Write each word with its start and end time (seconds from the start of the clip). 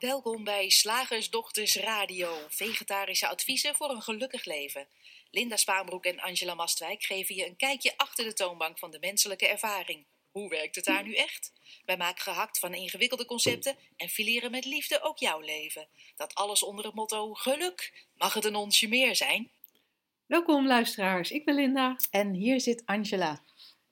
Welkom 0.00 0.44
bij 0.44 0.70
Slagersdochters 0.70 1.76
Radio, 1.76 2.28
vegetarische 2.48 3.28
adviezen 3.28 3.74
voor 3.74 3.90
een 3.90 4.02
gelukkig 4.02 4.44
leven. 4.44 4.86
Linda 5.30 5.56
Spaanbroek 5.56 6.04
en 6.04 6.20
Angela 6.20 6.54
Mastwijk 6.54 7.02
geven 7.02 7.34
je 7.34 7.46
een 7.46 7.56
kijkje 7.56 7.92
achter 7.96 8.24
de 8.24 8.32
toonbank 8.32 8.78
van 8.78 8.90
de 8.90 8.98
menselijke 9.00 9.48
ervaring. 9.48 10.06
Hoe 10.30 10.48
werkt 10.48 10.74
het 10.74 10.84
daar 10.84 11.02
nu 11.02 11.14
echt? 11.14 11.52
Wij 11.84 11.96
maken 11.96 12.22
gehakt 12.22 12.58
van 12.58 12.74
ingewikkelde 12.74 13.24
concepten 13.24 13.76
en 13.96 14.08
fileren 14.08 14.50
met 14.50 14.64
liefde 14.64 15.02
ook 15.02 15.18
jouw 15.18 15.40
leven. 15.40 15.88
Dat 16.16 16.34
alles 16.34 16.62
onder 16.62 16.84
het 16.84 16.94
motto 16.94 17.34
geluk. 17.34 18.06
Mag 18.14 18.34
het 18.34 18.44
een 18.44 18.56
onsje 18.56 18.88
meer 18.88 19.16
zijn? 19.16 19.50
Welkom 20.26 20.66
luisteraars, 20.66 21.30
ik 21.30 21.44
ben 21.44 21.54
Linda. 21.54 21.96
En 22.10 22.32
hier 22.32 22.60
zit 22.60 22.82
Angela. 22.84 23.42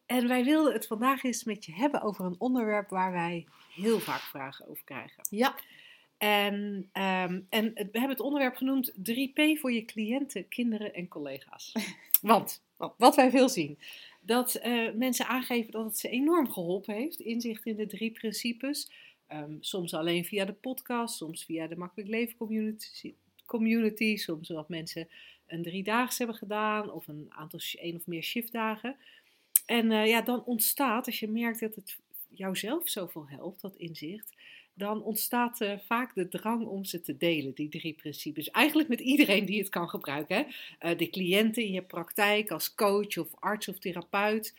En 0.06 0.29
wij 0.29 0.45
wilden 0.45 0.72
het 0.72 0.86
vandaag 0.86 1.22
eens 1.22 1.45
met 1.45 1.64
je 1.64 1.75
hebben 1.75 2.03
over 2.03 2.25
een 2.25 2.40
onderwerp 2.40 2.89
waar 2.89 3.12
wij 3.12 3.46
heel 3.75 4.00
vaak 4.00 4.20
vragen 4.20 4.68
over 4.68 4.84
krijgen. 4.84 5.26
Ja. 5.31 5.54
En, 6.18 6.89
ehm, 6.93 7.40
en 7.49 7.72
we 7.75 7.89
hebben 7.93 8.08
het 8.08 8.21
onderwerp 8.21 8.57
genoemd 8.57 8.93
3P 8.95 9.59
voor 9.59 9.72
je 9.72 9.85
cliënten, 9.85 10.49
kinderen 10.49 10.95
en 10.95 11.09
collega's. 11.09 11.72
Want 12.21 12.63
wat 12.96 13.17
wij 13.17 13.31
veel 13.31 13.49
zien, 13.49 13.79
dat 14.21 14.54
eh, 14.54 14.93
mensen 14.95 15.26
aangeven 15.26 15.73
dat 15.73 15.85
het 15.85 15.99
ze 15.99 16.09
enorm 16.09 16.50
geholpen 16.50 16.95
heeft, 16.95 17.21
inzicht 17.21 17.67
in 17.67 17.76
de 17.76 17.86
drie 17.86 18.11
principes. 18.11 18.90
Ehm, 19.26 19.57
soms 19.61 19.95
alleen 19.95 20.25
via 20.25 20.45
de 20.45 20.53
podcast, 20.53 21.17
soms 21.17 21.45
via 21.45 21.67
de 21.67 21.76
Makkelijk 21.76 22.11
Leven 22.11 22.37
community, 22.37 23.14
community 23.46 24.17
soms 24.17 24.48
dat 24.48 24.68
mensen 24.68 25.09
een 25.46 25.62
driedaags 25.62 26.18
hebben 26.18 26.37
gedaan 26.37 26.90
of 26.90 27.09
een 27.09 27.26
aantal 27.29 27.61
één 27.73 27.96
of 27.96 28.07
meer 28.07 28.23
shiftdagen. 28.23 28.96
En 29.67 29.90
eh, 29.90 30.07
ja, 30.07 30.21
dan 30.21 30.45
ontstaat, 30.45 31.07
als 31.07 31.21
je 31.21 31.29
merkt 31.29 31.61
dat 31.61 31.75
het 31.75 31.98
jouzelf 32.28 32.89
zoveel 32.89 33.29
helpt, 33.29 33.61
dat 33.61 33.77
inzicht, 33.77 34.33
dan 34.79 35.03
ontstaat 35.03 35.65
vaak 35.87 36.15
de 36.15 36.29
drang 36.29 36.67
om 36.67 36.84
ze 36.84 37.01
te 37.01 37.17
delen, 37.17 37.55
die 37.55 37.69
drie 37.69 37.95
principes. 37.95 38.51
Eigenlijk 38.51 38.89
met 38.89 39.01
iedereen 39.01 39.45
die 39.45 39.59
het 39.59 39.69
kan 39.69 39.89
gebruiken. 39.89 40.37
Hè? 40.37 40.43
Eh, 40.79 40.98
de 40.98 41.11
cliënten 41.11 41.62
in 41.65 41.73
je 41.73 41.83
praktijk 41.83 42.51
als 42.51 42.75
coach 42.75 43.17
of 43.19 43.29
arts 43.35 43.69
of 43.69 43.79
therapeut. 43.79 44.55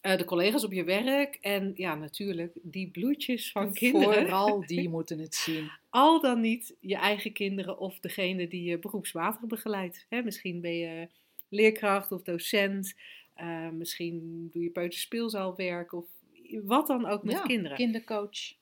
eh, 0.00 0.16
de 0.18 0.24
collega's 0.24 0.64
op 0.64 0.72
je 0.72 0.84
werk. 0.84 1.38
En 1.40 1.72
ja, 1.76 1.94
natuurlijk 1.94 2.52
die 2.62 2.90
bloedjes 2.90 3.52
van 3.52 3.72
kinderen. 3.72 4.14
Vooral 4.20 4.66
die 4.66 4.88
moeten 4.88 5.18
het 5.18 5.34
zien. 5.34 5.70
Al 5.90 6.20
dan 6.20 6.40
niet 6.40 6.76
je 6.80 6.96
eigen 6.96 7.32
kinderen 7.32 7.78
of 7.78 7.98
degene 8.00 8.48
die 8.48 8.62
je 8.62 8.78
beroepsmatig 8.78 9.40
begeleidt. 9.40 10.06
Hè, 10.08 10.22
misschien 10.22 10.60
ben 10.60 10.74
je 10.76 11.08
leerkracht 11.48 12.12
of 12.12 12.22
docent. 12.22 12.94
eh, 13.34 13.68
misschien 13.68 14.48
doe 14.52 14.62
je 14.62 14.70
peuterspeelzaalwerk 14.70 15.92
of 15.92 16.04
wat 16.62 16.86
dan 16.86 17.06
ook 17.06 17.22
met 17.24 17.34
Ja, 17.34 17.42
kinderen. 17.42 17.76
Kindercoach. 17.76 18.58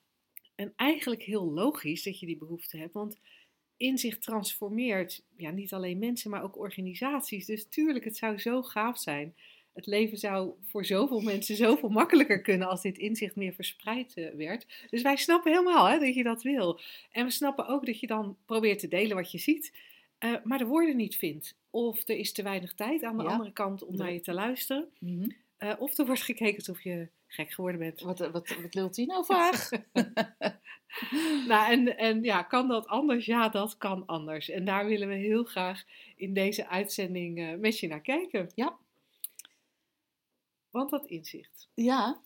En 0.59 0.73
eigenlijk 0.75 1.23
heel 1.23 1.51
logisch 1.51 2.03
dat 2.03 2.19
je 2.19 2.25
die 2.25 2.37
behoefte 2.37 2.77
hebt, 2.77 2.93
want 2.93 3.17
inzicht 3.77 4.21
transformeert 4.21 5.23
ja, 5.37 5.51
niet 5.51 5.73
alleen 5.73 5.99
mensen, 5.99 6.29
maar 6.31 6.43
ook 6.43 6.57
organisaties. 6.57 7.45
Dus 7.45 7.65
tuurlijk, 7.69 8.05
het 8.05 8.17
zou 8.17 8.37
zo 8.37 8.61
gaaf 8.63 8.97
zijn. 8.99 9.35
Het 9.73 9.85
leven 9.85 10.17
zou 10.17 10.51
voor 10.63 10.85
zoveel 10.85 11.21
mensen 11.21 11.55
zoveel 11.55 11.89
makkelijker 11.89 12.41
kunnen 12.41 12.67
als 12.67 12.81
dit 12.81 12.97
inzicht 12.97 13.35
meer 13.35 13.53
verspreid 13.53 14.13
eh, 14.13 14.33
werd. 14.33 14.87
Dus 14.89 15.01
wij 15.01 15.15
snappen 15.15 15.51
helemaal 15.51 15.89
hè, 15.89 15.99
dat 15.99 16.15
je 16.15 16.23
dat 16.23 16.43
wil. 16.43 16.79
En 17.11 17.25
we 17.25 17.31
snappen 17.31 17.67
ook 17.67 17.85
dat 17.85 17.99
je 17.99 18.07
dan 18.07 18.37
probeert 18.45 18.79
te 18.79 18.87
delen 18.87 19.15
wat 19.15 19.31
je 19.31 19.37
ziet, 19.37 19.77
eh, 20.17 20.33
maar 20.43 20.57
de 20.57 20.65
woorden 20.65 20.95
niet 20.95 21.15
vindt. 21.15 21.55
Of 21.69 22.07
er 22.07 22.17
is 22.17 22.31
te 22.31 22.43
weinig 22.43 22.73
tijd 22.73 23.03
aan 23.03 23.17
de 23.17 23.23
Ja. 23.23 23.29
andere 23.29 23.51
kant 23.51 23.83
om 23.83 23.95
Ja. 23.95 24.03
naar 24.03 24.13
je 24.13 24.21
te 24.21 24.33
luisteren. 24.33 24.89
Mhm. 24.99 25.29
Eh, 25.57 25.73
of 25.79 25.97
er 25.97 26.05
wordt 26.05 26.21
gekeken 26.21 26.57
alsof 26.57 26.83
je 26.83 27.07
gek 27.29 27.51
geworden 27.51 27.79
bent. 27.79 28.01
Wat, 28.01 28.19
wat, 28.19 28.31
wat 28.61 28.73
lult 28.73 28.95
hij 28.95 29.05
nou 29.05 29.25
vaag? 29.25 29.69
Nou, 31.47 31.71
en, 31.71 31.97
en 31.97 32.23
ja, 32.23 32.43
kan 32.43 32.67
dat 32.67 32.87
anders? 32.87 33.25
Ja, 33.25 33.49
dat 33.49 33.77
kan 33.77 34.05
anders. 34.05 34.49
En 34.49 34.65
daar 34.65 34.85
willen 34.85 35.07
we 35.07 35.13
heel 35.15 35.43
graag 35.43 35.83
in 36.15 36.33
deze 36.33 36.67
uitzending 36.67 37.39
eh, 37.39 37.55
met 37.57 37.79
je 37.79 37.87
naar 37.87 38.01
kijken. 38.01 38.51
Ja. 38.55 38.77
Want 40.69 40.89
dat 40.89 41.05
inzicht. 41.05 41.69
ja, 41.73 42.21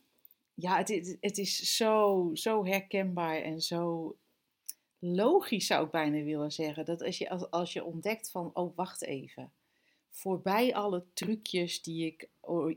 ja 0.54 0.78
het, 0.78 0.90
is- 0.90 1.18
het 1.20 1.38
is 1.38 1.76
zo, 1.76 2.30
zo 2.34 2.66
herkenbaar 2.66 3.36
en 3.42 3.62
zo 3.62 4.16
logisch 5.00 5.66
zou 5.68 5.86
ik 5.86 5.92
bijna 5.92 6.24
willen 6.24 6.52
zeggen. 6.52 6.86
Dat 6.86 7.02
als 7.04 7.18
je, 7.18 7.30
als, 7.30 7.50
als 7.52 7.74
je 7.74 7.84
ontdekt 7.84 8.32
van, 8.32 8.50
oh 8.54 8.76
wacht 8.76 9.04
even. 9.04 9.52
Voorbij 10.10 10.76
alle 10.76 11.04
trucjes 11.14 11.82
die 11.82 12.06
ik 12.06 12.30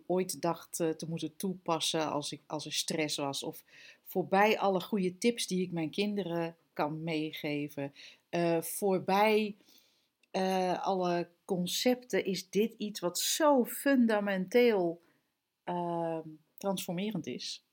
ooit 0.06 0.41
dacht 0.43 0.81
eh, 0.81 0.88
te 0.88 1.09
moeten 1.09 1.37
toepassen 1.37 2.10
als, 2.10 2.32
ik, 2.32 2.41
als 2.47 2.66
er 2.66 2.72
stress 2.72 3.16
was. 3.16 3.43
Of 3.43 3.65
voorbij 4.04 4.59
alle 4.59 4.81
goede 4.81 5.19
tips 5.19 5.47
die 5.47 5.62
ik 5.62 5.72
mijn 5.72 5.91
kinderen 5.91 6.56
kan 6.72 7.03
meegeven. 7.03 7.93
eh, 8.28 8.62
voorbij 8.62 9.56
eh, 10.31 10.87
alle 10.87 11.28
concepten 11.44 12.25
is 12.25 12.50
dit 12.50 12.75
iets 12.78 13.00
wat 13.00 13.19
zo 13.19 13.65
fundamenteel 13.65 15.00
ehm, 15.65 16.28
transformerend 16.56 17.27
is. 17.27 17.65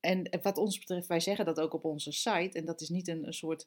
En 0.00 0.38
wat 0.42 0.58
ons 0.58 0.78
betreft, 0.78 1.06
wij 1.06 1.20
zeggen 1.20 1.44
dat 1.44 1.60
ook 1.60 1.74
op 1.74 1.84
onze 1.84 2.12
site. 2.12 2.58
En 2.58 2.64
dat 2.64 2.80
is 2.80 2.88
niet 2.88 3.08
een, 3.08 3.26
een 3.26 3.34
soort, 3.34 3.66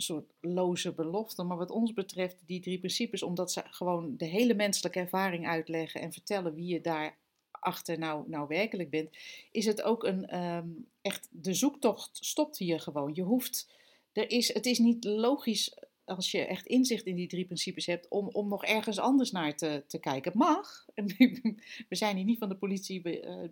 soort 0.00 0.32
loze 0.40 0.92
belofte. 0.92 1.42
Maar 1.42 1.56
wat 1.56 1.70
ons 1.70 1.92
betreft, 1.92 2.36
die 2.46 2.60
drie 2.60 2.78
principes, 2.78 3.22
omdat 3.22 3.52
ze 3.52 3.62
gewoon 3.64 4.16
de 4.16 4.24
hele 4.24 4.54
menselijke 4.54 4.98
ervaring 4.98 5.46
uitleggen 5.46 6.00
en 6.00 6.12
vertellen 6.12 6.54
wie 6.54 6.66
je 6.66 6.80
daar 6.80 7.18
achter 7.50 7.98
nou, 7.98 8.24
nou 8.28 8.48
werkelijk 8.48 8.90
bent, 8.90 9.16
is 9.50 9.66
het 9.66 9.82
ook 9.82 10.04
een 10.04 10.26
ehm, 10.26 10.68
echt 11.02 11.28
de 11.30 11.54
zoektocht 11.54 12.10
stopt 12.12 12.58
hier 12.58 12.80
gewoon. 12.80 13.14
Je 13.14 13.22
hoeft, 13.22 13.70
er 14.12 14.30
is, 14.30 14.54
het 14.54 14.66
is 14.66 14.78
niet 14.78 15.04
logisch 15.04 15.74
als 16.04 16.30
je 16.30 16.38
echt 16.38 16.66
inzicht 16.66 17.06
in 17.06 17.14
die 17.16 17.28
drie 17.28 17.44
principes 17.44 17.86
hebt 17.86 18.08
om, 18.08 18.28
om 18.28 18.48
nog 18.48 18.64
ergens 18.64 18.98
anders 18.98 19.30
naar 19.30 19.56
te, 19.56 19.84
te 19.86 19.98
kijken. 19.98 20.32
Mag. 20.34 20.86
We 21.88 21.96
zijn 21.96 22.16
hier 22.16 22.24
niet 22.24 22.38
van 22.38 22.48
de 22.48 22.56
politie. 22.56 23.02
eh, 23.02 23.48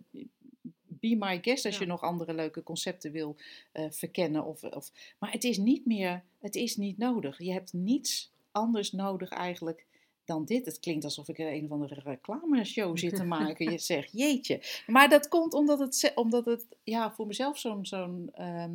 Be 0.99 1.15
my 1.19 1.39
guest 1.41 1.65
als 1.65 1.73
Ja. 1.73 1.81
je 1.81 1.87
nog 1.87 2.01
andere 2.01 2.33
leuke 2.33 2.63
concepten 2.63 3.11
wil 3.11 3.35
eh, 3.71 3.85
verkennen. 3.89 4.45
Of, 4.45 4.63
of, 4.63 4.91
maar 5.19 5.31
het 5.31 5.43
is 5.43 5.57
niet 5.57 5.85
meer, 5.85 6.23
het 6.39 6.55
is 6.55 6.75
niet 6.75 6.97
nodig. 6.97 7.37
Je 7.37 7.51
hebt 7.51 7.73
niets 7.73 8.31
anders 8.51 8.91
nodig 8.91 9.29
eigenlijk 9.29 9.85
dan 10.25 10.45
dit. 10.45 10.65
Het 10.65 10.79
klinkt 10.79 11.03
alsof 11.03 11.27
ik 11.27 11.37
een 11.37 11.65
of 11.65 11.71
andere 11.71 12.01
reclameshow 12.03 12.97
zit 12.97 13.15
te 13.15 13.23
maken. 13.37 13.71
Je 13.71 13.77
zegt, 13.77 14.11
jeetje. 14.11 14.61
Maar 14.87 15.09
dat 15.09 15.27
komt 15.27 15.53
omdat 15.53 15.79
het, 15.79 16.11
omdat 16.15 16.45
het 16.45 16.65
ja, 16.83 17.11
voor 17.11 17.27
mezelf 17.27 17.57
zo'n, 17.59 17.85
zo'n 17.85 18.29
ehm, 18.33 18.73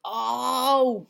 oh, 0.00 1.06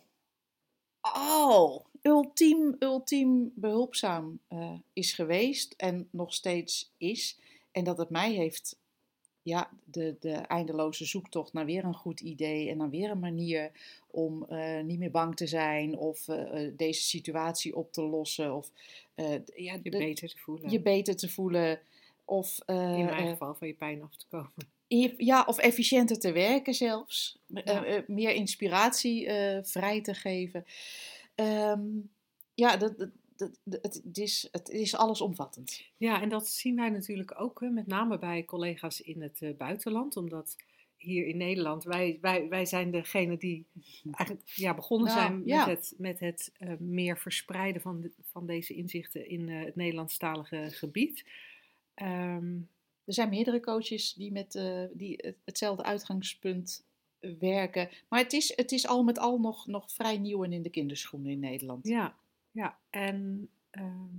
oh, 1.01 1.85
ultiem, 2.03 2.77
ultiem 2.79 3.53
behulpzaam 3.55 4.41
eh, 4.49 4.73
is 4.93 5.13
geweest 5.13 5.75
en 5.77 6.09
nog 6.11 6.35
steeds 6.35 6.93
is. 6.97 7.39
En 7.73 7.85
dat 7.85 7.99
het 7.99 8.11
mij 8.11 8.33
heeft, 8.33 8.77
ja, 9.43 9.71
de, 9.85 10.17
de 10.21 10.33
eindeloze 10.33 11.05
zoektocht 11.05 11.53
naar 11.53 11.65
weer 11.65 11.85
een 11.85 11.95
goed 11.95 12.21
idee 12.21 12.71
en 12.71 12.77
naar 12.77 12.91
weer 12.91 13.11
een 13.11 13.19
manier 13.19 13.71
om 14.11 14.45
eh, 14.45 14.81
niet 14.83 14.99
meer 14.99 15.11
bang 15.11 15.37
te 15.37 15.47
zijn 15.47 15.97
of 15.99 16.29
eh, 16.29 16.65
eh, 16.67 16.73
deze 16.77 17.03
situatie 17.03 17.77
op 17.77 17.93
te 17.93 18.03
lossen 18.03 18.55
of 18.55 18.71
ja, 19.55 19.75
Je 19.75 19.81
de- 19.83 19.91
beter 19.91 20.29
te 20.29 20.39
voelen. 20.39 20.71
je 20.71 20.81
beter 20.81 21.17
te 21.17 21.29
voelen 21.29 21.81
of 22.25 22.59
in 22.67 22.75
mijn 23.05 23.29
geval 23.29 23.55
van 23.55 23.67
je 23.69 23.75
pijn 23.75 24.03
af 24.03 24.17
te 24.17 24.27
komen. 24.31 24.53
je- 24.87 25.15
Ja, 25.17 25.45
of 25.47 25.59
efficiënter 25.59 26.19
te 26.19 26.33
werken 26.33 26.75
zelfs. 26.75 27.39
Ja. 27.47 28.05
meer 28.07 28.31
inspiratie 28.35 29.29
vrij 29.63 30.01
te 30.01 30.15
geven. 30.15 30.65
Ehm, 31.35 31.81
ja, 32.55 32.77
dat, 32.77 32.99
dat, 32.99 33.09
dat, 33.65 33.83
dat- 33.83 33.95
het, 34.05 34.19
is, 34.19 34.49
het 34.53 34.69
is 34.69 34.97
allesomvattend. 34.97 35.83
Ja, 35.97 36.23
en 36.23 36.29
dat 36.29 36.49
zien 36.49 36.77
wij 36.77 36.89
natuurlijk 36.91 37.41
ook, 37.41 37.61
met 37.61 37.87
name 37.87 38.19
bij 38.19 38.45
collega's 38.45 39.01
in 39.01 39.23
het 39.23 39.43
eh, 39.43 39.57
buitenland. 39.57 40.17
Omdat 40.17 40.57
hier 40.97 41.27
in 41.27 41.37
Nederland, 41.37 41.85
wij, 41.85 42.19
wij, 42.21 42.49
wij 42.49 42.65
zijn 42.65 42.91
degene 42.91 43.37
die 43.37 43.67
eigenlijk 44.11 44.49
ja, 44.49 44.75
begonnen 44.75 45.07
Nou, 45.09 45.21
zijn 45.21 45.39
met 45.39 45.49
ja. 45.49 45.69
het, 45.69 45.95
met 45.99 46.21
het 46.21 46.53
eh, 46.59 46.73
meer 46.79 47.19
verspreiden 47.19 47.83
van, 47.83 48.01
de- 48.01 48.13
van 48.31 48.47
deze 48.47 48.75
inzichten 48.75 49.29
in 49.29 49.49
eh, 49.49 49.65
het 49.65 49.77
Nederlandstalige 49.77 50.67
gebied. 50.71 51.25
Ehm, 51.95 52.57
Er 53.05 53.15
zijn 53.15 53.29
meerdere 53.29 53.61
coaches 53.61 54.13
die 54.15 54.33
met 54.33 54.53
die 54.93 55.15
het- 55.17 55.37
hetzelfde 55.45 55.83
uitgangspunt 55.83 56.85
werken. 57.39 57.89
Maar 58.09 58.21
het 58.21 58.33
is, 58.33 58.57
het 58.57 58.73
is 58.73 58.87
al 58.87 59.03
met 59.03 59.19
al 59.19 59.39
nog, 59.41 59.67
nog 59.67 59.93
vrij 59.93 60.19
nieuw 60.19 60.45
en 60.45 60.53
in 60.53 60.63
de 60.63 60.71
kinderschoenen 60.71 61.31
in 61.31 61.39
Nederland. 61.41 61.89
Ja, 61.89 62.17
ja. 62.53 62.79
En 62.91 63.49
ehm, 63.71 64.17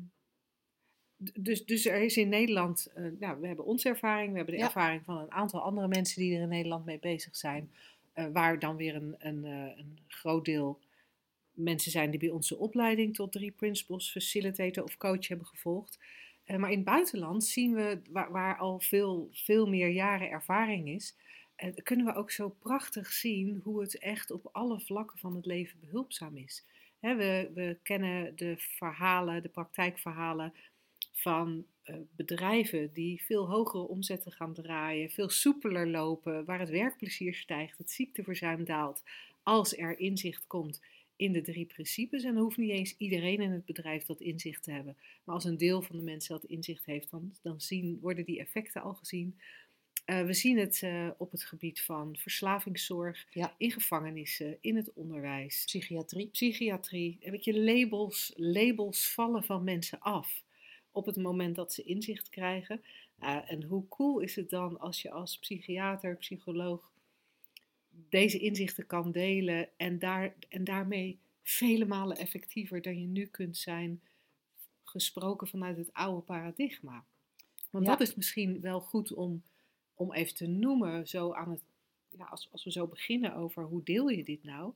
dus, 1.40 1.66
dus 1.66 1.86
er 1.86 2.02
is 2.02 2.18
in 2.18 2.30
Nederland, 2.30 2.92
eh, 2.96 3.04
nou, 3.20 3.40
we 3.40 3.48
hebben 3.48 3.66
onze 3.66 3.90
ervaring, 3.90 4.32
we 4.32 4.38
hebben 4.38 4.56
de 4.56 4.60
Ja. 4.62 4.68
ervaring 4.68 5.04
van 5.06 5.18
een 5.18 5.32
aantal 5.32 5.62
andere 5.62 5.88
mensen 5.88 6.22
die 6.22 6.36
er 6.36 6.42
in 6.42 6.50
Nederland 6.50 6.86
mee 6.86 7.00
bezig 7.00 7.36
zijn, 7.36 7.72
eh, 8.14 8.26
waar 8.34 8.60
dan 8.60 8.76
weer 8.76 8.96
een, 8.96 9.16
een, 9.20 9.46
eh, 9.46 9.78
een 9.78 10.00
groot 10.08 10.46
deel 10.46 10.80
mensen 11.52 11.92
zijn 11.92 12.10
die 12.10 12.20
bij 12.20 12.30
onze 12.30 12.58
opleiding 12.58 13.16
tot 13.16 13.32
drie 13.32 13.52
principles 13.52 14.12
facilitator 14.12 14.84
of 14.84 14.98
coach 14.98 15.28
hebben 15.28 15.48
gevolgd. 15.48 16.00
Maar 16.48 16.72
in 16.72 16.76
het 16.78 16.86
buitenland 16.86 17.44
zien 17.44 17.74
we, 17.74 18.02
waar, 18.10 18.32
waar 18.32 18.58
al 18.58 18.80
veel, 18.80 19.30
veel 19.32 19.68
meer 19.68 19.88
jaren 19.88 20.30
ervaring 20.30 20.90
is, 20.90 21.16
kunnen 21.84 22.06
we 22.06 22.14
ook 22.14 22.32
zo 22.32 22.50
prachtig 22.50 23.12
zien 23.12 23.60
hoe 23.64 23.82
het 23.82 23.98
echt 23.98 24.32
op 24.32 24.50
alle 24.52 24.80
vlakken 24.80 25.18
van 25.20 25.36
het 25.36 25.46
leven 25.46 25.80
behulpzaam 25.80 26.38
is. 26.38 26.66
We, 27.12 27.52
we 27.54 27.78
kennen 27.84 28.36
de 28.36 28.56
verhalen, 28.58 29.42
de 29.42 29.50
praktijkverhalen 29.50 30.54
van 31.12 31.66
eh, 31.84 31.96
bedrijven 32.16 32.94
die 32.94 33.24
veel 33.24 33.50
hogere 33.50 33.88
omzetten 33.88 34.32
gaan 34.32 34.54
draaien, 34.54 35.10
veel 35.10 35.30
soepeler 35.30 35.88
lopen, 35.88 36.46
waar 36.46 36.60
het 36.60 36.70
werkplezier 36.70 37.34
stijgt, 37.34 37.78
het 37.78 37.92
ziekteverzuim 37.92 38.66
daalt, 38.66 39.04
als 39.44 39.78
er 39.78 40.00
inzicht 40.00 40.48
komt 40.48 40.82
in 41.16 41.34
de 41.34 41.42
drie 41.42 41.66
principes. 41.66 42.24
En 42.24 42.34
dan 42.34 42.44
hoeft 42.44 42.58
niet 42.58 42.72
eens 42.72 42.96
iedereen 42.98 43.42
in 43.42 43.52
het 43.52 43.66
bedrijf 43.66 44.06
dat 44.06 44.22
inzicht 44.22 44.64
te 44.64 44.72
hebben. 44.72 44.98
Maar 45.24 45.36
als 45.36 45.44
een 45.44 45.58
deel 45.58 45.82
van 45.82 45.98
de 45.98 46.04
mensen 46.04 46.40
dat 46.40 46.50
inzicht 46.50 46.86
heeft, 46.86 47.10
dan, 47.12 47.34
dan 47.42 47.62
zien, 47.62 48.00
worden 48.02 48.26
die 48.26 48.40
effecten 48.40 48.82
al 48.82 48.94
gezien. 48.94 49.40
Uh, 50.06 50.26
we 50.26 50.34
zien 50.34 50.58
het 50.58 50.82
uh, 50.82 51.10
op 51.18 51.32
het 51.32 51.44
gebied 51.44 51.82
van 51.82 52.16
verslavingszorg, 52.18 53.26
Ja. 53.30 53.56
in 53.58 53.72
gevangenissen, 53.72 54.58
in 54.62 54.76
het 54.76 54.94
onderwijs, 54.94 55.64
Psychiatrie. 55.66 56.28
psychiatrie. 56.28 57.18
Heb 57.22 57.34
ik 57.34 57.42
je 57.42 57.60
labels, 57.64 58.34
labels 58.36 59.14
vallen 59.14 59.44
van 59.44 59.64
mensen 59.64 60.00
af 60.00 60.44
op 60.92 61.06
het 61.06 61.16
moment 61.18 61.56
dat 61.56 61.74
ze 61.74 61.84
inzicht 61.84 62.30
krijgen. 62.30 62.82
Uh, 63.20 63.52
en 63.52 63.64
hoe 63.64 63.88
cool 63.88 64.20
is 64.20 64.36
het 64.36 64.50
dan 64.50 64.80
als 64.80 65.02
je 65.02 65.12
als 65.12 65.40
psychiater, 65.40 66.16
psycholoog 66.18 66.92
deze 68.10 68.40
inzichten 68.40 68.86
kan 68.86 69.12
delen 69.12 69.70
en, 69.78 70.00
daar, 70.00 70.34
en 70.50 70.64
daarmee 70.64 71.20
vele 71.44 71.86
malen 71.86 72.18
effectiever 72.18 72.82
dan 72.82 73.02
je 73.02 73.08
nu 73.08 73.26
kunt 73.26 73.58
zijn, 73.58 74.02
gesproken 74.84 75.48
vanuit 75.48 75.78
het 75.78 75.94
oude 75.94 76.22
paradigma. 76.22 77.06
Want 77.70 77.86
Ja. 77.86 77.92
dat 77.96 78.08
is 78.08 78.16
misschien 78.16 78.62
wel 78.62 78.80
goed 78.82 79.14
om, 79.14 79.44
om 79.96 80.14
even 80.14 80.36
te 80.36 80.48
noemen, 80.48 81.08
zo 81.08 81.34
aan 81.34 81.52
het, 81.52 81.62
ja, 82.10 82.26
als, 82.26 82.48
als 82.52 82.64
we 82.64 82.72
zo 82.72 82.88
beginnen 82.88 83.36
over 83.36 83.64
hoe 83.64 83.84
deel 83.84 84.08
je 84.10 84.24
dit 84.24 84.44
nou, 84.44 84.74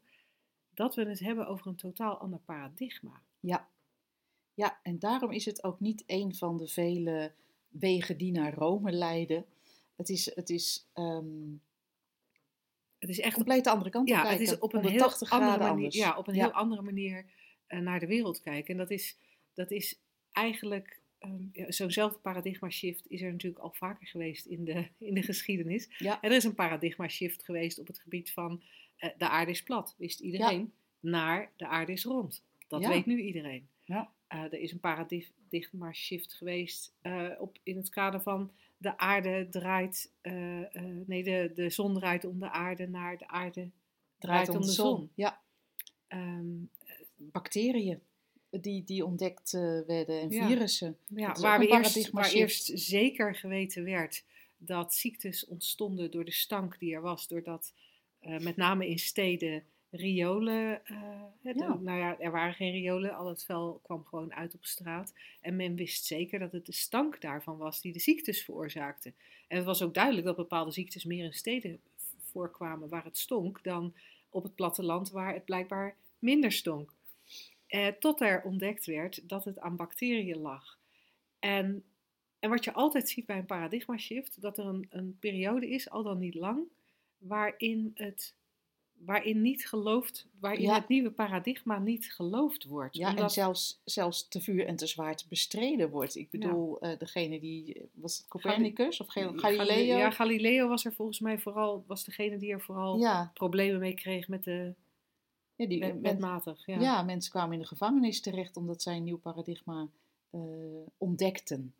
dat 0.73 0.95
we 0.95 1.05
het 1.05 1.19
hebben 1.19 1.47
over 1.47 1.67
een 1.67 1.75
totaal 1.75 2.17
ander 2.17 2.39
paradigma. 2.39 3.21
Ja. 3.39 3.69
ja, 4.53 4.79
en 4.83 4.99
daarom 4.99 5.31
is 5.31 5.45
het 5.45 5.63
ook 5.63 5.79
niet 5.79 6.03
een 6.07 6.35
van 6.35 6.57
de 6.57 6.67
vele 6.67 7.31
wegen 7.69 8.17
die 8.17 8.31
naar 8.31 8.53
Rome 8.53 8.91
leiden. 8.91 9.45
Het 9.95 10.09
is, 10.09 10.35
het 10.35 10.49
is 10.49 10.87
ehm, 10.93 11.55
Het 12.99 13.09
is 13.09 13.19
echt 13.19 13.35
compleet 13.35 13.63
de 13.63 13.69
andere 13.69 13.89
kant 13.89 14.07
ja, 14.09 14.21
kijken. 14.21 14.39
het 14.39 14.47
is 14.51 14.59
op 14.59 14.73
een 14.73 14.79
heel 14.81 14.89
180 14.89 15.31
andere 15.31 15.51
manier, 15.57 15.69
anders. 15.69 15.95
ja, 15.95 16.17
op 16.17 16.27
een 16.27 16.35
Ja. 16.35 16.43
heel 16.43 16.53
andere 16.53 16.81
manier 16.81 17.25
eh, 17.67 17.79
naar 17.79 17.99
de 17.99 18.07
wereld 18.07 18.41
kijken. 18.41 18.71
En 18.71 18.77
dat 18.77 18.91
is, 18.91 19.17
dat 19.53 19.71
is 19.71 19.99
eigenlijk 20.31 21.01
ehm, 21.19 21.43
ja, 21.51 21.71
zo'nzelfde 21.71 22.19
paradigma 22.19 22.69
shift 22.69 23.07
is 23.07 23.21
er 23.21 23.31
natuurlijk 23.31 23.63
al 23.63 23.73
vaker 23.73 24.07
geweest 24.07 24.45
in 24.45 24.63
de, 24.63 24.87
in 25.09 25.13
de 25.13 25.21
geschiedenis. 25.21 25.89
Ja. 25.97 26.21
En 26.21 26.29
er 26.29 26.35
is 26.35 26.43
een 26.43 26.55
paradigma 26.55 27.07
shift 27.07 27.43
geweest 27.43 27.79
op 27.79 27.87
het 27.87 27.99
gebied 27.99 28.31
van 28.31 28.63
eh, 28.97 29.09
de 29.17 29.29
aarde 29.29 29.51
is 29.51 29.63
plat, 29.63 29.95
wist 29.97 30.19
iedereen, 30.19 30.73
naar 30.99 31.51
de 31.55 31.67
aarde 31.67 31.91
is 31.91 32.03
rond. 32.03 32.43
Dat 32.67 32.87
weet 32.87 33.05
nu 33.05 33.21
iedereen. 33.21 33.67
Ja. 33.83 34.11
Eh, 34.27 34.43
er 34.43 34.59
is 34.59 34.71
een 34.71 34.79
paradigma 34.79 35.93
shift 35.93 36.33
geweest 36.33 36.95
eh, 37.01 37.29
op, 37.39 37.57
in 37.63 37.77
het 37.77 37.89
kader 37.89 38.21
van 38.21 38.51
de 38.77 38.97
aarde 38.97 39.47
draait, 39.49 40.11
nee, 41.05 41.23
de, 41.23 41.51
de 41.55 41.69
zon 41.69 41.93
draait 41.93 42.25
om 42.25 42.39
de 42.39 42.49
aarde 42.49 42.87
naar 42.87 43.17
de 43.17 43.27
aarde 43.27 43.69
draait 44.17 44.49
om 44.49 44.61
de 44.61 44.71
zon. 44.71 45.11
Ja, 45.15 45.41
Ehm, 46.07 46.65
bacteriën 47.15 48.01
die, 48.61 48.83
die 48.83 49.05
ontdekt 49.05 49.53
eh, 49.53 49.61
werden 49.87 50.21
en 50.21 50.29
Ja. 50.29 50.47
virussen. 50.47 50.97
ja, 51.07 51.33
waar, 51.39 51.59
we 51.59 51.67
eerst, 51.67 52.09
waar 52.09 52.31
eerst 52.31 52.71
zeker 52.73 53.35
geweten 53.35 53.83
werd 53.83 54.23
dat 54.57 54.93
ziektes 54.95 55.45
ontstonden 55.45 56.11
door 56.11 56.25
de 56.25 56.31
stank 56.31 56.79
die 56.79 56.93
er 56.93 57.01
was, 57.01 57.27
doordat 57.27 57.73
eh, 58.19 58.39
met 58.39 58.55
name 58.55 58.87
in 58.87 58.99
steden 58.99 59.63
riolen, 59.91 60.81
de- 61.41 61.53
Ja. 61.55 61.73
nou 61.81 61.99
ja, 61.99 62.19
er 62.19 62.31
waren 62.31 62.53
geen 62.53 62.71
riolen, 62.71 63.15
al 63.15 63.27
het 63.27 63.43
vuil 63.45 63.79
kwam 63.83 64.05
gewoon 64.05 64.33
uit 64.33 64.53
op 64.53 64.65
straat. 64.65 65.13
En 65.41 65.55
men 65.55 65.75
wist 65.75 66.05
zeker 66.05 66.39
dat 66.39 66.51
het 66.51 66.65
de 66.65 66.71
stank 66.73 67.21
daarvan 67.21 67.57
was 67.57 67.81
die 67.81 67.93
de 67.93 67.99
ziektes 67.99 68.43
veroorzaakte. 68.43 69.13
En 69.47 69.57
het 69.57 69.65
was 69.65 69.81
ook 69.81 69.93
duidelijk 69.93 70.25
dat 70.25 70.35
bepaalde 70.35 70.71
ziektes 70.71 71.03
meer 71.03 71.25
in 71.25 71.33
steden 71.33 71.79
voorkwamen 72.19 72.89
waar 72.89 73.03
het 73.03 73.17
stonk 73.17 73.63
dan 73.63 73.93
op 74.29 74.43
het 74.43 74.55
platteland 74.55 75.09
waar 75.11 75.33
het 75.33 75.45
blijkbaar 75.45 75.95
minder 76.19 76.51
stonk. 76.51 76.93
Eh, 77.67 77.87
tot 77.87 78.21
er 78.21 78.41
ontdekt 78.43 78.85
werd 78.85 79.29
dat 79.29 79.45
het 79.45 79.59
aan 79.59 79.75
bacteriën 79.75 80.37
lag. 80.37 80.77
En, 81.39 81.83
en 82.39 82.49
wat 82.49 82.63
je 82.63 82.73
altijd 82.73 83.09
ziet 83.09 83.25
bij 83.25 83.37
een 83.37 83.45
paradigma 83.45 83.97
shift, 83.97 84.41
dat 84.41 84.57
er 84.57 84.65
een, 84.65 84.85
een 84.89 85.17
periode 85.19 85.69
is, 85.69 85.89
al 85.89 86.03
dan 86.03 86.19
niet 86.19 86.35
lang, 86.35 86.63
waarin 87.17 87.91
het 87.95 88.35
waarin 89.05 89.41
niet 89.41 89.67
geloofd, 89.67 90.27
waarin 90.39 90.61
Ja. 90.61 90.75
het 90.75 90.87
nieuwe 90.87 91.11
paradigma 91.11 91.79
niet 91.79 92.13
geloofd 92.13 92.63
wordt. 92.63 92.95
Ja, 92.95 93.15
en 93.15 93.29
zelfs, 93.29 93.81
zelfs 93.83 94.27
te 94.27 94.41
vuur 94.41 94.65
en 94.65 94.75
te 94.75 94.87
zwaard 94.87 95.25
bestreden 95.29 95.89
wordt. 95.89 96.15
Ik 96.15 96.29
bedoel, 96.29 96.79
eh, 96.79 96.97
degene 96.99 97.39
die, 97.39 97.81
was 97.93 98.17
het 98.17 98.27
Copernicus 98.27 98.99
of 99.01 99.07
Gal- 99.07 99.33
Gali- 99.37 99.55
Galileo? 99.57 99.97
Ja, 99.97 100.11
Galileo 100.11 100.67
was 100.67 100.85
er 100.85 100.93
volgens 100.93 101.19
mij 101.19 101.39
vooral, 101.39 101.83
was 101.87 102.03
degene 102.05 102.37
die 102.37 102.51
er 102.51 102.61
vooral 102.61 102.97
ja, 102.99 103.31
problemen 103.33 103.79
mee 103.79 103.93
kreeg 103.95 104.27
met 104.27 104.43
de 104.43 104.73
ja, 105.57 105.67
die, 105.67 105.79
met, 105.79 105.93
men- 105.93 106.01
wetmatig. 106.01 106.65
Ja. 106.65 106.79
ja. 106.79 107.03
mensen 107.03 107.31
kwamen 107.31 107.53
in 107.53 107.59
de 107.59 107.67
gevangenis 107.67 108.21
terecht 108.21 108.57
omdat 108.57 108.81
zij 108.81 108.95
een 108.95 109.03
nieuw 109.03 109.17
paradigma 109.17 109.87
eh, 110.29 110.41
ontdekten. 110.97 111.73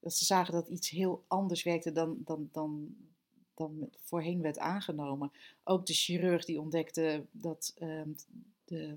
Dat 0.00 0.14
ze 0.14 0.24
zagen 0.24 0.52
dat 0.52 0.68
iets 0.68 0.90
heel 0.90 1.24
anders 1.26 1.62
werkte 1.62 1.92
dan, 1.92 2.16
dan, 2.24 2.48
dan, 2.52 2.96
dan 3.54 3.88
voorheen 3.96 4.40
werd 4.40 4.58
aangenomen. 4.58 5.32
Ook 5.64 5.86
de 5.86 5.94
chirurg 5.94 6.44
die 6.44 6.60
ontdekte 6.60 7.24
dat 7.30 7.74
ehm, 7.78 8.08
de 8.64 8.96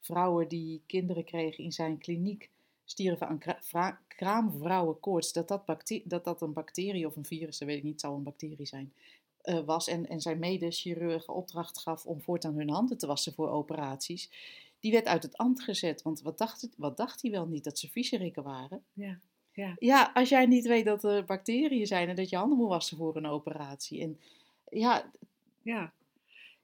vrouwen 0.00 0.48
die 0.48 0.82
kinderen 0.86 1.24
kregen 1.24 1.64
in 1.64 1.72
zijn 1.72 1.98
kliniek 1.98 2.50
stierven 2.84 3.28
aan 3.28 3.38
kra- 3.38 4.00
kraamvrouwenkoorts, 4.08 5.32
dat 5.32 5.48
dat, 5.48 5.62
dat 6.04 6.24
dat 6.24 6.42
een 6.42 6.52
bacterie 6.52 7.06
of 7.06 7.16
een 7.16 7.24
virus, 7.24 7.58
dat 7.58 7.68
weet 7.68 7.76
ik 7.76 7.82
niet, 7.82 7.92
het 7.92 8.00
zal 8.00 8.14
een 8.14 8.22
bacterie 8.22 8.66
zijn, 8.66 8.92
eh, 9.42 9.60
was. 9.64 9.88
En, 9.88 10.08
en 10.08 10.20
zijn 10.20 10.38
medechirurgen 10.38 11.34
opdracht 11.34 11.78
gaf 11.78 12.04
om 12.06 12.20
voortaan 12.20 12.54
hun 12.54 12.70
handen 12.70 12.98
te 12.98 13.06
wassen 13.06 13.32
voor 13.34 13.48
operaties. 13.50 14.30
Die 14.80 14.92
werd 14.92 15.06
uit 15.06 15.22
het 15.22 15.36
ambt 15.36 15.62
gezet, 15.62 16.02
want 16.02 16.20
wat 16.22 16.38
dacht, 16.38 16.60
het, 16.60 16.74
wat 16.76 16.96
dacht 16.96 17.22
hij 17.22 17.30
wel 17.30 17.46
niet, 17.46 17.64
dat 17.64 17.78
ze 17.78 17.88
viezerikken 17.90 18.42
waren? 18.42 18.84
Ja. 18.92 19.18
Ja. 19.52 19.76
Ja, 19.78 20.10
als 20.14 20.28
jij 20.28 20.46
niet 20.46 20.66
weet 20.66 20.84
dat 20.84 21.04
er 21.04 21.24
bacteriën 21.24 21.86
zijn 21.86 22.08
en 22.08 22.16
dat 22.16 22.28
je 22.28 22.36
handen 22.36 22.58
moet 22.58 22.68
wassen 22.68 22.96
voor 22.96 23.16
een 23.16 23.26
operatie. 23.26 24.02
En 24.02 24.20
ja, 24.70 25.10
Ja, 25.62 25.92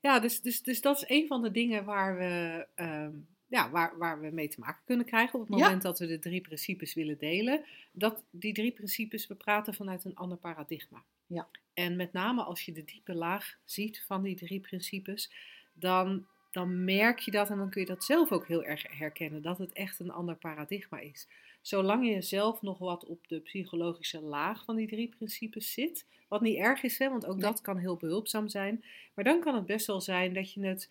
ja 0.00 0.20
dus, 0.20 0.40
dus, 0.40 0.62
dus 0.62 0.80
dat 0.80 0.96
is 0.96 1.04
een 1.08 1.26
van 1.26 1.42
de 1.42 1.50
dingen 1.50 1.84
waar 1.84 2.16
we, 2.18 2.66
ehm, 2.74 3.12
ja, 3.46 3.70
waar, 3.70 3.98
waar 3.98 4.20
we 4.20 4.30
mee 4.30 4.48
te 4.48 4.60
maken 4.60 4.82
kunnen 4.84 5.06
krijgen 5.06 5.40
op 5.40 5.46
het 5.48 5.58
Ja. 5.58 5.64
moment 5.64 5.82
dat 5.82 5.98
we 5.98 6.06
de 6.06 6.18
drie 6.18 6.40
principes 6.40 6.94
willen 6.94 7.18
delen. 7.18 7.64
Dat 7.92 8.22
die 8.30 8.52
drie 8.52 8.72
principes, 8.72 9.26
we 9.26 9.34
praten 9.34 9.74
vanuit 9.74 10.04
een 10.04 10.16
ander 10.16 10.38
paradigma. 10.38 11.02
Ja. 11.34 11.48
En 11.74 11.96
met 11.96 12.12
name 12.12 12.42
als 12.42 12.62
je 12.62 12.72
de 12.72 12.84
diepe 12.84 13.14
laag 13.14 13.58
ziet 13.64 14.02
van 14.06 14.22
die 14.22 14.36
drie 14.36 14.60
principes, 14.60 15.32
dan, 15.72 16.26
dan 16.50 16.84
merk 16.84 17.18
je 17.18 17.30
dat 17.30 17.50
en 17.50 17.56
dan 17.58 17.70
kun 17.70 17.80
je 17.80 17.86
dat 17.86 18.04
zelf 18.04 18.32
ook 18.32 18.46
heel 18.46 18.64
erg 18.64 18.98
herkennen, 18.98 19.42
dat 19.42 19.58
het 19.58 19.72
echt 19.72 20.00
een 20.00 20.10
ander 20.10 20.36
paradigma 20.36 20.98
is. 20.98 21.28
Zolang 21.60 22.08
je 22.08 22.22
zelf 22.22 22.62
nog 22.62 22.78
wat 22.78 23.04
op 23.06 23.28
de 23.28 23.40
psychologische 23.40 24.20
laag 24.20 24.64
van 24.64 24.76
die 24.76 24.86
drie 24.86 25.08
principes 25.08 25.72
zit, 25.72 26.06
wat 26.28 26.40
niet 26.40 26.56
erg 26.56 26.82
is, 26.82 26.98
hè, 26.98 27.08
want 27.08 27.26
ook 27.26 27.36
Nee. 27.36 27.42
dat 27.44 27.60
kan 27.60 27.78
heel 27.78 27.96
behulpzaam 27.96 28.48
zijn. 28.48 28.84
Maar 29.14 29.24
dan 29.24 29.40
kan 29.40 29.54
het 29.54 29.66
best 29.66 29.86
wel 29.86 30.00
zijn 30.00 30.34
dat 30.34 30.52
je 30.52 30.66
het, 30.66 30.90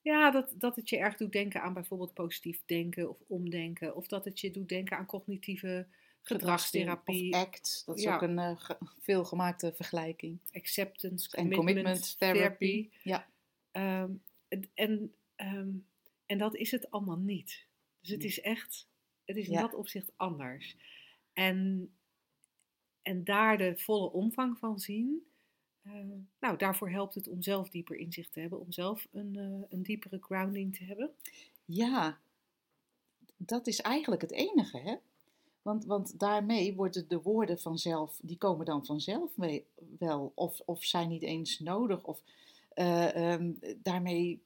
ja, 0.00 0.30
dat, 0.30 0.54
dat 0.58 0.76
het 0.76 0.88
je 0.88 0.96
erg 0.98 1.16
doet 1.16 1.32
denken 1.32 1.62
aan 1.62 1.72
bijvoorbeeld 1.72 2.14
positief 2.14 2.62
denken 2.66 3.10
of 3.10 3.16
omdenken. 3.26 3.96
Of 3.96 4.06
dat 4.06 4.24
het 4.24 4.40
je 4.40 4.50
doet 4.50 4.68
denken 4.68 4.96
aan 4.96 5.06
cognitieve 5.06 5.86
gedragstherapie, 6.26 7.32
Of 7.34 7.40
ACT, 7.40 7.82
dat 7.86 7.96
is 7.96 8.02
Ja. 8.02 8.14
ook 8.14 8.22
een 8.22 8.38
eh, 8.38 8.56
ge- 8.60 8.78
veelgemaakte 9.00 9.72
vergelijking. 9.74 10.38
acceptance, 10.52 11.36
En 11.36 11.42
commitment, 11.50 11.66
commitment 11.66 12.18
therapy. 12.18 12.38
therapy. 12.38 12.90
Ja. 13.02 13.28
Ehm, 13.70 14.12
en, 14.74 15.14
ehm, 15.36 15.70
en 16.26 16.38
dat 16.38 16.56
is 16.56 16.70
het 16.70 16.90
allemaal 16.90 17.18
niet. 17.18 17.66
Dus 18.00 18.10
het 18.10 18.24
is 18.24 18.40
echt, 18.40 18.88
het 19.24 19.36
is 19.36 19.46
in 19.46 19.52
Ja. 19.52 19.60
dat 19.60 19.74
opzicht 19.74 20.12
anders. 20.16 20.76
En, 21.32 21.90
en 23.02 23.24
daar 23.24 23.58
de 23.58 23.76
volle 23.78 24.10
omvang 24.12 24.58
van 24.58 24.78
zien, 24.78 25.26
eh, 25.82 25.92
nou, 26.40 26.56
daarvoor 26.56 26.90
helpt 26.90 27.14
het 27.14 27.28
om 27.28 27.42
zelf 27.42 27.68
dieper 27.68 27.96
inzicht 27.96 28.32
te 28.32 28.40
hebben, 28.40 28.60
om 28.60 28.72
zelf 28.72 29.08
een, 29.12 29.36
eh, 29.36 29.66
een 29.68 29.82
diepere 29.82 30.18
grounding 30.22 30.76
te 30.76 30.84
hebben. 30.84 31.14
Ja, 31.64 32.20
dat 33.36 33.66
is 33.66 33.80
eigenlijk 33.80 34.22
het 34.22 34.32
enige, 34.32 34.78
hè? 34.78 34.94
Want, 35.64 35.84
want 35.84 36.18
daarmee 36.18 36.74
worden 36.74 37.08
de 37.08 37.20
woorden 37.22 37.58
vanzelf, 37.58 38.18
die 38.22 38.38
komen 38.38 38.66
dan 38.66 38.86
vanzelf 38.86 39.36
mee, 39.36 39.66
wel, 39.98 40.32
of, 40.34 40.60
of 40.64 40.84
zijn 40.84 41.08
niet 41.08 41.22
eens 41.22 41.58
nodig. 41.58 42.04
Of 42.04 42.22
eh, 42.68 43.32
ehm, 43.32 43.52
daarmee 43.82 44.42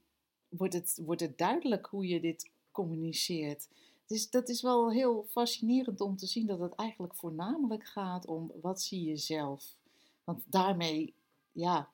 wordt 0.48 0.74
het, 0.74 1.00
wordt 1.04 1.20
het 1.20 1.38
duidelijk 1.38 1.86
hoe 1.86 2.06
je 2.06 2.20
dit 2.20 2.50
communiceert. 2.72 3.68
Dus 4.06 4.30
dat 4.30 4.48
is 4.48 4.62
wel 4.62 4.92
heel 4.92 5.26
fascinerend 5.30 6.00
om 6.00 6.16
te 6.16 6.26
zien 6.26 6.46
dat 6.46 6.58
het 6.58 6.74
eigenlijk 6.74 7.14
voornamelijk 7.14 7.86
gaat 7.86 8.26
om 8.26 8.52
wat 8.60 8.82
zie 8.82 9.04
je 9.04 9.16
zelf. 9.16 9.76
Want 10.24 10.42
daarmee, 10.46 11.14
ja, 11.52 11.88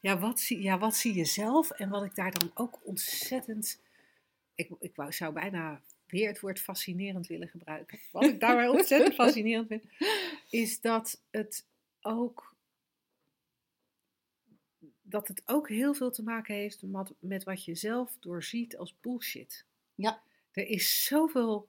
Ja 0.00 0.18
wat, 0.18 0.40
zie, 0.40 0.62
ja, 0.62 0.78
wat 0.78 0.96
zie 0.96 1.14
je 1.14 1.24
zelf? 1.24 1.70
En 1.70 1.88
wat 1.88 2.04
ik 2.04 2.14
daar 2.14 2.38
dan 2.38 2.50
ook 2.54 2.78
ontzettend. 2.82 3.80
Ik, 4.54 4.70
ik 4.78 4.96
wou, 4.96 5.12
zou 5.12 5.32
bijna 5.32 5.80
weer 6.10 6.28
het 6.28 6.40
woord 6.40 6.60
fascinerend 6.60 7.26
willen 7.26 7.48
gebruiken. 7.48 7.98
Wat 8.12 8.24
ik 8.24 8.40
daarbij 8.40 8.68
ontzettend 8.78 9.14
fascinerend 9.14 9.66
vind, 9.66 9.84
is 10.50 10.80
dat 10.80 11.22
het 11.30 11.66
ook. 12.00 12.54
Dat 15.02 15.28
het 15.28 15.42
ook 15.44 15.68
heel 15.68 15.94
veel 15.94 16.10
te 16.10 16.22
maken 16.22 16.54
heeft 16.54 16.82
met, 16.82 17.12
met 17.18 17.44
wat 17.44 17.64
je 17.64 17.74
zelf 17.74 18.16
doorziet 18.20 18.76
als 18.76 19.00
bullshit. 19.00 19.64
Ja. 19.94 20.22
Er 20.52 20.66
is 20.66 21.04
zoveel 21.04 21.68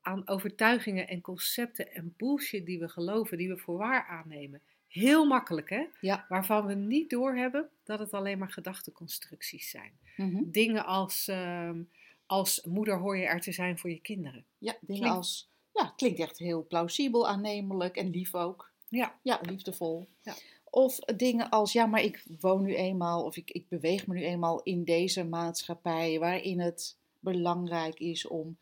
aan 0.00 0.28
overtuigingen 0.28 1.08
en 1.08 1.20
concepten 1.20 1.92
en 1.92 2.14
bullshit 2.16 2.66
die 2.66 2.78
we 2.78 2.88
geloven, 2.88 3.38
die 3.38 3.48
we 3.48 3.56
voor 3.56 3.76
waar 3.76 4.06
aannemen. 4.06 4.62
Heel 4.88 5.26
makkelijk, 5.26 5.70
hè? 5.70 5.86
Ja. 6.00 6.26
Waarvan 6.28 6.66
we 6.66 6.74
niet 6.74 7.10
doorhebben 7.10 7.68
dat 7.84 7.98
het 7.98 8.12
alleen 8.12 8.38
maar 8.38 8.50
gedachteconstructies 8.50 9.70
zijn. 9.70 9.98
Mhm. 10.16 10.50
Dingen 10.50 10.84
als, 10.84 11.28
ehm, 11.28 11.82
als 12.28 12.64
moeder 12.64 12.98
hoor 12.98 13.16
je 13.16 13.26
er 13.26 13.40
te 13.40 13.52
zijn 13.52 13.78
voor 13.78 13.90
je 13.90 14.00
kinderen. 14.00 14.44
Ja, 14.58 14.76
dingen 14.80 15.00
Klinkt- 15.02 15.16
als, 15.16 15.50
ja, 15.72 15.92
klinkt 15.96 16.18
echt 16.20 16.38
heel 16.38 16.66
plausibel, 16.66 17.28
aannemelijk 17.28 17.96
en 17.96 18.10
lief 18.10 18.34
ook. 18.34 18.72
Ja. 18.88 19.18
Ja, 19.22 19.40
liefdevol. 19.42 20.08
Ja. 20.22 20.34
Of 20.64 20.98
dingen 20.98 21.50
als, 21.50 21.72
ja, 21.72 21.86
maar 21.86 22.02
ik 22.02 22.24
woon 22.40 22.62
nu 22.62 22.74
eenmaal, 22.74 23.24
of 23.24 23.36
ik, 23.36 23.50
ik 23.50 23.68
beweeg 23.68 24.06
me 24.06 24.14
nu 24.14 24.24
eenmaal 24.24 24.62
in 24.62 24.84
deze 24.84 25.24
maatschappij 25.24 26.18
waarin 26.18 26.60
het 26.60 26.98
belangrijk 27.18 27.98
is 27.98 28.26
om. 28.26 28.58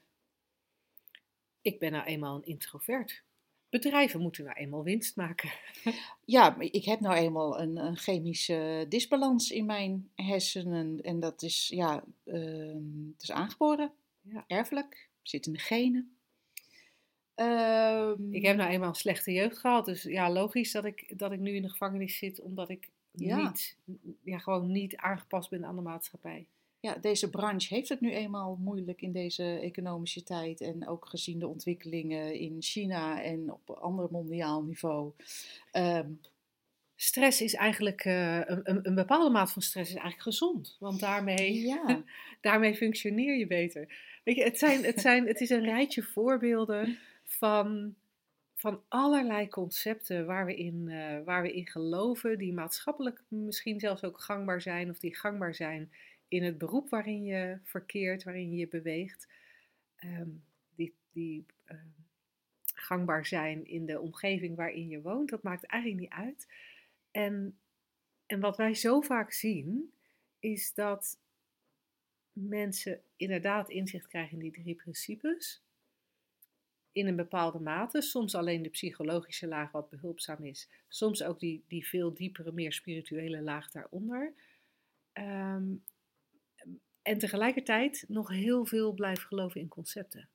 Ik 1.60 1.78
ben 1.78 1.92
nou 1.92 2.04
eenmaal 2.04 2.36
een 2.36 2.44
introvert. 2.44 3.22
Bedrijven 3.70 4.20
moeten 4.20 4.44
nou 4.44 4.56
eenmaal 4.56 4.82
winst 4.82 5.16
maken. 5.16 5.50
Ja, 6.24 6.56
ik 6.60 6.84
heb 6.84 7.00
nou 7.00 7.14
eenmaal 7.16 7.60
een, 7.60 7.76
een 7.76 7.96
chemische 7.96 8.86
disbalans 8.88 9.50
in 9.50 9.66
mijn 9.66 10.10
hersenen. 10.14 11.00
En 11.02 11.20
dat 11.20 11.42
is, 11.42 11.68
ja, 11.68 12.04
ehm, 12.24 13.06
het 13.12 13.22
is 13.22 13.30
aangeboren, 13.32 13.92
Ja. 14.20 14.44
erfelijk, 14.46 15.08
zit 15.22 15.46
in 15.46 15.52
de 15.52 15.58
genen. 15.58 16.16
Ehm, 17.34 18.32
Ik 18.32 18.42
heb 18.42 18.56
nou 18.56 18.70
eenmaal 18.70 18.88
een 18.88 18.94
slechte 18.94 19.32
jeugd 19.32 19.58
gehad. 19.58 19.84
Dus 19.84 20.02
ja, 20.02 20.30
logisch 20.30 20.72
dat 20.72 20.84
ik, 20.84 21.18
dat 21.18 21.32
ik 21.32 21.38
nu 21.40 21.54
in 21.54 21.62
de 21.62 21.70
gevangenis 21.70 22.18
zit, 22.18 22.40
omdat 22.40 22.68
ik 22.68 22.88
Ja. 23.10 23.42
niet, 23.42 23.76
ja, 24.22 24.38
gewoon 24.38 24.72
niet 24.72 24.96
aangepast 24.96 25.50
ben 25.50 25.64
aan 25.64 25.76
de 25.76 25.82
maatschappij. 25.82 26.46
Ja, 26.86 26.96
deze 27.00 27.30
branche 27.30 27.74
heeft 27.74 27.88
het 27.88 28.00
nu 28.00 28.12
eenmaal 28.12 28.58
moeilijk 28.60 29.02
in 29.02 29.12
deze 29.12 29.44
economische 29.44 30.22
tijd. 30.22 30.60
En 30.60 30.88
ook 30.88 31.06
gezien 31.06 31.38
de 31.38 31.48
ontwikkelingen 31.48 32.34
in 32.34 32.56
China 32.58 33.22
en 33.22 33.52
op 33.52 33.70
ander 33.70 34.08
mondiaal 34.10 34.62
niveau. 34.62 35.12
Ehm, 35.70 36.10
Stress 36.98 37.40
is 37.40 37.54
eigenlijk, 37.54 38.04
eh, 38.04 38.36
een, 38.36 38.78
een, 38.82 38.94
bepaalde 38.94 39.30
maat 39.30 39.52
van 39.52 39.62
stress 39.62 39.90
is 39.90 39.96
eigenlijk 39.96 40.22
gezond. 40.22 40.76
Want 40.80 41.00
daarmee, 41.00 41.60
ja, 41.60 42.02
daarmee 42.40 42.74
functioneer 42.74 43.36
je 43.36 43.46
beter. 43.46 43.88
Weet 44.24 44.36
je, 44.36 44.42
het, 44.42 44.58
zijn, 44.58 44.84
het, 44.84 45.00
zijn, 45.00 45.26
het 45.26 45.40
is 45.40 45.50
een 45.50 45.64
rijtje 45.64 46.02
voorbeelden 46.02 46.98
van, 47.24 47.94
van 48.54 48.80
allerlei 48.88 49.48
concepten 49.48 50.26
waar 50.26 50.46
we, 50.46 50.56
in, 50.56 50.88
eh, 50.88 51.24
waar 51.24 51.42
we 51.42 51.52
in 51.52 51.66
geloven, 51.66 52.38
die 52.38 52.52
maatschappelijk 52.52 53.22
misschien 53.28 53.80
zelfs 53.80 54.04
ook 54.04 54.20
gangbaar 54.20 54.60
zijn, 54.60 54.90
of 54.90 54.98
die 54.98 55.16
gangbaar 55.16 55.54
zijn 55.54 55.90
in 56.28 56.42
het 56.42 56.58
beroep 56.58 56.88
waarin 56.88 57.24
je 57.24 57.58
verkeert, 57.62 58.22
waarin 58.22 58.54
je 58.54 58.68
beweegt, 58.68 59.26
Ehm, 59.96 60.30
die, 60.74 60.94
die 61.12 61.46
ehm, 61.64 61.88
gangbaar 62.74 63.26
zijn 63.26 63.66
in 63.66 63.86
de 63.86 64.00
omgeving 64.00 64.56
waarin 64.56 64.88
je 64.88 65.00
woont. 65.00 65.30
Dat 65.30 65.42
maakt 65.42 65.64
eigenlijk 65.64 66.02
niet 66.02 66.12
uit. 66.12 66.46
En, 67.10 67.58
en 68.26 68.40
wat 68.40 68.56
wij 68.56 68.74
zo 68.74 69.00
vaak 69.00 69.32
zien, 69.32 69.92
is 70.38 70.74
dat 70.74 71.18
mensen 72.32 73.00
inderdaad 73.16 73.70
inzicht 73.70 74.06
krijgen 74.06 74.32
in 74.32 74.42
die 74.42 74.62
drie 74.62 74.74
principes. 74.74 75.62
In 76.92 77.06
een 77.06 77.16
bepaalde 77.16 77.60
mate. 77.60 78.00
Soms 78.00 78.34
alleen 78.34 78.62
de 78.62 78.68
psychologische 78.68 79.46
laag 79.46 79.72
wat 79.72 79.90
behulpzaam 79.90 80.44
is. 80.44 80.68
Soms 80.88 81.22
ook 81.22 81.40
die, 81.40 81.64
die 81.68 81.86
veel 81.86 82.14
diepere, 82.14 82.52
meer 82.52 82.72
spirituele 82.72 83.42
laag 83.42 83.70
daaronder. 83.70 84.34
Ehm, 85.12 85.74
en 87.06 87.18
tegelijkertijd 87.18 88.04
nog 88.08 88.28
heel 88.28 88.66
veel 88.66 88.92
blijven 88.92 89.26
geloven 89.26 89.60
in 89.60 89.68
concepten. 89.68 90.28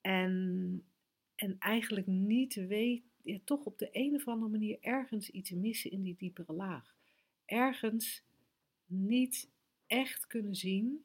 En, 0.00 0.84
en 1.34 1.58
eigenlijk 1.58 2.06
niet 2.06 2.54
weet, 2.54 3.04
ja, 3.22 3.38
toch 3.44 3.64
op 3.64 3.78
de 3.78 3.88
een 3.92 4.14
of 4.14 4.28
andere 4.28 4.50
manier 4.50 4.78
ergens 4.80 5.30
iets 5.30 5.50
missen 5.50 5.90
in 5.90 6.02
die 6.02 6.16
diepere 6.16 6.52
laag. 6.52 6.94
Ergens 7.44 8.24
niet 8.86 9.50
echt 9.86 10.26
kunnen 10.26 10.54
zien 10.54 11.04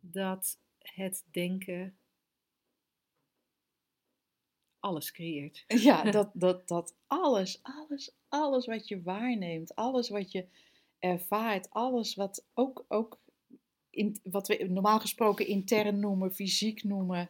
dat 0.00 0.60
het 0.78 1.26
denken 1.30 1.96
alles 4.78 5.12
creëert. 5.12 5.64
ja 5.88 6.02
dat, 6.10 6.30
dat, 6.34 6.68
dat 6.68 6.96
alles, 7.06 7.62
alles, 7.62 8.14
alles 8.28 8.66
wat 8.66 8.88
je 8.88 9.02
waarneemt, 9.02 9.74
alles 9.74 10.08
wat 10.08 10.32
je 10.32 10.46
ervaart, 10.98 11.70
alles 11.70 12.14
wat 12.14 12.46
ook, 12.54 12.84
ook 12.88 13.20
in, 13.98 14.16
wat 14.22 14.48
we 14.48 14.66
normaal 14.68 15.00
gesproken 15.00 15.46
intern 15.46 16.00
noemen, 16.00 16.34
fysiek 16.34 16.82
noemen, 16.84 17.28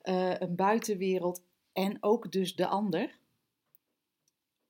eh, 0.00 0.40
een 0.40 0.54
buitenwereld 0.54 1.42
en 1.72 1.96
ook 2.00 2.32
dus 2.32 2.56
de 2.56 2.66
ander. 2.66 3.18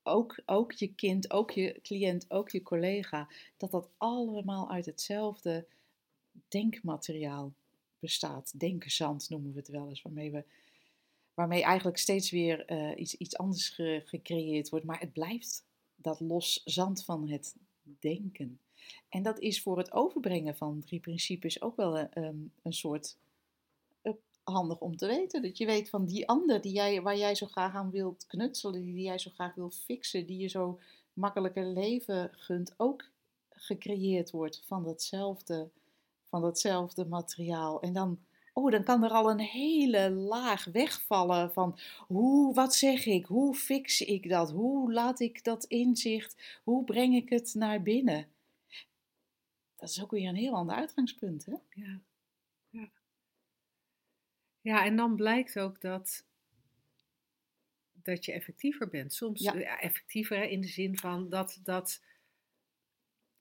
Ook, 0.02 0.40
ook 0.46 0.72
je 0.72 0.94
kind, 0.94 1.30
ook 1.30 1.50
je 1.50 1.78
cliënt, 1.82 2.30
ook 2.30 2.50
je 2.50 2.62
collega, 2.62 3.28
dat 3.56 3.70
dat 3.70 3.88
allemaal 3.96 4.70
uit 4.70 4.86
hetzelfde 4.86 5.66
denkmateriaal 6.48 7.52
bestaat. 7.98 8.60
Denkenzand 8.60 9.30
noemen 9.30 9.52
we 9.52 9.58
het 9.58 9.68
wel 9.68 9.88
eens, 9.88 10.02
waarmee, 10.02 10.30
we, 10.30 10.44
waarmee 11.34 11.62
eigenlijk 11.62 11.98
steeds 11.98 12.30
weer 12.30 12.64
eh, 12.64 13.00
iets, 13.00 13.14
iets 13.14 13.36
anders 13.36 13.68
ge- 13.68 14.02
gecreëerd 14.04 14.68
wordt. 14.68 14.86
Maar 14.86 15.00
het 15.00 15.12
blijft 15.12 15.64
dat 15.96 16.20
los 16.20 16.62
zand 16.64 17.04
van 17.04 17.28
het 17.28 17.56
denken. 17.82 18.60
En 19.08 19.22
dat 19.22 19.38
is 19.38 19.62
voor 19.62 19.78
het 19.78 19.92
overbrengen 19.92 20.56
van 20.56 20.80
drie 20.80 21.00
principes 21.00 21.62
ook 21.62 21.76
wel 21.76 21.98
een, 21.98 22.12
ehm, 22.12 22.36
een 22.62 22.72
soort 22.72 23.16
eh, 24.02 24.12
handig 24.42 24.78
om 24.78 24.96
te 24.96 25.06
weten. 25.06 25.42
Dat 25.42 25.58
je 25.58 25.66
weet 25.66 25.90
van 25.90 26.04
die 26.04 26.28
ander 26.28 26.60
die 26.60 26.72
jij, 26.72 27.02
waar 27.02 27.16
jij 27.16 27.34
zo 27.34 27.46
graag 27.46 27.74
aan 27.74 27.90
wilt 27.90 28.26
knutselen, 28.26 28.82
die 28.82 29.02
jij 29.02 29.18
zo 29.18 29.30
graag 29.30 29.54
wilt 29.54 29.76
fixen, 29.84 30.26
die 30.26 30.38
je 30.38 30.48
zo 30.48 30.78
makkelijker 31.12 31.66
leven 31.66 32.30
gunt, 32.32 32.74
ook 32.76 33.04
gecreëerd 33.50 34.30
wordt 34.30 34.62
van 34.66 34.84
datzelfde, 34.84 35.68
van 36.28 36.42
datzelfde 36.42 37.04
materiaal. 37.04 37.80
En 37.80 37.92
dan, 37.92 38.18
oh, 38.52 38.70
dan 38.70 38.84
kan 38.84 39.04
er 39.04 39.10
al 39.10 39.30
een 39.30 39.40
hele 39.40 40.10
laag 40.10 40.64
wegvallen 40.64 41.52
van 41.52 41.78
hoe, 42.06 42.54
wat 42.54 42.74
zeg 42.74 43.06
ik, 43.06 43.26
hoe 43.26 43.54
fix 43.54 44.00
ik 44.00 44.28
dat, 44.28 44.50
hoe 44.50 44.92
laat 44.92 45.20
ik 45.20 45.44
dat 45.44 45.64
inzicht, 45.64 46.60
hoe 46.64 46.84
breng 46.84 47.14
ik 47.14 47.28
het 47.28 47.54
naar 47.54 47.82
binnen. 47.82 48.26
Dat 49.78 49.88
is 49.88 50.02
ook 50.02 50.10
weer 50.10 50.28
een 50.28 50.34
heel 50.34 50.54
ander 50.54 50.76
uitgangspunt, 50.76 51.44
hè? 51.46 51.54
Ja. 51.70 52.00
Ja. 52.70 52.88
ja, 54.60 54.84
en 54.84 54.96
dan 54.96 55.16
blijkt 55.16 55.58
ook 55.58 55.80
dat, 55.80 56.26
dat 57.92 58.24
je 58.24 58.32
effectiever 58.32 58.88
bent. 58.88 59.14
Soms 59.14 59.40
Ja. 59.42 59.54
ja, 59.54 59.80
effectiever 59.80 60.36
hè, 60.36 60.44
in 60.44 60.60
de 60.60 60.66
zin 60.66 60.98
van 60.98 61.28
dat, 61.28 61.60
dat, 61.62 62.02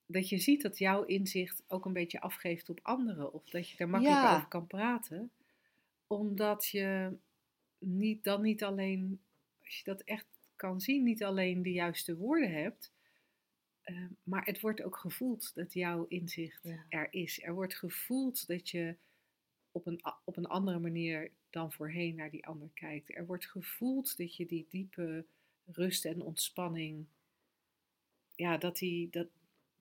dat 0.06 0.30
je 0.30 0.38
ziet 0.38 0.62
dat 0.62 0.78
jouw 0.78 1.04
inzicht 1.04 1.64
ook 1.68 1.86
een 1.86 1.94
beetje 1.94 2.22
afgeeft 2.22 2.70
op 2.70 2.80
anderen. 2.84 3.34
Of 3.34 3.50
dat 3.50 3.70
je 3.70 3.78
er 3.78 3.90
makkelijker 3.90 4.24
Ja. 4.24 4.36
over 4.36 4.48
kan 4.48 4.68
praten. 4.68 5.32
Omdat 6.08 6.68
je 6.68 7.18
niet, 7.78 8.24
dan 8.24 8.42
niet 8.42 8.64
alleen, 8.64 9.22
als 9.66 9.78
je 9.78 9.84
dat 9.84 10.02
echt 10.02 10.28
kan 10.56 10.82
zien, 10.82 11.04
niet 11.04 11.24
alleen 11.24 11.62
de 11.62 11.72
juiste 11.72 12.16
woorden 12.18 12.52
hebt. 12.52 12.92
Eh, 13.88 14.04
maar 14.24 14.46
het 14.46 14.60
wordt 14.60 14.82
ook 14.82 14.98
gevoeld 14.98 15.56
dat 15.56 15.74
jouw 15.74 16.06
inzicht 16.08 16.64
Ja. 16.64 16.86
er 16.90 17.08
is. 17.14 17.44
Er 17.44 17.54
wordt 17.54 17.76
gevoeld 17.76 18.48
dat 18.48 18.70
je 18.70 18.96
op 19.72 19.86
een, 19.86 20.02
op 20.24 20.38
een 20.38 20.46
andere 20.46 20.80
manier 20.80 21.32
dan 21.50 21.72
voorheen 21.72 22.16
naar 22.16 22.30
die 22.30 22.46
ander 22.46 22.70
kijkt. 22.74 23.16
Er 23.16 23.26
wordt 23.26 23.46
gevoeld 23.46 24.18
dat 24.18 24.36
je 24.36 24.46
die 24.46 24.66
diepe 24.70 25.26
rust 25.66 26.06
en 26.06 26.22
ontspanning, 26.22 27.06
ja, 28.36 28.58
dat, 28.58 28.78
die, 28.78 29.10
dat, 29.10 29.28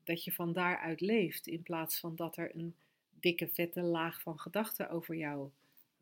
dat 0.05 0.25
je 0.25 0.33
van 0.33 0.53
daaruit 0.53 1.01
leeft. 1.01 1.47
In 1.47 1.63
plaats 1.63 1.99
van 2.01 2.17
dat 2.17 2.37
er 2.37 2.57
een 2.57 2.75
dikke 3.11 3.49
vette 3.49 3.81
laag 3.83 4.21
van 4.23 4.39
gedachten 4.39 4.91
over 4.91 5.17
jouw 5.17 5.53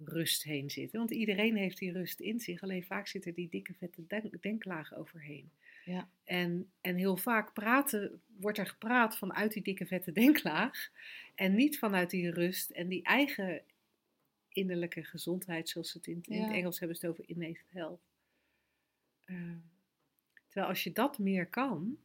rust 0.05 0.43
heen 0.43 0.71
zit. 0.71 0.93
Want 0.93 1.11
iedereen 1.11 1.57
heeft 1.57 1.79
die 1.79 1.93
rust 1.93 2.21
in 2.21 2.41
zich, 2.41 2.63
alleen 2.63 2.85
vaak 2.85 3.07
zit 3.07 3.27
er 3.27 3.35
die 3.35 3.49
dikke 3.49 3.75
vette 3.75 4.07
denk- 4.07 4.43
denklaag 4.43 4.95
overheen. 4.95 5.51
Ja. 5.85 6.09
En, 6.25 6.71
en 6.81 6.97
heel 6.97 7.17
vaak 7.17 7.53
praten, 7.53 8.23
wordt 8.27 8.59
er 8.59 8.67
gepraat 8.67 9.19
vanuit 9.19 9.53
die 9.53 9.63
dikke 9.63 9.87
vette 9.87 10.13
denklaag. 10.23 10.91
En 11.35 11.55
niet 11.55 11.79
vanuit 11.79 12.11
die 12.11 12.31
rust 12.31 12.71
en 12.71 12.89
die 12.89 13.03
eigen 13.03 13.63
innerlijke 14.49 15.05
gezondheid, 15.05 15.69
zoals 15.69 15.91
ze 15.91 15.99
het 15.99 16.07
in, 16.07 16.23
in 16.23 16.43
het. 16.43 16.53
Engels 16.53 16.79
hebben, 16.79 16.97
ze 16.97 17.07
het 17.07 17.15
over 17.15 17.29
innate 17.37 17.61
health. 17.69 18.01
Ehm, 19.25 19.59
terwijl 20.47 20.69
als 20.69 20.85
je 20.85 20.93
dat 20.93 21.19
meer 21.19 21.47
kan, 21.47 21.99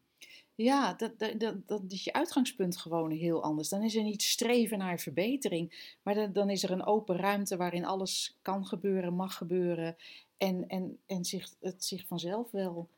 Ja, 0.56 0.94
dat, 0.94 1.20
dat, 1.20 1.40
dat, 1.40 1.68
dat 1.68 1.92
is 1.92 2.04
je 2.04 2.14
uitgangspunt 2.14 2.78
gewoon 2.78 3.12
heel 3.12 3.44
anders. 3.44 3.70
Dan 3.70 3.84
is 3.84 3.96
er 3.96 4.04
niet 4.04 4.22
streven 4.22 4.78
naar 4.78 5.00
verbetering, 5.00 5.96
maar 6.04 6.14
dan, 6.14 6.34
dan 6.34 6.50
is 6.50 6.64
er 6.64 6.72
een 6.72 6.86
open 6.86 7.16
ruimte 7.16 7.58
waarin 7.58 7.86
alles 7.86 8.38
kan 8.42 8.66
gebeuren, 8.66 9.14
mag 9.14 9.36
gebeuren. 9.38 9.96
En, 10.38 10.68
en, 10.68 11.00
en 11.06 11.26
zich, 11.26 11.56
het 11.60 11.84
zich 11.84 12.08
vanzelf 12.08 12.52
wel 12.52 12.90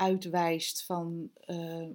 uitwijst 0.00 0.84
van 0.84 1.30
eh, 1.34 1.86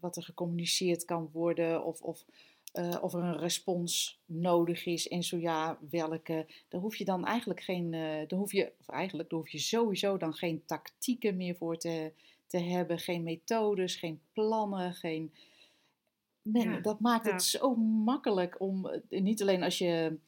wat 0.00 0.16
er 0.16 0.22
gecommuniceerd 0.22 1.04
kan 1.04 1.28
worden 1.32 1.84
of, 1.84 2.02
of, 2.02 2.24
eh, 2.72 2.98
of 3.00 3.14
er 3.14 3.22
een 3.22 3.38
respons 3.38 4.20
nodig 4.26 4.86
is 4.86 5.08
en 5.08 5.22
zo 5.22 5.36
ja, 5.36 5.78
welke. 5.90 6.46
Daar 6.68 6.80
hoef 6.80 6.96
je 6.96 7.04
dan 7.04 7.24
eigenlijk 7.26 7.60
geen, 7.60 7.92
uh, 7.92 8.00
daar 8.00 8.38
hoef 8.38 8.52
je, 8.52 8.72
of 8.80 8.88
eigenlijk, 8.88 9.30
daar 9.30 9.38
hoef 9.38 9.48
je 9.48 9.58
sowieso 9.58 10.16
dan 10.16 10.34
geen 10.34 10.62
tactieken 10.66 11.36
meer 11.36 11.56
voor 11.56 11.76
te, 11.76 12.12
te 12.46 12.58
hebben, 12.58 12.98
geen 12.98 13.22
methodes, 13.22 13.96
geen 13.96 14.20
plannen, 14.32 14.92
geen... 14.92 15.32
Men, 16.42 16.70
Ja, 16.70 16.80
dat 16.80 17.00
maakt 17.00 17.26
ja. 17.26 17.32
het 17.32 17.42
zo 17.42 17.74
makkelijk 18.04 18.60
om, 18.60 18.86
eh, 18.86 19.20
niet 19.20 19.42
alleen 19.42 19.62
als 19.62 19.78
je 19.78 20.18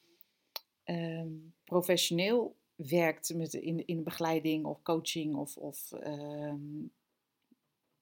ehm, 0.85 1.33
professioneel 1.65 2.57
werkt 2.75 3.35
met, 3.35 3.55
in, 3.55 3.87
in 3.87 4.03
begeleiding 4.03 4.65
of 4.65 4.83
coaching 4.83 5.35
of, 5.35 5.57
of 5.57 5.93
ehm, 5.93 6.59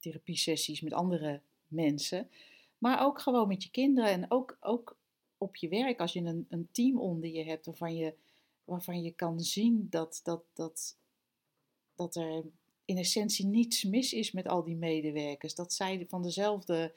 therapiesessies 0.04 0.80
met 0.80 0.92
andere 0.92 1.40
mensen, 1.68 2.28
maar 2.78 3.04
ook 3.04 3.20
gewoon 3.20 3.48
met 3.48 3.62
je 3.62 3.70
kinderen 3.70 4.10
en 4.10 4.30
ook, 4.30 4.56
ook 4.60 4.96
op 5.38 5.56
je 5.56 5.68
werk 5.68 6.00
als 6.00 6.12
je 6.12 6.20
een, 6.20 6.46
een 6.48 6.68
team 6.72 6.98
onder 7.00 7.30
je 7.30 7.44
hebt 7.44 7.66
waarvan 7.66 7.96
je, 7.96 8.14
waarvan 8.64 9.02
je 9.02 9.10
kan 9.10 9.40
zien 9.40 9.86
dat, 9.90 10.20
dat, 10.22 10.42
dat, 10.52 10.96
dat 11.94 12.16
er 12.16 12.44
in 12.84 12.98
essentie 12.98 13.46
niets 13.46 13.84
mis 13.84 14.12
is 14.12 14.32
met 14.32 14.48
al 14.48 14.64
die 14.64 14.76
medewerkers. 14.76 15.54
Dat 15.54 15.72
zij 15.72 16.06
van 16.08 16.22
dezelfde, 16.22 16.92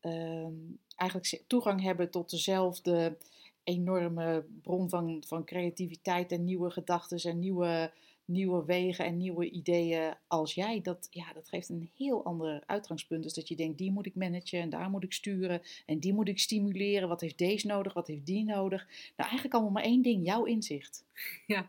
ehm, 0.00 0.54
eigenlijk 0.96 1.42
toegang 1.46 1.82
hebben 1.82 2.10
tot 2.10 2.30
dezelfde 2.30 3.16
enorme 3.64 4.44
bron 4.62 4.88
van, 4.88 5.22
van 5.26 5.44
creativiteit 5.44 6.32
en 6.32 6.44
nieuwe 6.44 6.70
gedachten 6.70 7.18
en 7.30 7.38
nieuwe, 7.38 7.92
nieuwe 8.26 8.64
wegen 8.64 9.04
en 9.04 9.16
nieuwe 9.16 9.50
ideeën 9.50 10.14
als 10.26 10.54
jij. 10.54 10.80
Dat, 10.82 11.06
ja, 11.10 11.32
dat 11.32 11.48
geeft 11.48 11.68
een 11.68 11.90
heel 11.94 12.24
ander 12.24 12.62
uitgangspunt. 12.66 13.22
Dus 13.22 13.34
dat 13.34 13.48
je 13.48 13.56
denkt, 13.56 13.78
die 13.78 13.92
moet 13.92 14.06
ik 14.06 14.14
managen 14.14 14.60
en 14.60 14.70
daar 14.70 14.90
moet 14.90 15.04
ik 15.04 15.12
sturen 15.12 15.62
en 15.86 15.98
die 15.98 16.14
moet 16.14 16.28
ik 16.28 16.38
stimuleren. 16.38 17.08
Wat 17.08 17.20
heeft 17.20 17.38
deze 17.38 17.66
nodig, 17.66 17.92
wat 17.92 18.06
heeft 18.06 18.26
die 18.26 18.44
nodig? 18.44 18.86
Nou, 18.86 19.30
eigenlijk 19.30 19.54
allemaal 19.54 19.72
maar 19.72 19.82
één 19.82 20.02
ding, 20.02 20.26
jouw 20.26 20.44
inzicht. 20.44 21.04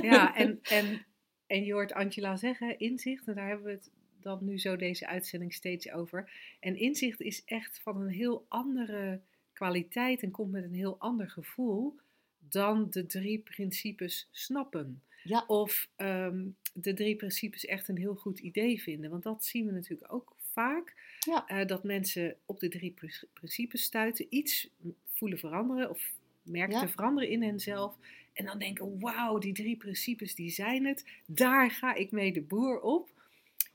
Ja, 0.00 0.34
en, 0.34 0.58
en, 0.62 1.06
en 1.46 1.64
je 1.64 1.72
hoort 1.72 1.92
Angela 1.92 2.36
zeggen, 2.36 2.78
inzicht, 2.78 3.26
en 3.26 3.34
daar 3.34 3.48
hebben 3.48 3.66
we 3.66 3.72
het 3.72 3.90
dan 4.20 4.44
nu 4.44 4.58
zo 4.58 4.76
deze 4.76 5.06
uitzending 5.06 5.54
steeds 5.54 5.90
over. 5.90 6.32
En 6.60 6.76
inzicht 6.76 7.20
is 7.20 7.44
echt 7.44 7.80
van 7.82 8.00
een 8.00 8.08
heel 8.08 8.44
andere 8.48 9.20
kwaliteit 9.52 10.22
en 10.22 10.30
komt 10.30 10.50
met 10.50 10.64
een 10.64 10.74
heel 10.74 10.98
ander 10.98 11.30
gevoel 11.30 11.98
dan 12.38 12.90
de 12.90 13.06
drie 13.06 13.38
principes 13.38 14.28
snappen. 14.30 15.02
Ja. 15.22 15.44
Of 15.46 15.88
ehm, 15.96 16.46
de 16.74 16.94
drie 16.94 17.16
principes 17.16 17.64
echt 17.64 17.88
een 17.88 17.98
heel 17.98 18.14
goed 18.14 18.38
idee 18.38 18.82
vinden. 18.82 19.10
Want 19.10 19.22
dat 19.22 19.44
zien 19.44 19.66
we 19.66 19.72
natuurlijk 19.72 20.12
ook 20.12 20.36
vaak. 20.52 20.94
Ja. 21.20 21.46
eh, 21.46 21.66
dat 21.66 21.84
mensen 21.84 22.36
op 22.46 22.60
de 22.60 22.68
drie 22.68 22.90
pr- 22.92 23.24
principes 23.32 23.82
stuiten, 23.82 24.26
iets 24.28 24.68
voelen 25.12 25.38
veranderen 25.38 25.90
of 25.90 26.12
merken 26.42 26.74
Ja. 26.74 26.80
te 26.80 26.88
veranderen 26.88 27.30
in 27.30 27.42
henzelf. 27.42 27.96
En 28.32 28.44
dan 28.44 28.58
denken, 28.58 29.00
wauw, 29.00 29.38
die 29.38 29.52
drie 29.52 29.76
principes, 29.76 30.34
die 30.34 30.50
zijn 30.50 30.84
het. 30.86 31.04
Daar 31.26 31.70
ga 31.70 31.94
ik 31.94 32.10
mee 32.10 32.32
de 32.32 32.42
boer 32.42 32.80
op. 32.80 33.10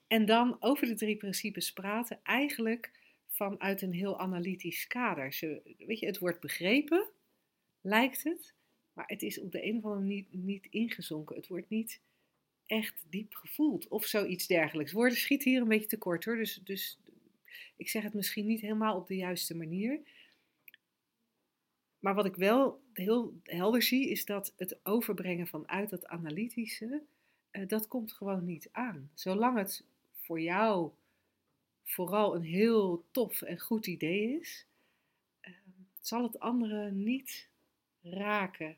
En 0.08 0.26
dan 0.26 0.58
over 0.60 0.88
de 0.88 0.94
drie 0.96 1.16
principes 1.18 1.74
praten, 1.74 2.20
eigenlijk 2.24 2.92
vanuit 3.30 3.82
een 3.82 3.94
heel 3.94 4.20
analytisch 4.20 4.88
kader. 4.88 5.34
Ze, 5.34 5.62
weet 5.78 6.00
je, 6.00 6.06
het 6.06 6.18
wordt 6.18 6.40
begrepen, 6.40 7.06
lijkt 7.82 8.24
het. 8.24 8.54
Maar 8.96 9.08
het 9.08 9.22
is 9.22 9.40
op 9.40 9.52
de 9.52 9.66
een 9.66 9.78
of 9.78 9.84
andere 9.84 10.02
manier 10.02 10.26
niet, 10.30 10.44
niet 10.44 10.68
ingezonken. 10.70 11.36
Het 11.36 11.48
wordt 11.48 11.70
niet 11.70 12.02
echt 12.66 13.06
diep 13.10 13.34
gevoeld 13.34 13.88
of 13.88 14.06
zoiets 14.06 14.48
dergelijks. 14.48 14.92
Woorden 14.92 15.18
schieten 15.18 15.52
hier 15.52 15.62
een 15.62 15.68
beetje 15.68 15.88
tekort 15.88 16.26
hoor. 16.26 16.36
Dus, 16.36 16.62
dus 16.64 17.00
ik 17.76 17.90
zeg 17.90 18.04
het 18.04 18.14
misschien 18.14 18.46
niet 18.46 18.62
helemaal 18.62 18.98
op 18.98 19.08
de 19.08 19.16
juiste 19.16 19.56
manier. 19.56 20.00
Maar 22.00 22.16
wat 22.16 22.26
ik 22.26 22.36
wel 22.36 22.82
heel 22.94 23.40
helder 23.44 23.82
zie, 23.82 24.10
is 24.10 24.26
dat 24.26 24.54
het 24.58 24.80
overbrengen 24.84 25.48
vanuit 25.48 25.90
dat 25.90 26.06
analytische, 26.06 27.02
eh, 27.52 27.68
dat 27.68 27.88
komt 27.88 28.14
gewoon 28.14 28.46
niet 28.46 28.70
aan. 28.72 29.10
Zolang 29.14 29.58
het 29.58 29.84
voor 30.14 30.42
jou 30.42 30.92
vooral 31.84 32.36
een 32.36 32.44
heel 32.44 33.06
tof 33.12 33.42
en 33.42 33.60
goed 33.60 33.88
idee 33.88 34.40
is, 34.40 34.66
eh, 35.40 35.54
zal 36.02 36.24
het 36.24 36.40
anderen 36.40 37.04
niet 37.04 37.50
raken. 38.02 38.78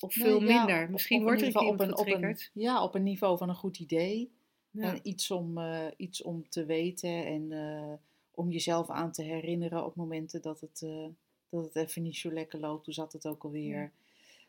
Of 0.00 0.14
veel 0.14 0.42
ja, 0.42 0.58
minder. 0.58 0.90
Misschien 0.90 1.22
wordt 1.22 1.42
er 1.42 1.58
op 1.58 1.80
een, 1.80 1.96
op 1.96 2.06
een. 2.06 2.38
Ja, 2.52 2.82
op 2.82 2.94
een 2.94 3.02
niveau 3.02 3.38
van 3.38 3.48
een 3.48 3.54
goed 3.54 3.78
idee. 3.78 4.32
Ja. 4.70 4.82
En 4.82 5.00
iets 5.02 5.30
om, 5.30 5.58
eh, 5.58 5.86
iets 5.96 6.22
om 6.22 6.48
te 6.48 6.64
weten 6.64 7.26
en 7.26 7.52
eh, 7.52 7.92
om 8.30 8.50
jezelf 8.50 8.90
aan 8.90 9.12
te 9.12 9.22
herinneren 9.22 9.84
op 9.84 9.94
momenten 9.94 10.42
dat 10.42 10.60
het, 10.60 10.82
eh, 10.82 11.06
dat 11.50 11.64
het 11.64 11.76
even 11.76 12.02
niet 12.02 12.16
zo 12.16 12.32
lekker 12.32 12.60
loopt. 12.60 12.84
Hoe 12.84 12.94
zat 12.94 13.12
het 13.12 13.26
ook 13.26 13.44
alweer? 13.44 13.80
Ja. 13.80 13.90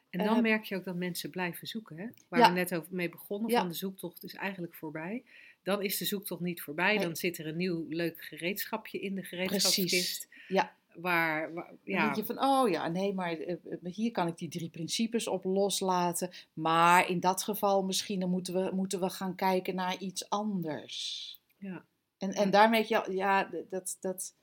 En 0.10 0.26
dan 0.26 0.36
Eh, 0.36 0.42
merk 0.42 0.64
je 0.64 0.76
ook 0.76 0.84
dat 0.84 0.96
mensen 0.96 1.30
blijven 1.30 1.68
zoeken. 1.68 1.98
Hè? 1.98 2.08
Waar 2.28 2.50
we 2.50 2.56
net 2.56 2.76
over 2.76 2.96
mee 2.96 3.10
begonnen, 3.10 3.52
van 3.52 3.68
de 3.68 3.74
zoektocht 3.74 4.24
is 4.24 4.34
eigenlijk 4.34 4.74
voorbij. 4.76 5.24
Dan 5.64 5.82
is 5.82 5.98
de 5.98 6.06
zoektocht 6.06 6.42
niet 6.42 6.62
voorbij. 6.62 6.98
Dan 6.98 7.16
zit 7.16 7.38
er 7.38 7.48
een 7.48 7.58
nieuw 7.58 7.86
leuk 7.90 8.22
gereedschapje 8.22 9.00
in 9.00 9.16
de 9.16 9.24
gereedschapskist. 9.24 10.28
Precies. 10.28 10.28
Ja. 10.48 10.76
Waar, 11.02 11.54
waar- 11.54 11.68
Dan 11.68 11.78
ja, 11.84 12.04
denk 12.04 12.16
je 12.16 12.26
van, 12.26 12.44
oh 12.44 12.70
ja, 12.70 12.88
nee, 12.88 13.14
maar 13.14 13.32
eh, 13.32 13.52
eh, 13.54 13.94
hier 13.94 14.12
kan 14.12 14.28
ik 14.28 14.38
die 14.38 14.50
drie 14.50 14.70
principes 14.70 15.28
op 15.28 15.44
loslaten. 15.44 16.30
Maar 16.54 17.10
in 17.10 17.20
dat 17.20 17.44
geval 17.44 17.84
misschien 17.84 18.20
dan 18.20 18.30
moeten 18.30 18.54
we, 18.54 18.76
moeten 18.76 19.00
we 19.00 19.10
gaan 19.10 19.36
kijken 19.36 19.76
naar 19.76 19.98
iets 19.98 20.30
anders. 20.30 21.42
ja. 21.58 21.86
En, 22.18 22.32
Ja. 22.32 22.36
en 22.36 22.52
daarmee, 22.52 22.86
ja, 22.88 23.06
ja 23.10 23.50
dat, 23.70 23.98
dat, 24.00 24.34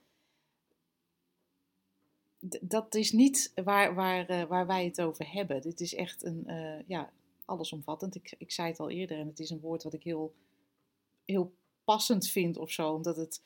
dat 2.61 2.95
is 2.95 3.11
niet 3.11 3.51
waar, 3.63 3.95
waar, 3.95 4.25
eh, 4.25 4.43
waar 4.43 4.67
wij 4.67 4.85
het 4.85 5.01
over 5.01 5.31
hebben. 5.31 5.61
Dit 5.61 5.79
is 5.79 5.95
echt 5.95 6.23
een, 6.23 6.47
eh, 6.47 6.87
ja, 6.87 7.11
allesomvattend. 7.45 8.15
Ik, 8.15 8.35
ik 8.37 8.51
zei 8.51 8.67
het 8.67 8.79
al 8.79 8.89
eerder 8.89 9.19
en 9.19 9.27
het 9.27 9.39
is 9.39 9.49
een 9.49 9.59
woord 9.59 9.83
wat 9.83 9.93
ik 9.93 10.03
heel, 10.03 10.33
heel 11.25 11.53
passend 11.83 12.27
vind 12.27 12.57
of 12.57 12.71
zo. 12.71 12.89
Omdat 12.93 13.15
het, 13.15 13.41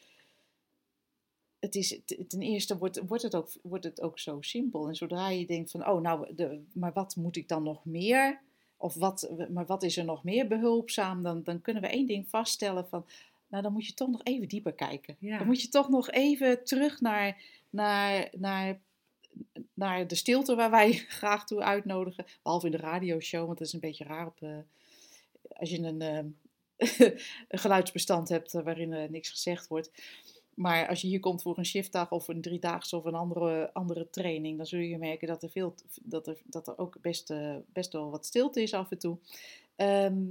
het 1.59 1.75
is, 1.75 1.99
ten 2.27 2.41
eerste 2.41 2.77
wordt, 2.77 3.01
wordt, 3.07 3.23
het 3.23 3.35
ook, 3.35 3.49
wordt 3.61 3.83
het 3.83 4.01
ook 4.01 4.19
zo 4.19 4.41
simpel. 4.41 4.87
En 4.87 4.95
zodra 4.95 5.29
je 5.29 5.45
denkt 5.45 5.71
van, 5.71 5.87
oh 5.87 6.01
nou, 6.01 6.35
de, 6.35 6.63
maar 6.73 6.93
wat 6.93 7.15
moet 7.15 7.35
ik 7.35 7.47
dan 7.47 7.63
nog 7.63 7.85
meer? 7.85 8.41
Of 8.77 8.93
wat, 8.95 9.31
maar 9.49 9.65
wat 9.65 9.83
is 9.83 9.97
er 9.97 10.05
nog 10.05 10.23
meer 10.23 10.47
behulpzaam? 10.47 11.23
Dan, 11.23 11.43
dan 11.43 11.61
kunnen 11.61 11.81
we 11.81 11.89
één 11.89 12.07
ding 12.07 12.29
vaststellen 12.29 12.87
van, 12.87 13.05
nou 13.47 13.63
dan 13.63 13.73
moet 13.73 13.85
je 13.85 13.93
toch 13.93 14.09
nog 14.09 14.23
even 14.23 14.47
dieper 14.47 14.73
kijken. 14.73 15.15
Ja. 15.19 15.37
Dan 15.37 15.47
moet 15.47 15.61
je 15.61 15.69
toch 15.69 15.89
nog 15.89 16.09
even 16.11 16.63
terug 16.63 17.01
naar, 17.01 17.41
naar, 17.69 18.29
naar, 18.37 18.79
naar 19.73 20.07
de 20.07 20.15
stilte 20.15 20.55
waar 20.55 20.71
wij 20.71 20.93
graag 21.19 21.45
toe 21.45 21.63
uitnodigen. 21.63 22.25
Behalve 22.43 22.65
in 22.65 22.71
de 22.71 22.77
radioshow, 22.77 23.45
want 23.45 23.57
dat 23.57 23.67
is 23.67 23.73
een 23.73 23.79
beetje 23.79 24.03
raar 24.03 24.27
op, 24.27 24.41
eh, 24.41 24.57
als 25.49 25.69
je 25.69 25.77
een, 25.77 26.01
eh, 26.01 26.23
een 27.47 27.59
geluidsbestand 27.59 28.29
hebt 28.29 28.53
eh, 28.53 28.63
waarin 28.63 28.91
er 28.91 29.11
niks 29.11 29.29
gezegd 29.29 29.67
wordt. 29.67 29.91
Maar 30.59 30.87
als 30.87 31.01
je 31.01 31.07
hier 31.07 31.19
komt 31.19 31.41
voor 31.41 31.57
een 31.57 31.65
shiftdag 31.65 32.11
of 32.11 32.27
een 32.27 32.41
driedaagse 32.41 32.97
of 32.97 33.05
een 33.05 33.15
andere, 33.15 33.73
andere 33.73 34.09
training, 34.09 34.57
dan 34.57 34.65
zul 34.65 34.79
je 34.79 34.97
merken 34.97 35.27
dat 35.27 35.43
er, 35.43 35.49
veel, 35.49 35.75
dat 36.03 36.27
er, 36.27 36.37
dat 36.43 36.67
er 36.67 36.77
ook 36.77 36.97
best, 37.01 37.29
eh, 37.29 37.55
best 37.73 37.93
wel 37.93 38.09
wat 38.09 38.25
stilte 38.25 38.61
is 38.61 38.73
af 38.73 38.91
en 38.91 38.97
toe. 38.97 39.17
Ehm, 39.75 40.23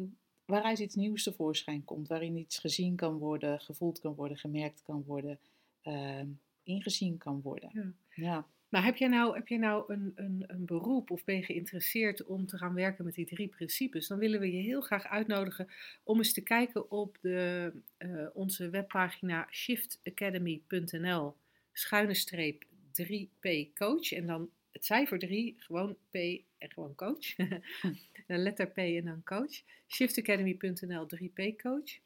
waaruit 0.44 0.78
iets 0.78 0.94
nieuws 0.94 1.22
tevoorschijn 1.22 1.84
komt, 1.84 2.08
waarin 2.08 2.36
iets 2.36 2.58
gezien 2.58 2.96
kan 2.96 3.18
worden, 3.18 3.60
gevoeld 3.60 4.00
kan 4.00 4.14
worden, 4.14 4.36
gemerkt 4.36 4.82
kan 4.82 5.04
worden, 5.06 5.38
ehm, 5.82 6.28
ingezien 6.62 7.18
kan 7.18 7.40
worden. 7.42 7.70
Ja. 7.72 7.92
Ja. 8.24 8.46
Maar 8.68 8.84
heb 8.84 8.96
jij 8.96 9.08
nou, 9.08 9.34
heb 9.34 9.48
jij 9.48 9.58
nou 9.58 9.92
een, 9.92 10.12
een, 10.14 10.44
een 10.46 10.64
beroep 10.64 11.10
of 11.10 11.24
ben 11.24 11.36
je 11.36 11.42
geïnteresseerd 11.42 12.24
om 12.24 12.46
te 12.46 12.56
gaan 12.56 12.74
werken 12.74 13.04
met 13.04 13.14
die 13.14 13.26
drie 13.26 13.48
principes? 13.48 14.08
Dan 14.08 14.18
willen 14.18 14.40
we 14.40 14.52
je 14.52 14.62
heel 14.62 14.80
graag 14.80 15.06
uitnodigen 15.06 15.68
om 16.02 16.18
eens 16.18 16.32
te 16.32 16.42
kijken 16.42 16.90
op 16.90 17.18
de, 17.20 17.72
eh, 17.96 18.26
onze 18.32 18.70
webpagina 18.70 19.48
shiftacademy.nl 19.50 21.36
schuine 21.72 22.14
streep 22.14 22.64
3p 22.92 23.74
coach. 23.74 24.12
En 24.12 24.26
dan 24.26 24.50
het 24.72 24.84
cijfer 24.84 25.18
3, 25.18 25.54
gewoon 25.58 25.96
P 26.10 26.14
en 26.58 26.70
gewoon 26.70 26.94
coach. 26.94 27.34
de 28.26 28.36
letter 28.36 28.66
P 28.66 28.76
en 28.76 29.04
dan 29.04 29.22
coach. 29.24 29.62
shiftacademy.nl 29.86 31.06
3p 31.06 31.56
coach. 31.62 31.98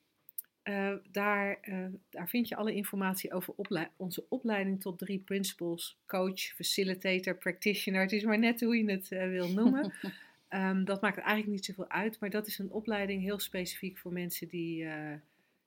Eh, 0.62 0.94
daar, 1.10 1.58
eh, 1.60 1.86
daar 2.10 2.28
vind 2.28 2.48
je 2.48 2.56
alle 2.56 2.74
informatie 2.74 3.32
over 3.32 3.54
onze 3.96 4.24
opleiding 4.28 4.80
tot 4.80 4.98
drie 4.98 5.18
principles: 5.18 5.98
coach, 6.06 6.40
facilitator, 6.40 7.36
practitioner. 7.36 8.00
Het 8.00 8.12
is 8.12 8.24
maar 8.24 8.38
net 8.38 8.60
hoe 8.60 8.76
je 8.76 8.90
het 8.90 9.12
eh, 9.12 9.28
wil 9.28 9.48
noemen. 9.48 9.92
Ehm, 10.52 10.84
dat 10.84 11.00
maakt 11.00 11.18
eigenlijk 11.18 11.48
niet 11.48 11.64
zoveel 11.64 11.88
uit, 11.88 12.20
maar 12.20 12.30
dat 12.30 12.46
is 12.46 12.58
een 12.58 12.70
opleiding 12.70 13.22
heel 13.22 13.38
specifiek 13.38 13.98
voor 13.98 14.12
mensen 14.12 14.48
die, 14.48 14.84
eh, 14.84 15.14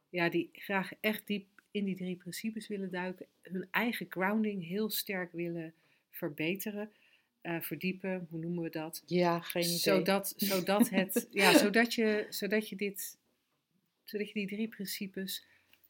ja, 0.10 0.30
die 0.30 0.50
graag 0.54 0.92
echt 1.00 1.28
diep 1.28 1.46
in 1.72 1.86
die 1.86 1.96
drie 1.96 2.16
principes 2.16 2.68
willen 2.68 2.92
duiken, 2.92 3.26
hun 3.42 3.68
eigen 3.72 4.06
grounding 4.10 4.68
heel 4.68 4.90
sterk 4.90 5.32
willen 5.32 5.74
verbeteren, 6.10 6.92
eh, 7.42 7.62
verdiepen, 7.62 8.28
hoe 8.30 8.40
noemen 8.40 8.64
we 8.64 8.70
dat? 8.70 9.04
Ja, 9.06 9.40
geen 9.40 9.64
idee. 9.64 9.78
Zodat, 9.78 10.34
zodat, 10.38 10.90
het, 10.90 11.28
ja, 11.32 11.58
zodat, 11.58 11.94
je, 11.94 12.26
zodat 12.30 12.70
je 12.70 12.76
dit, 12.76 13.18
zodat 14.06 14.28
je 14.28 14.34
die 14.34 14.48
drie 14.48 14.68
principes 14.68 15.46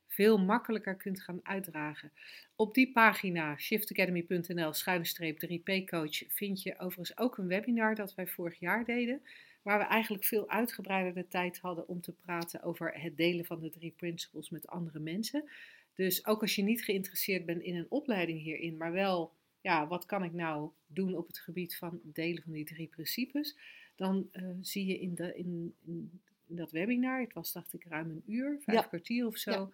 veel 0.07 0.37
makkelijker 0.37 0.95
kunt 0.95 1.21
gaan 1.21 1.39
uitdragen. 1.43 2.11
Op 2.55 2.73
die 2.73 2.91
pagina 2.91 3.57
shiftacademy.nl 3.57 4.73
schuine 4.73 5.33
3P 5.61 5.85
coach 5.85 6.23
vind 6.27 6.61
je 6.61 6.79
overigens 6.79 7.17
ook 7.17 7.37
een 7.37 7.47
webinar 7.47 7.95
dat 7.95 8.15
wij 8.15 8.27
vorig 8.27 8.59
jaar 8.59 8.85
deden. 8.85 9.21
Waar 9.61 9.79
we 9.79 9.85
eigenlijk 9.85 10.23
veel 10.23 10.49
uitgebreider 10.49 11.13
de 11.13 11.27
tijd 11.27 11.59
hadden 11.59 11.87
om 11.87 12.01
te 12.01 12.11
praten 12.11 12.63
over 12.63 12.93
het 12.93 13.17
delen 13.17 13.45
van 13.45 13.59
de 13.59 13.69
drie 13.69 13.93
principles 13.97 14.49
met 14.49 14.67
andere 14.67 14.99
mensen. 14.99 15.49
Dus 15.95 16.25
ook 16.25 16.41
als 16.41 16.55
je 16.55 16.63
niet 16.63 16.83
geïnteresseerd 16.83 17.45
bent 17.45 17.61
in 17.61 17.75
een 17.75 17.89
opleiding 17.89 18.41
hierin, 18.41 18.77
maar 18.77 18.91
wel, 18.91 19.33
ja, 19.61 19.87
wat 19.87 20.05
kan 20.05 20.23
ik 20.23 20.33
nou 20.33 20.69
doen 20.87 21.15
op 21.15 21.27
het 21.27 21.39
gebied 21.39 21.77
van 21.77 21.99
delen 22.03 22.43
van 22.43 22.51
die 22.51 22.65
drie 22.65 22.87
principes? 22.87 23.57
Dan 23.95 24.29
uh, 24.31 24.49
zie 24.61 24.85
je 24.85 24.99
in, 24.99 25.15
de, 25.15 25.35
in, 25.35 25.75
in, 25.85 26.21
dat 26.65 26.73
webinar, 26.73 27.21
het 27.21 27.33
was 27.33 27.51
dacht 27.51 27.73
ik 27.73 27.85
ruim 27.89 28.09
een 28.09 28.23
uur, 28.27 28.57
vijf 28.61 28.79
ja. 28.79 28.87
kwartier 28.87 29.25
of 29.25 29.37
zo, 29.37 29.51
ja 29.51 29.69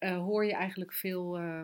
uh, 0.00 0.16
hoor 0.16 0.44
je 0.44 0.52
eigenlijk 0.52 0.92
veel 0.92 1.40
uh, 1.40 1.62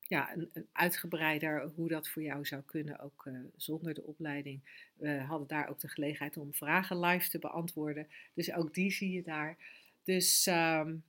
ja, 0.00 0.32
een, 0.32 0.50
een, 0.52 0.66
uitgebreider 0.72 1.70
hoe 1.74 1.88
dat 1.88 2.08
voor 2.08 2.22
jou 2.22 2.44
zou 2.44 2.62
kunnen, 2.62 3.00
ook 3.00 3.24
uh, 3.26 3.38
zonder 3.56 3.94
de 3.94 4.04
opleiding. 4.04 4.60
We 4.94 5.20
hadden 5.20 5.48
daar 5.48 5.68
ook 5.68 5.80
de 5.80 5.88
gelegenheid 5.88 6.36
om 6.36 6.54
vragen 6.54 7.00
live 7.00 7.28
te 7.30 7.38
beantwoorden. 7.38 8.08
Dus 8.34 8.52
ook 8.52 8.74
die 8.74 8.90
zie 8.90 9.10
je 9.10 9.22
daar. 9.22 9.56
Dus 10.04 10.46
um, 10.46 11.04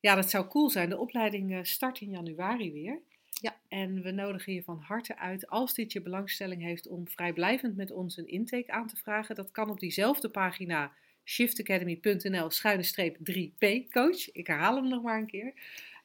ja, 0.00 0.14
dat 0.14 0.30
zou 0.30 0.46
cool 0.46 0.70
zijn. 0.70 0.88
De 0.88 0.98
opleiding 0.98 1.66
start 1.66 2.00
in 2.00 2.10
januari 2.10 2.72
weer. 2.72 3.00
Ja. 3.40 3.56
En 3.68 4.02
we 4.02 4.10
nodigen 4.10 4.52
je 4.52 4.62
van 4.62 4.78
harte 4.78 5.18
uit, 5.18 5.46
als 5.48 5.74
dit 5.74 5.92
je 5.92 6.02
belangstelling 6.02 6.62
heeft, 6.62 6.86
om 6.86 7.08
vrijblijvend 7.08 7.76
met 7.76 7.90
ons 7.90 8.16
een 8.16 8.28
intake 8.28 8.72
aan 8.72 8.86
te 8.86 8.96
vragen. 8.96 9.34
Dat 9.34 9.50
kan 9.50 9.70
op 9.70 9.80
diezelfde 9.80 10.28
pagina 10.28 10.92
shiftacademy.nl 11.24 12.50
schuine 12.50 13.16
3p 13.30 13.90
coach. 13.90 14.32
Ik 14.32 14.46
herhaal 14.46 14.74
hem 14.74 14.88
nog 14.88 15.02
maar 15.02 15.18
een 15.18 15.26
keer. 15.26 15.52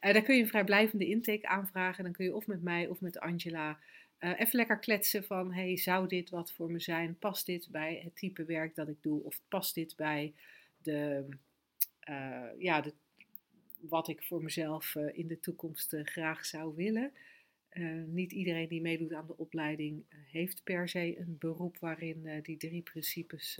Uh, 0.01 0.13
daar 0.13 0.21
kun 0.21 0.35
je 0.35 0.41
een 0.41 0.47
vrijblijvende 0.47 1.07
intake 1.07 1.47
aanvragen. 1.47 2.03
Dan 2.03 2.13
kun 2.13 2.25
je 2.25 2.35
of 2.35 2.47
met 2.47 2.63
mij 2.63 2.87
of 2.87 3.01
met 3.01 3.19
Angela 3.19 3.79
uh, 4.19 4.39
even 4.39 4.55
lekker 4.55 4.79
kletsen 4.79 5.23
van... 5.23 5.53
hey, 5.53 5.77
zou 5.77 6.07
dit 6.07 6.29
wat 6.29 6.51
voor 6.51 6.71
me 6.71 6.79
zijn? 6.79 7.17
Past 7.17 7.45
dit 7.45 7.67
bij 7.71 8.01
het 8.03 8.15
type 8.15 8.45
werk 8.45 8.75
dat 8.75 8.87
ik 8.87 9.01
doe? 9.01 9.23
Of 9.23 9.41
past 9.47 9.75
dit 9.75 9.95
bij 9.95 10.33
de, 10.81 11.25
uh, 12.09 12.45
ja, 12.57 12.81
de, 12.81 12.93
wat 13.79 14.07
ik 14.07 14.23
voor 14.23 14.43
mezelf 14.43 14.95
in 14.95 15.27
de 15.27 15.39
toekomst 15.39 15.95
graag 16.03 16.45
zou 16.45 16.75
willen? 16.75 17.11
niet 18.05 18.31
iedereen 18.31 18.67
die 18.67 18.81
meedoet 18.81 19.13
aan 19.13 19.27
de 19.27 19.37
opleiding 19.37 20.03
heeft 20.31 20.63
per 20.63 20.89
se 20.89 21.19
een 21.19 21.35
beroep 21.39 21.77
waarin 21.77 22.39
die 22.41 22.57
drie 22.57 22.81
principes... 22.81 23.59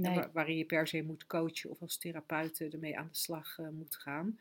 Nee. 0.00 0.24
waarin 0.32 0.56
je 0.56 0.64
per 0.64 0.88
se 0.88 1.02
moet 1.02 1.26
coachen 1.26 1.70
of 1.70 1.80
als 1.80 1.96
therapeut 1.96 2.60
ermee 2.60 2.98
aan 2.98 3.08
de 3.12 3.18
slag 3.18 3.58
moet 3.72 3.96
gaan. 3.96 4.38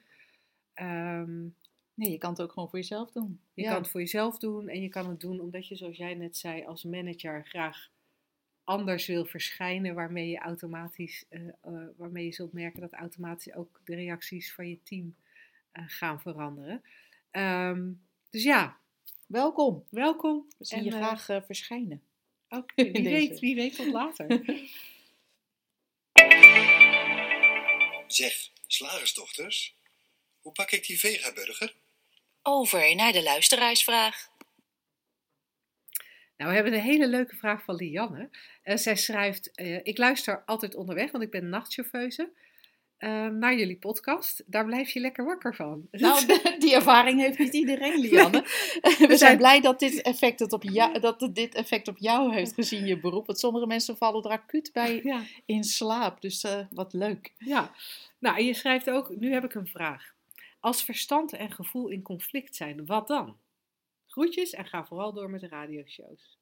Um, 0.75 1.55
nee, 1.93 2.11
je 2.11 2.17
kan 2.17 2.29
het 2.29 2.41
ook 2.41 2.51
gewoon 2.51 2.69
voor 2.69 2.79
jezelf 2.79 3.11
doen. 3.11 3.39
Je 3.53 3.63
kan 3.63 3.75
het 3.75 3.89
voor 3.89 3.99
jezelf 3.99 4.37
doen 4.37 4.67
en 4.67 4.81
je 4.81 4.89
kan 4.89 5.09
het 5.09 5.19
doen 5.19 5.39
omdat 5.39 5.67
je, 5.67 5.75
zoals 5.75 5.97
jij 5.97 6.13
net 6.13 6.37
zei, 6.37 6.65
als 6.65 6.83
manager 6.83 7.45
graag 7.45 7.89
anders 8.63 9.07
wil 9.07 9.25
verschijnen, 9.25 9.95
waarmee 9.95 10.29
je 10.29 10.37
automatisch, 10.37 11.25
uh, 11.29 11.41
uh, 11.67 11.87
waarmee 11.95 12.25
je 12.25 12.33
zult 12.33 12.53
merken 12.53 12.81
dat 12.81 12.93
automatisch 12.93 13.53
ook 13.53 13.81
de 13.83 13.95
reacties 13.95 14.53
van 14.53 14.69
je 14.69 14.83
team 14.83 15.15
gaan 15.71 16.21
veranderen. 16.21 16.81
Um, 17.31 18.01
dus 18.29 18.43
ja. 18.43 18.77
Welkom. 19.27 19.83
Welkom. 19.89 20.45
We 20.57 20.65
zien 20.65 20.83
je 20.83 20.91
graag 20.91 21.25
verschijnen. 21.25 22.01
Oké, 22.49 22.73
okay, 22.81 22.91
wie, 22.91 23.03
weet, 23.03 23.39
wie 23.39 23.55
weet 23.55 23.75
tot 23.75 23.91
later. 23.91 24.27
zeg, 28.07 28.49
slagersdochters, 28.67 29.75
hoe 30.41 30.51
pak 30.51 30.71
ik 30.71 30.85
die 30.85 30.99
vegaburger? 30.99 31.75
Over 32.41 32.95
naar 32.95 33.11
de 33.11 33.23
luisteraarsvraag. 33.23 34.29
Nou, 36.37 36.49
we 36.49 36.55
hebben 36.55 36.73
een 36.73 36.81
hele 36.81 37.07
leuke 37.07 37.35
vraag 37.35 37.63
van 37.63 37.75
Lianne. 37.75 38.29
Uh, 38.63 38.77
zij 38.77 38.95
schrijft: 38.95 39.49
uh, 39.55 39.79
Ik 39.83 39.97
luister 39.97 40.43
altijd 40.45 40.75
onderweg, 40.75 41.11
want 41.11 41.23
ik 41.23 41.31
ben 41.31 41.49
nachtchauffeuse. 41.49 42.31
Uh, 42.99 43.27
naar 43.27 43.55
jullie 43.55 43.77
podcast. 43.77 44.43
Daar 44.45 44.65
blijf 44.65 44.89
je 44.89 44.99
lekker 44.99 45.25
wakker 45.25 45.55
van. 45.55 45.87
Nou, 45.91 46.25
die 46.59 46.75
ervaring 46.75 47.19
heeft 47.19 47.37
niet 47.37 47.53
iedereen, 47.53 47.99
Lianne. 47.99 48.41
We 49.07 49.17
zijn 49.17 49.37
blij 49.37 49.61
dat 49.61 49.79
dit, 49.79 50.01
effect 50.01 50.39
het 50.39 50.53
op 50.53 50.63
jou, 50.63 50.99
dat 50.99 51.29
dit 51.33 51.55
effect 51.55 51.87
op 51.87 51.97
jou 51.97 52.33
heeft 52.33 52.53
gezien, 52.53 52.85
je 52.85 52.99
beroep. 52.99 53.25
Want 53.25 53.39
sommige 53.39 53.67
mensen 53.67 53.97
vallen 53.97 54.23
er 54.23 54.31
acuut 54.31 54.69
bij 54.73 54.99
ja. 55.03 55.21
in 55.45 55.63
slaap. 55.63 56.21
Dus 56.21 56.45
wat 56.69 56.93
leuk. 56.93 57.33
Ja, 57.37 57.71
nou, 58.19 58.37
en 58.37 58.45
je 58.45 58.53
schrijft 58.53 58.89
ook: 58.89 59.15
Nu 59.15 59.31
heb 59.33 59.43
ik 59.43 59.53
een 59.53 59.67
vraag. 59.67 60.15
Als 60.59 60.83
verstand 60.83 61.33
en 61.33 61.51
gevoel 61.51 61.87
in 61.87 62.01
conflict 62.01 62.55
zijn, 62.55 62.85
wat 62.85 63.07
dan? 63.07 63.37
Groetjes 64.07 64.51
en 64.51 64.65
ga 64.65 64.85
vooral 64.85 65.13
door 65.13 65.29
met 65.29 65.41
de 65.41 65.47
radioshows. 65.47 66.36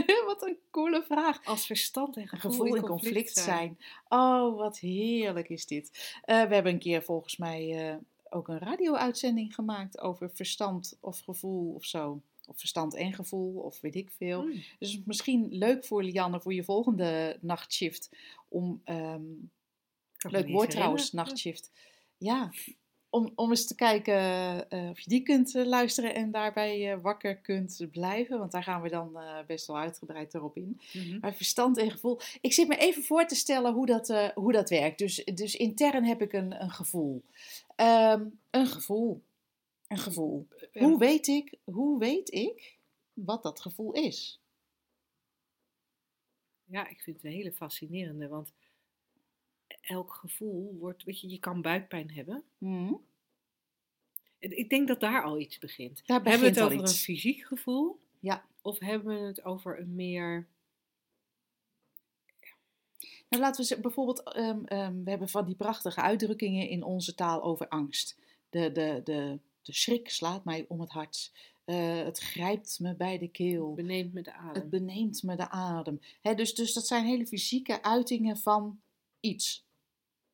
wat 0.26 0.42
een 0.42 0.58
coole 0.70 1.02
vraag. 1.02 1.44
Als 1.44 1.66
verstand 1.66 2.16
en 2.16 2.28
gevoel, 2.28 2.74
in, 2.74 2.82
conflict, 2.82 3.36
zijn. 3.36 3.78
Oh, 4.08 4.56
wat 4.56 4.78
heerlijk 4.78 5.48
is 5.48 5.66
dit. 5.66 5.90
Uh, 6.26 6.42
we 6.42 6.54
hebben 6.54 6.72
een 6.72 6.78
keer 6.78 7.02
volgens 7.02 7.36
mij 7.36 7.90
uh, 7.90 7.96
ook 8.30 8.48
een 8.48 8.58
radio-uitzending 8.58 9.54
gemaakt 9.54 10.00
over 10.00 10.30
verstand 10.30 10.96
of 11.00 11.20
gevoel 11.20 11.74
of 11.74 11.84
zo. 11.84 12.22
Of 12.46 12.58
verstand 12.58 12.94
en 12.94 13.12
gevoel, 13.12 13.60
of 13.60 13.80
weet 13.80 13.94
ik 13.94 14.10
veel. 14.10 14.42
Mm. 14.42 14.62
Dus 14.78 15.02
misschien 15.04 15.46
leuk 15.50 15.84
voor 15.84 16.02
Lianne 16.02 16.40
voor 16.40 16.54
je 16.54 16.64
volgende 16.64 17.38
nachtshift. 17.40 18.10
Om, 18.48 18.82
um, 18.84 19.50
leuk 20.18 20.48
woord 20.48 20.70
trouwens, 20.70 21.12
nachtshift. 21.12 21.70
Ja, 22.18 22.50
om, 23.12 23.32
om 23.34 23.50
eens 23.50 23.66
te 23.66 23.74
kijken 23.74 24.14
uh, 24.70 24.90
of 24.90 25.00
je 25.00 25.10
die 25.10 25.22
kunt 25.22 25.54
uh, 25.54 25.66
luisteren 25.66 26.14
en 26.14 26.30
daarbij 26.30 26.92
uh, 26.92 27.02
wakker 27.02 27.36
kunt 27.36 27.86
blijven. 27.90 28.38
Want 28.38 28.52
daar 28.52 28.62
gaan 28.62 28.82
we 28.82 28.88
dan 28.88 29.18
best 29.46 29.66
wel 29.66 29.78
uitgebreid 29.78 30.34
erop 30.34 30.56
in. 30.56 30.80
Mm 30.92 31.02
-hmm. 31.02 31.18
Maar 31.20 31.34
verstand 31.34 31.78
en 31.78 31.90
gevoel. 31.90 32.20
Ik 32.40 32.52
zit 32.52 32.68
me 32.68 32.76
even 32.76 33.02
voor 33.02 33.26
te 33.26 33.34
stellen 33.34 33.72
hoe 33.72 33.86
dat, 33.86 34.32
hoe 34.34 34.52
dat 34.52 34.70
werkt. 34.70 34.98
Dus, 34.98 35.24
dus 35.24 35.56
intern 35.56 36.04
heb 36.04 36.22
ik 36.22 36.32
een, 36.32 36.62
een 36.62 36.70
gevoel. 36.70 37.22
Um, 37.76 38.38
een 38.50 38.66
gevoel. 38.66 39.22
Een 39.88 39.98
gevoel. 39.98 40.48
Hoe 40.72 40.98
weet, 40.98 41.26
ik, 41.26 41.58
hoe 41.64 41.98
weet 41.98 42.32
ik 42.32 42.78
wat 43.12 43.42
dat 43.42 43.60
gevoel 43.60 43.92
is? 43.92 44.40
Ja, 46.64 46.88
ik 46.88 47.00
vind 47.00 47.16
het 47.16 47.24
een 47.24 47.32
hele 47.32 47.52
fascinerende. 47.52 48.28
Want 48.28 48.52
elk 49.82 50.12
gevoel 50.12 50.76
wordt, 50.78 51.04
weet 51.04 51.20
je, 51.20 51.28
je 51.28 51.38
kan 51.38 51.62
buikpijn 51.62 52.10
hebben. 52.10 52.42
Mm. 52.58 53.00
Ik 54.38 54.68
denk 54.68 54.88
dat 54.88 55.00
daar 55.00 55.22
al 55.22 55.38
iets 55.38 55.58
begint. 55.58 56.02
Daar 56.06 56.22
hebben 56.22 56.40
we 56.40 56.46
het 56.46 56.60
over 56.60 56.80
iets. 56.80 56.92
een 56.92 56.98
fysiek 56.98 57.42
gevoel? 57.46 58.00
Ja. 58.20 58.44
Of 58.62 58.78
hebben 58.78 59.20
we 59.20 59.26
het 59.26 59.44
over 59.44 59.80
een 59.80 59.94
meer. 59.94 60.48
Nou, 63.28 63.42
laten 63.42 63.64
we 63.76 63.80
bijvoorbeeld, 63.80 64.36
um, 64.36 64.64
um, 64.68 65.04
we 65.04 65.10
hebben 65.10 65.28
van 65.28 65.46
die 65.46 65.54
prachtige 65.54 66.00
uitdrukkingen 66.00 66.68
in 66.68 66.82
onze 66.82 67.14
taal 67.14 67.42
over 67.42 67.68
angst. 67.68 68.18
De, 68.50 68.72
de, 68.72 69.00
de, 69.04 69.38
de 69.62 69.72
schrik 69.72 70.10
slaat 70.10 70.44
mij 70.44 70.64
om 70.68 70.80
het 70.80 70.90
hart. 70.90 71.32
Uh, 71.66 72.02
het 72.02 72.18
grijpt 72.18 72.78
me 72.80 72.94
bij 72.94 73.18
de 73.18 73.28
keel. 73.28 73.66
Het 73.66 73.74
beneemt 73.74 74.12
me 74.12 74.22
de 74.22 74.32
adem. 74.32 74.62
Het 74.62 74.70
beneemt 74.70 75.22
me 75.22 75.36
de 75.36 75.50
adem. 75.50 76.00
He, 76.20 76.34
dus, 76.34 76.54
dus 76.54 76.72
dat 76.72 76.86
zijn 76.86 77.04
hele 77.04 77.26
fysieke 77.26 77.82
uitingen 77.82 78.36
van 78.36 78.80
iets. 79.20 79.66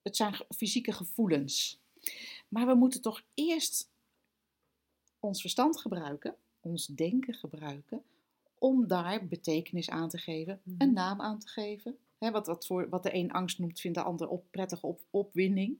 Het 0.03 0.17
zijn 0.17 0.35
fysieke 0.57 0.93
gevoelens. 0.93 1.81
Maar 2.49 2.67
we 2.67 2.75
moeten 2.75 3.03
toch 3.03 3.23
eerst 3.35 3.91
ons 5.21 5.41
verstand 5.41 5.81
gebruiken, 5.81 6.37
ons 6.61 6.87
denken 6.87 7.35
gebruiken, 7.35 8.03
om 8.59 8.87
daar 8.87 9.27
betekenis 9.27 9.91
aan 9.91 10.09
te 10.09 10.19
geven, 10.19 10.61
een 10.65 10.75
mhm. 10.77 10.93
naam 10.93 11.21
aan 11.21 11.39
te 11.39 11.49
geven. 11.49 11.99
wat, 12.19 12.47
wat, 12.47 12.67
voor, 12.67 12.89
wat 12.89 13.03
de 13.03 13.15
een 13.15 13.33
angst 13.33 13.59
noemt, 13.59 13.81
vindt 13.81 13.97
de 13.97 14.05
ander 14.05 14.29
op, 14.29 14.45
prettige 14.51 14.87
op, 14.87 15.01
opwinding. 15.11 15.79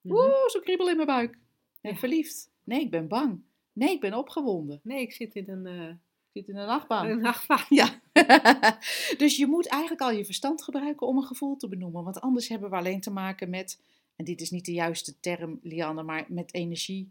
Mm 0.00 0.12
Oeh, 0.12 0.48
zo 0.48 0.60
kriebel 0.60 0.88
in 0.88 0.96
mijn 0.96 1.08
buik. 1.08 1.38
Ja. 1.80 1.94
Verliefd. 1.94 2.50
Nee, 2.64 2.80
ik 2.80 2.90
ben 2.90 3.08
bang. 3.08 3.42
Nee, 3.72 3.90
ik 3.90 4.00
ben 4.00 4.14
opgewonden. 4.14 4.80
Nee, 4.82 5.00
ik 5.00 5.12
zit 5.12 5.34
in 5.34 5.48
een, 5.48 5.66
uh, 5.66 5.94
zit 6.32 6.48
in 6.48 6.56
een 6.56 6.66
nachtbaan. 6.66 7.08
Een 7.08 7.20
nachtbaan. 7.20 7.64
Ja. 7.68 8.00
dus 9.22 9.36
je 9.36 9.46
moet 9.46 9.66
eigenlijk 9.66 10.02
al 10.02 10.10
je 10.10 10.24
verstand 10.24 10.62
gebruiken 10.62 11.06
om 11.06 11.16
een 11.16 11.22
gevoel 11.22 11.56
te 11.56 11.68
benoemen. 11.68 12.04
Want 12.04 12.20
anders 12.20 12.48
hebben 12.48 12.70
we 12.70 12.76
alleen 12.76 13.00
te 13.00 13.10
maken 13.10 13.50
met, 13.50 13.80
en 14.16 14.24
dit 14.24 14.40
is 14.40 14.50
niet 14.50 14.64
de 14.64 14.72
juiste 14.72 15.20
term, 15.20 15.58
Lianne, 15.62 16.02
maar 16.02 16.24
met 16.28 16.54
energie 16.54 17.10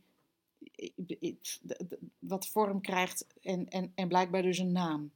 wat 2.20 2.48
vorm 2.48 2.82
krijgt 2.82 3.28
en, 3.42 3.70
en, 3.70 3.92
en 3.96 4.08
blijkbaar 4.08 4.42
dus 4.42 4.58
een 4.58 4.72
naam. 4.72 5.12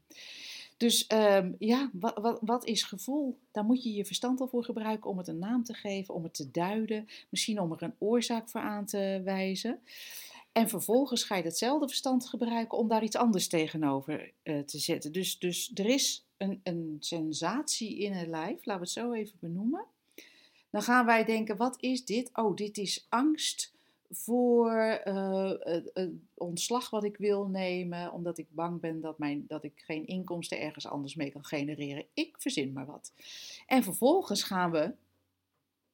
Dus 0.77 1.07
ehm, 1.07 1.51
ja, 1.59 1.89
wat, 1.93 2.17
wat, 2.17 2.39
wat 2.41 2.65
is 2.65 2.83
gevoel? 2.83 3.37
Daar 3.51 3.63
moet 3.63 3.83
je 3.83 3.93
je 3.93 4.05
verstand 4.05 4.41
al 4.41 4.47
voor 4.47 4.63
gebruiken 4.63 5.09
om 5.09 5.17
het 5.17 5.27
een 5.27 5.39
naam 5.39 5.63
te 5.63 5.73
geven, 5.73 6.13
om 6.13 6.23
het 6.23 6.33
te 6.33 6.51
duiden, 6.51 7.07
misschien 7.29 7.59
om 7.59 7.71
er 7.71 7.83
een 7.83 7.95
oorzaak 7.97 8.49
voor 8.49 8.61
aan 8.61 8.85
te 8.85 9.21
wijzen. 9.23 9.79
En 10.55 10.69
vervolgens 10.69 11.23
ga 11.23 11.35
je 11.35 11.43
hetzelfde 11.43 11.87
verstand 11.87 12.29
gebruiken 12.29 12.77
om 12.77 12.87
daar 12.87 13.03
iets 13.03 13.15
anders 13.15 13.47
tegenover 13.47 14.31
eh, 14.43 14.59
te 14.59 14.79
zetten. 14.79 15.11
Dus, 15.11 15.39
dus 15.39 15.71
er 15.73 15.85
is 15.85 16.25
een, 16.37 16.59
een 16.63 16.97
sensatie 16.99 17.97
in 17.97 18.13
het 18.13 18.27
lijf, 18.27 18.65
laten 18.65 18.73
we 18.73 18.79
het 18.79 18.89
zo 18.89 19.11
even 19.11 19.37
benoemen. 19.39 19.85
Dan 20.69 20.81
gaan 20.81 21.05
wij 21.05 21.23
denken, 21.23 21.57
wat 21.57 21.81
is 21.81 22.05
dit? 22.05 22.29
Oh, 22.33 22.55
dit 22.55 22.77
is 22.77 23.05
angst 23.09 23.73
voor 24.09 24.71
het 25.63 26.11
ontslag 26.33 26.89
wat 26.89 27.03
ik 27.03 27.17
wil 27.17 27.47
nemen, 27.47 28.11
omdat 28.11 28.37
ik 28.37 28.47
bang 28.49 28.79
ben 28.79 29.01
dat, 29.01 29.17
mijn, 29.17 29.45
dat 29.47 29.63
ik 29.63 29.73
geen 29.85 30.07
inkomsten 30.07 30.61
ergens 30.61 30.87
anders 30.87 31.15
mee 31.15 31.31
kan 31.31 31.45
genereren. 31.45 32.05
Ik 32.13 32.35
verzin 32.39 32.73
maar 32.73 32.85
wat. 32.85 33.13
En 33.67 33.83
vervolgens 33.83 34.43
gaan 34.43 34.71
we 34.71 34.93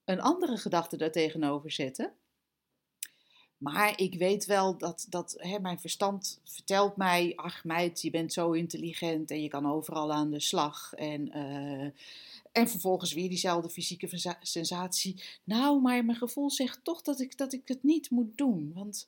een 0.06 0.22
andere 0.22 0.58
gedachte 0.58 0.98
daar 0.98 1.12
tegenover 1.12 1.72
zetten. 1.72 2.14
Maar 3.62 4.00
ik 4.00 4.14
weet 4.14 4.46
wel 4.46 4.78
dat, 4.78 5.06
dat 5.10 5.36
hè, 5.38 5.60
mijn 5.60 5.80
verstand 5.80 6.40
vertelt 6.44 6.96
mij, 6.96 7.34
ach 7.36 7.64
meid, 7.64 8.02
je 8.02 8.10
bent 8.10 8.34
zo 8.34 8.52
intelligent 8.52 9.32
en 9.32 9.42
je 9.42 9.48
kan 9.48 9.72
overal 9.72 10.14
aan 10.14 10.32
de 10.32 10.40
slag. 10.40 10.94
En, 10.94 11.38
uh, 11.38 11.90
en 12.52 12.70
vervolgens 12.70 13.14
weer 13.14 13.30
diezelfde 13.30 13.70
fysieke 13.70 14.36
sensatie. 14.42 15.24
Nou, 15.44 15.82
maar 15.82 16.06
mijn 16.06 16.18
gevoel 16.18 16.52
zegt 16.52 16.80
toch 16.84 17.02
dat 17.02 17.20
ik, 17.20 17.38
dat 17.38 17.54
ik 17.54 17.62
het 17.68 17.84
niet 17.84 18.10
moet 18.10 18.38
doen. 18.38 18.72
Want 18.76 19.08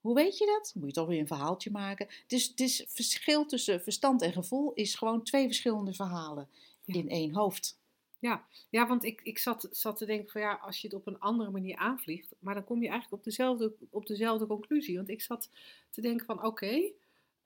hoe 0.00 0.14
weet 0.14 0.38
je 0.38 0.46
dat? 0.46 0.72
Moet 0.74 0.86
je 0.86 0.92
toch 0.92 1.08
weer 1.08 1.20
een 1.20 1.26
verhaaltje 1.26 1.70
maken. 1.70 2.08
Dus 2.26 2.52
het 2.54 2.84
verschil 2.88 3.46
tussen 3.46 3.82
verstand 3.82 4.22
en 4.22 4.32
gevoel 4.32 4.72
is 4.74 4.94
gewoon 4.94 5.22
twee 5.22 5.46
verschillende 5.46 5.94
verhalen 5.94 6.48
in 6.84 7.08
één 7.08 7.34
hoofd. 7.34 7.77
Ja, 8.18 8.44
ja 8.70 8.86
want 8.86 9.04
ik, 9.04 9.20
ik 9.22 9.38
zat, 9.38 9.68
zat 9.70 9.96
te 9.96 10.06
denken 10.06 10.30
van 10.30 10.40
ja, 10.40 10.54
als 10.54 10.80
je 10.80 10.86
het 10.88 10.96
op 10.96 11.06
een 11.06 11.18
andere 11.18 11.50
manier 11.50 11.76
aanvliegt, 11.76 12.34
maar 12.38 12.54
dan 12.54 12.64
kom 12.64 12.82
je 12.82 12.88
eigenlijk 12.88 13.18
op 13.18 13.24
dezelfde, 13.24 13.72
op 13.90 14.06
dezelfde 14.06 14.46
conclusie. 14.46 14.96
Want 14.96 15.08
ik 15.08 15.22
zat 15.22 15.50
te 15.90 16.00
denken 16.00 16.26
van 16.26 16.44
oké, 16.44 16.90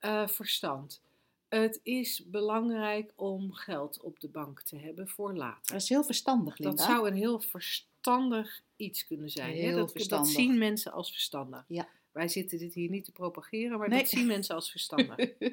uh, 0.01 0.27
verstand. 0.27 1.01
Het 1.49 1.79
is 1.83 2.25
belangrijk 2.25 3.13
om 3.15 3.53
geld 3.53 4.01
op 4.01 4.19
de 4.19 4.27
bank 4.27 4.61
te 4.61 4.77
hebben 4.77 5.07
voor 5.07 5.33
later. 5.33 5.73
Dat 5.73 5.81
is 5.81 5.89
heel 5.89 6.03
verstandig, 6.03 6.57
Linda. 6.57 6.75
Dat 6.75 6.85
zou 6.85 7.07
een 7.07 7.15
heel 7.15 7.39
verstandig 7.39 8.63
iets 8.75 9.05
kunnen 9.05 9.29
zijn. 9.29 9.53
Heel 9.53 9.69
hè? 9.69 9.75
Dat, 9.75 10.05
dat, 10.07 10.27
zien 10.27 10.57
mensen 10.57 10.91
als 10.91 11.11
verstandig. 11.11 11.65
Ja. 11.67 11.87
Wij 12.11 12.27
zitten 12.27 12.57
dit 12.57 12.73
hier 12.73 12.89
niet 12.89 13.05
te 13.05 13.11
propageren, 13.11 13.79
maar 13.79 13.89
dat 13.89 14.09
zien 14.09 14.27
mensen 14.27 14.55
als 14.55 14.71
verstandig. 14.71 15.29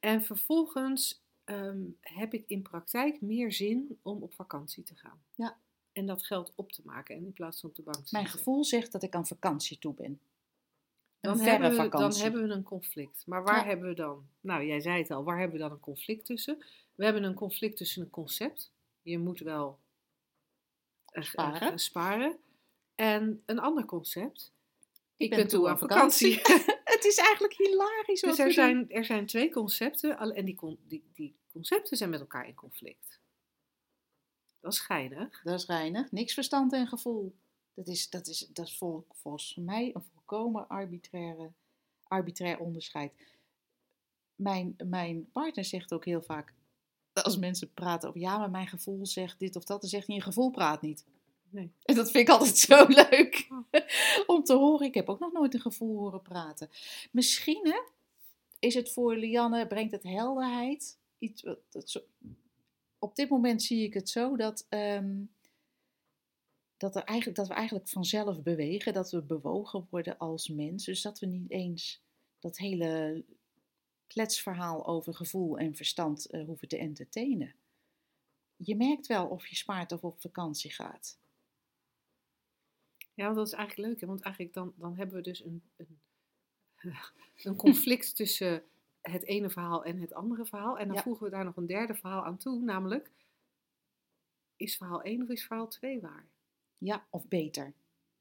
en 0.00 0.22
vervolgens 0.22 1.23
um, 1.44 1.98
heb 2.00 2.34
ik 2.34 2.44
in 2.46 2.62
praktijk 2.62 3.20
meer 3.20 3.52
zin 3.52 3.98
om 4.02 4.22
op 4.22 4.34
vakantie 4.34 4.82
te 4.82 4.94
gaan. 4.94 5.22
Ja. 5.34 5.58
En 5.92 6.06
dat 6.06 6.26
geld 6.26 6.52
op 6.54 6.72
te 6.72 6.82
maken 6.84 7.16
en 7.16 7.24
in 7.24 7.32
plaats 7.32 7.60
van 7.60 7.70
op 7.70 7.76
de 7.76 7.82
bank 7.82 7.96
te 7.96 8.08
Mijn 8.10 8.26
gevoel 8.26 8.64
zegt 8.64 8.92
dat 8.92 9.02
ik 9.02 9.14
aan 9.14 9.26
vakantie 9.26 9.78
toe 9.78 9.94
ben. 9.94 10.20
Dan 11.20 11.40
hebben, 11.40 11.70
we, 11.70 11.88
dan 11.88 12.14
hebben 12.14 12.48
we 12.48 12.54
een 12.54 12.62
conflict. 12.62 13.26
Maar 13.26 13.44
waar 13.44 13.66
hebben 13.66 13.88
we 13.88 13.94
dan? 13.94 14.26
Nou, 14.40 14.64
jij 14.64 14.80
zei 14.80 14.98
het 14.98 15.10
al, 15.10 15.24
waar 15.24 15.38
hebben 15.38 15.56
we 15.56 15.62
dan 15.62 15.72
een 15.72 15.80
conflict 15.80 16.24
tussen? 16.24 16.64
We 16.94 17.04
hebben 17.04 17.22
een 17.22 17.34
conflict 17.34 17.76
tussen 17.76 18.02
een 18.02 18.10
concept. 18.10 18.72
Je 19.02 19.18
moet 19.18 19.40
wel 19.40 19.78
sparen. 21.12 21.78
sparen. 21.78 22.38
En 22.94 23.42
een 23.46 23.58
ander 23.58 23.84
concept. 23.84 24.52
Ik, 25.16 25.30
ben, 25.30 25.48
toe 25.48 25.68
aan 25.68 25.78
vakantie. 25.78 26.40
het 27.04 27.12
is 27.12 27.24
eigenlijk 27.24 27.54
hilarisch. 27.54 28.20
Dus 28.20 28.38
er 28.38 28.52
zijn, 28.52 28.90
er 28.90 29.04
zijn 29.04 29.26
twee 29.26 29.50
concepten 29.50 30.18
en 30.18 30.44
die, 30.44 30.78
die, 30.88 31.04
die 31.14 31.36
concepten 31.52 31.96
zijn 31.96 32.10
met 32.10 32.20
elkaar 32.20 32.46
in 32.46 32.54
conflict. 32.54 33.20
Dat 34.60 34.72
is 34.72 34.80
geinig. 34.80 35.42
Dat 35.42 35.58
is 35.58 35.64
geinig. 35.64 36.12
Niks 36.12 36.34
verstand 36.34 36.72
en 36.72 36.86
gevoel. 36.86 37.34
Dat 37.74 37.88
is, 37.88 38.10
dat 38.10 38.26
is, 38.26 38.38
dat 38.52 38.66
is 38.66 38.76
vol, 38.76 39.06
volgens 39.12 39.54
mij 39.54 39.90
een 39.94 40.04
volkomen 40.12 40.68
arbitraire, 40.68 41.52
arbitrair 42.02 42.58
onderscheid. 42.58 43.12
Mijn, 44.34 44.74
mijn 44.84 45.30
partner 45.30 45.64
zegt 45.64 45.92
ook 45.92 46.04
heel 46.04 46.22
vaak, 46.22 46.52
als 47.12 47.38
mensen 47.38 47.72
praten 47.72 48.08
over 48.08 48.20
ja, 48.20 48.38
maar 48.38 48.50
mijn 48.50 48.66
gevoel 48.66 49.06
zegt 49.06 49.38
dit 49.38 49.56
of 49.56 49.64
dat, 49.64 49.80
dan 49.80 49.90
zegt 49.90 50.06
hij: 50.06 50.16
je 50.16 50.22
gevoel 50.22 50.50
praat 50.50 50.82
niet. 50.82 51.04
Nee. 51.54 51.72
En 51.82 51.94
dat 52.00 52.10
vind 52.10 52.28
ik 52.28 52.34
altijd 52.34 52.58
zo 52.58 52.86
leuk 53.10 53.46
oh. 53.50 53.80
om 54.26 54.44
te 54.44 54.54
horen. 54.54 54.86
Ik 54.86 54.94
heb 54.94 55.08
ook 55.08 55.18
nog 55.18 55.32
nooit 55.32 55.54
een 55.54 55.60
gevoel 55.60 55.98
horen 55.98 56.22
praten. 56.22 56.68
Misschien 57.10 57.60
hè, 57.62 57.80
is 58.58 58.74
het 58.74 58.92
voor 58.92 59.16
Lianne, 59.16 59.66
brengt 59.66 59.92
het 59.92 60.02
helderheid. 60.02 60.98
Iets, 61.18 61.42
dat 61.70 61.90
zo, 61.90 62.00
op 62.98 63.16
dit 63.16 63.28
moment 63.28 63.62
zie 63.62 63.82
ik 63.82 63.94
het 63.94 64.08
zo 64.08 64.36
dat, 64.36 64.66
um, 64.68 65.30
dat, 66.76 66.96
er 66.96 67.04
eigenlijk, 67.04 67.38
dat 67.38 67.48
we 67.48 67.54
eigenlijk 67.54 67.88
vanzelf 67.88 68.42
bewegen. 68.42 68.92
Dat 68.92 69.10
we 69.10 69.22
bewogen 69.22 69.86
worden 69.90 70.18
als 70.18 70.48
mens. 70.48 70.84
Dus 70.84 71.02
dat 71.02 71.18
we 71.18 71.26
niet 71.26 71.50
eens 71.50 72.02
dat 72.38 72.58
hele 72.58 73.24
kletsverhaal 74.06 74.86
over 74.86 75.14
gevoel 75.14 75.58
en 75.58 75.74
verstand 75.74 76.34
uh, 76.34 76.44
hoeven 76.44 76.68
te 76.68 76.78
entertainen. 76.78 77.54
Je 78.56 78.76
merkt 78.76 79.06
wel 79.06 79.26
of 79.26 79.46
je 79.46 79.56
spaart 79.56 79.92
of 79.92 80.04
op 80.04 80.20
vakantie 80.20 80.72
gaat. 80.72 81.18
Ja, 83.14 83.32
dat 83.32 83.46
is 83.46 83.52
eigenlijk 83.52 83.88
leuk, 83.88 84.00
hè? 84.00 84.06
want 84.06 84.20
eigenlijk 84.20 84.54
dan, 84.54 84.72
dan 84.76 84.96
hebben 84.96 85.16
we 85.16 85.22
dus 85.22 85.44
een, 85.44 85.62
een, 85.76 85.98
een 87.42 87.56
conflict 87.56 88.16
tussen 88.16 88.62
het 89.00 89.24
ene 89.24 89.50
verhaal 89.50 89.84
en 89.84 90.00
het 90.00 90.12
andere 90.12 90.46
verhaal. 90.46 90.78
En 90.78 90.88
dan 90.88 91.02
voegen 91.02 91.24
we 91.24 91.30
daar 91.30 91.44
nog 91.44 91.56
een 91.56 91.66
derde 91.66 91.94
verhaal 91.94 92.24
aan 92.24 92.36
toe, 92.36 92.62
namelijk, 92.62 93.10
is 94.56 94.76
verhaal 94.76 95.02
1 95.02 95.22
of 95.22 95.28
is 95.28 95.46
verhaal 95.46 95.68
2 95.68 96.00
waar? 96.00 96.26
Ja, 96.78 97.06
of 97.10 97.28
beter. 97.28 97.72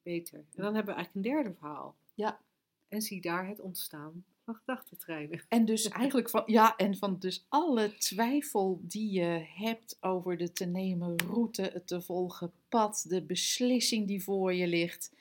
Beter. 0.01 0.37
En 0.37 0.63
dan 0.63 0.75
hebben 0.75 0.93
we 0.93 0.99
eigenlijk 0.99 1.15
een 1.15 1.33
derde 1.33 1.53
verhaal. 1.57 1.95
Ja. 2.13 2.41
En 2.87 3.01
zie 3.01 3.21
daar 3.21 3.47
het 3.47 3.59
ontstaan 3.59 4.25
gedachtentreinen. 4.45 5.41
En 5.47 5.65
dus 5.65 5.87
eigenlijk 5.87 6.29
van, 6.29 6.43
ja, 6.45 6.75
en 6.75 6.97
van 6.97 7.19
dus 7.19 7.45
alle 7.49 7.97
twijfel 7.97 8.79
die 8.81 9.11
je 9.11 9.45
hebt 9.55 9.97
over 9.99 10.37
de 10.37 10.51
te 10.51 10.65
nemen 10.65 11.19
route, 11.19 11.61
het 11.61 11.87
te 11.87 12.01
volgen 12.01 12.51
pad, 12.69 13.05
de 13.07 13.21
beslissing 13.21 14.07
die 14.07 14.23
voor 14.23 14.53
je 14.53 14.67
ligt. 14.67 15.11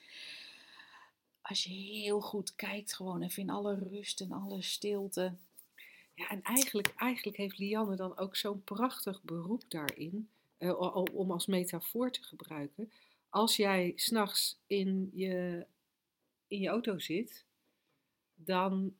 Als 1.42 1.64
je 1.64 1.70
heel 1.70 2.20
goed 2.20 2.54
kijkt 2.54 2.94
gewoon 2.94 3.22
even 3.22 3.42
in 3.42 3.50
alle 3.50 3.74
rust 3.74 4.20
en 4.20 4.32
alle 4.32 4.62
stilte. 4.62 5.34
Ja, 6.14 6.28
en 6.28 6.42
eigenlijk, 6.42 6.94
eigenlijk 6.96 7.36
heeft 7.36 7.58
Lianne 7.58 7.96
dan 7.96 8.18
ook 8.18 8.36
zo'n 8.36 8.64
prachtig 8.64 9.22
beroep 9.22 9.62
daarin, 9.68 10.28
uh, 10.58 10.96
om 11.14 11.30
als 11.30 11.46
metafoor 11.46 12.10
te 12.10 12.22
gebruiken. 12.22 12.92
Als 13.28 13.56
jij 13.56 13.92
s'nachts 13.96 14.58
in 14.66 15.10
je, 15.14 15.66
in 16.46 16.60
je 16.60 16.68
auto 16.68 16.98
zit, 16.98 17.44
dan 18.34 18.94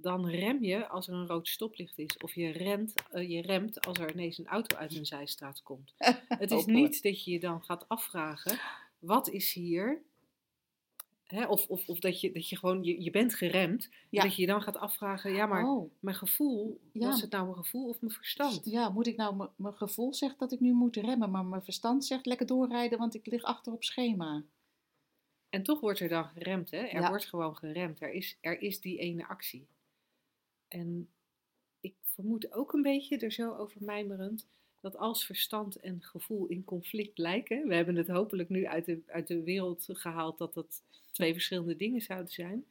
dan 0.00 0.28
rem 0.28 0.64
je 0.64 0.88
als 0.88 1.08
er 1.08 1.14
een 1.14 1.26
rood 1.26 1.48
stoplicht 1.48 1.98
is. 1.98 2.16
Of 2.16 2.34
je, 2.34 2.50
rent, 2.50 2.92
uh, 3.14 3.30
je 3.30 3.42
remt 3.42 3.86
als 3.86 3.98
er 3.98 4.12
ineens 4.12 4.38
een 4.38 4.46
auto 4.46 4.76
uit 4.76 4.94
een 4.96 5.06
zijstraat 5.06 5.62
komt. 5.62 5.94
Het 6.28 6.50
is 6.50 6.64
niet 6.64 7.02
dat 7.02 7.24
je 7.24 7.30
je 7.30 7.40
dan 7.40 7.62
gaat 7.62 7.88
afvragen, 7.88 8.58
wat 8.98 9.28
is 9.28 9.52
hier? 9.52 10.02
Hè, 11.26 11.46
of, 11.46 11.66
of, 11.66 11.88
of 11.88 11.98
dat, 11.98 12.20
je, 12.20 12.32
dat 12.32 12.48
je 12.48 12.56
gewoon, 12.56 12.84
je, 12.84 13.02
je 13.02 13.10
bent 13.10 13.34
geremd. 13.34 13.88
Ja. 14.08 14.22
Dat 14.22 14.34
je 14.34 14.40
je 14.40 14.46
dan 14.46 14.62
gaat 14.62 14.76
afvragen, 14.76 15.32
ja 15.32 15.46
maar 15.46 15.64
oh. 15.64 15.90
mijn 16.00 16.16
gevoel, 16.16 16.80
ja. 16.92 17.06
was 17.06 17.20
het 17.20 17.30
nou 17.30 17.44
mijn 17.44 17.56
gevoel 17.56 17.88
of 17.88 18.00
mijn 18.00 18.12
verstand? 18.12 18.60
Ja, 18.64 18.88
moet 18.88 19.06
ik 19.06 19.16
nou, 19.16 19.48
mijn 19.56 19.74
gevoel 19.74 20.14
zegt 20.14 20.38
dat 20.38 20.52
ik 20.52 20.60
nu 20.60 20.72
moet 20.72 20.96
remmen. 20.96 21.30
Maar 21.30 21.44
mijn 21.44 21.62
verstand 21.62 22.04
zegt 22.04 22.26
lekker 22.26 22.46
doorrijden, 22.46 22.98
want 22.98 23.14
ik 23.14 23.26
lig 23.26 23.42
achter 23.42 23.72
op 23.72 23.84
schema. 23.84 24.44
En 25.50 25.62
toch 25.62 25.80
wordt 25.80 26.00
er 26.00 26.08
dan 26.08 26.24
geremd, 26.24 26.70
hè? 26.70 26.78
Er 26.78 27.08
wordt 27.08 27.26
gewoon 27.26 27.56
geremd. 27.56 28.00
Er 28.00 28.10
is, 28.10 28.38
er 28.40 28.60
is 28.60 28.80
die 28.80 28.98
ene 28.98 29.26
actie. 29.28 29.66
En 30.68 31.08
ik 31.80 31.94
vermoed 32.02 32.52
ook 32.52 32.72
een 32.72 32.82
beetje 32.82 33.18
er 33.18 33.32
zo 33.32 33.54
over 33.54 33.84
mijmerend 33.84 34.46
dat 34.80 34.96
als 34.96 35.26
verstand 35.26 35.76
en 35.76 36.02
gevoel 36.02 36.46
in 36.46 36.64
conflict 36.64 37.18
lijken, 37.18 37.68
we 37.68 37.74
hebben 37.74 37.96
het 37.96 38.08
hopelijk 38.08 38.48
nu 38.48 38.66
uit 38.66 38.84
de, 38.84 39.02
uit 39.06 39.26
de 39.26 39.42
wereld 39.42 39.86
gehaald 39.88 40.38
dat 40.38 40.54
dat 40.54 40.82
twee 41.12 41.32
verschillende 41.32 41.76
dingen 41.76 42.00
zouden 42.00 42.32
zijn. 42.32 42.66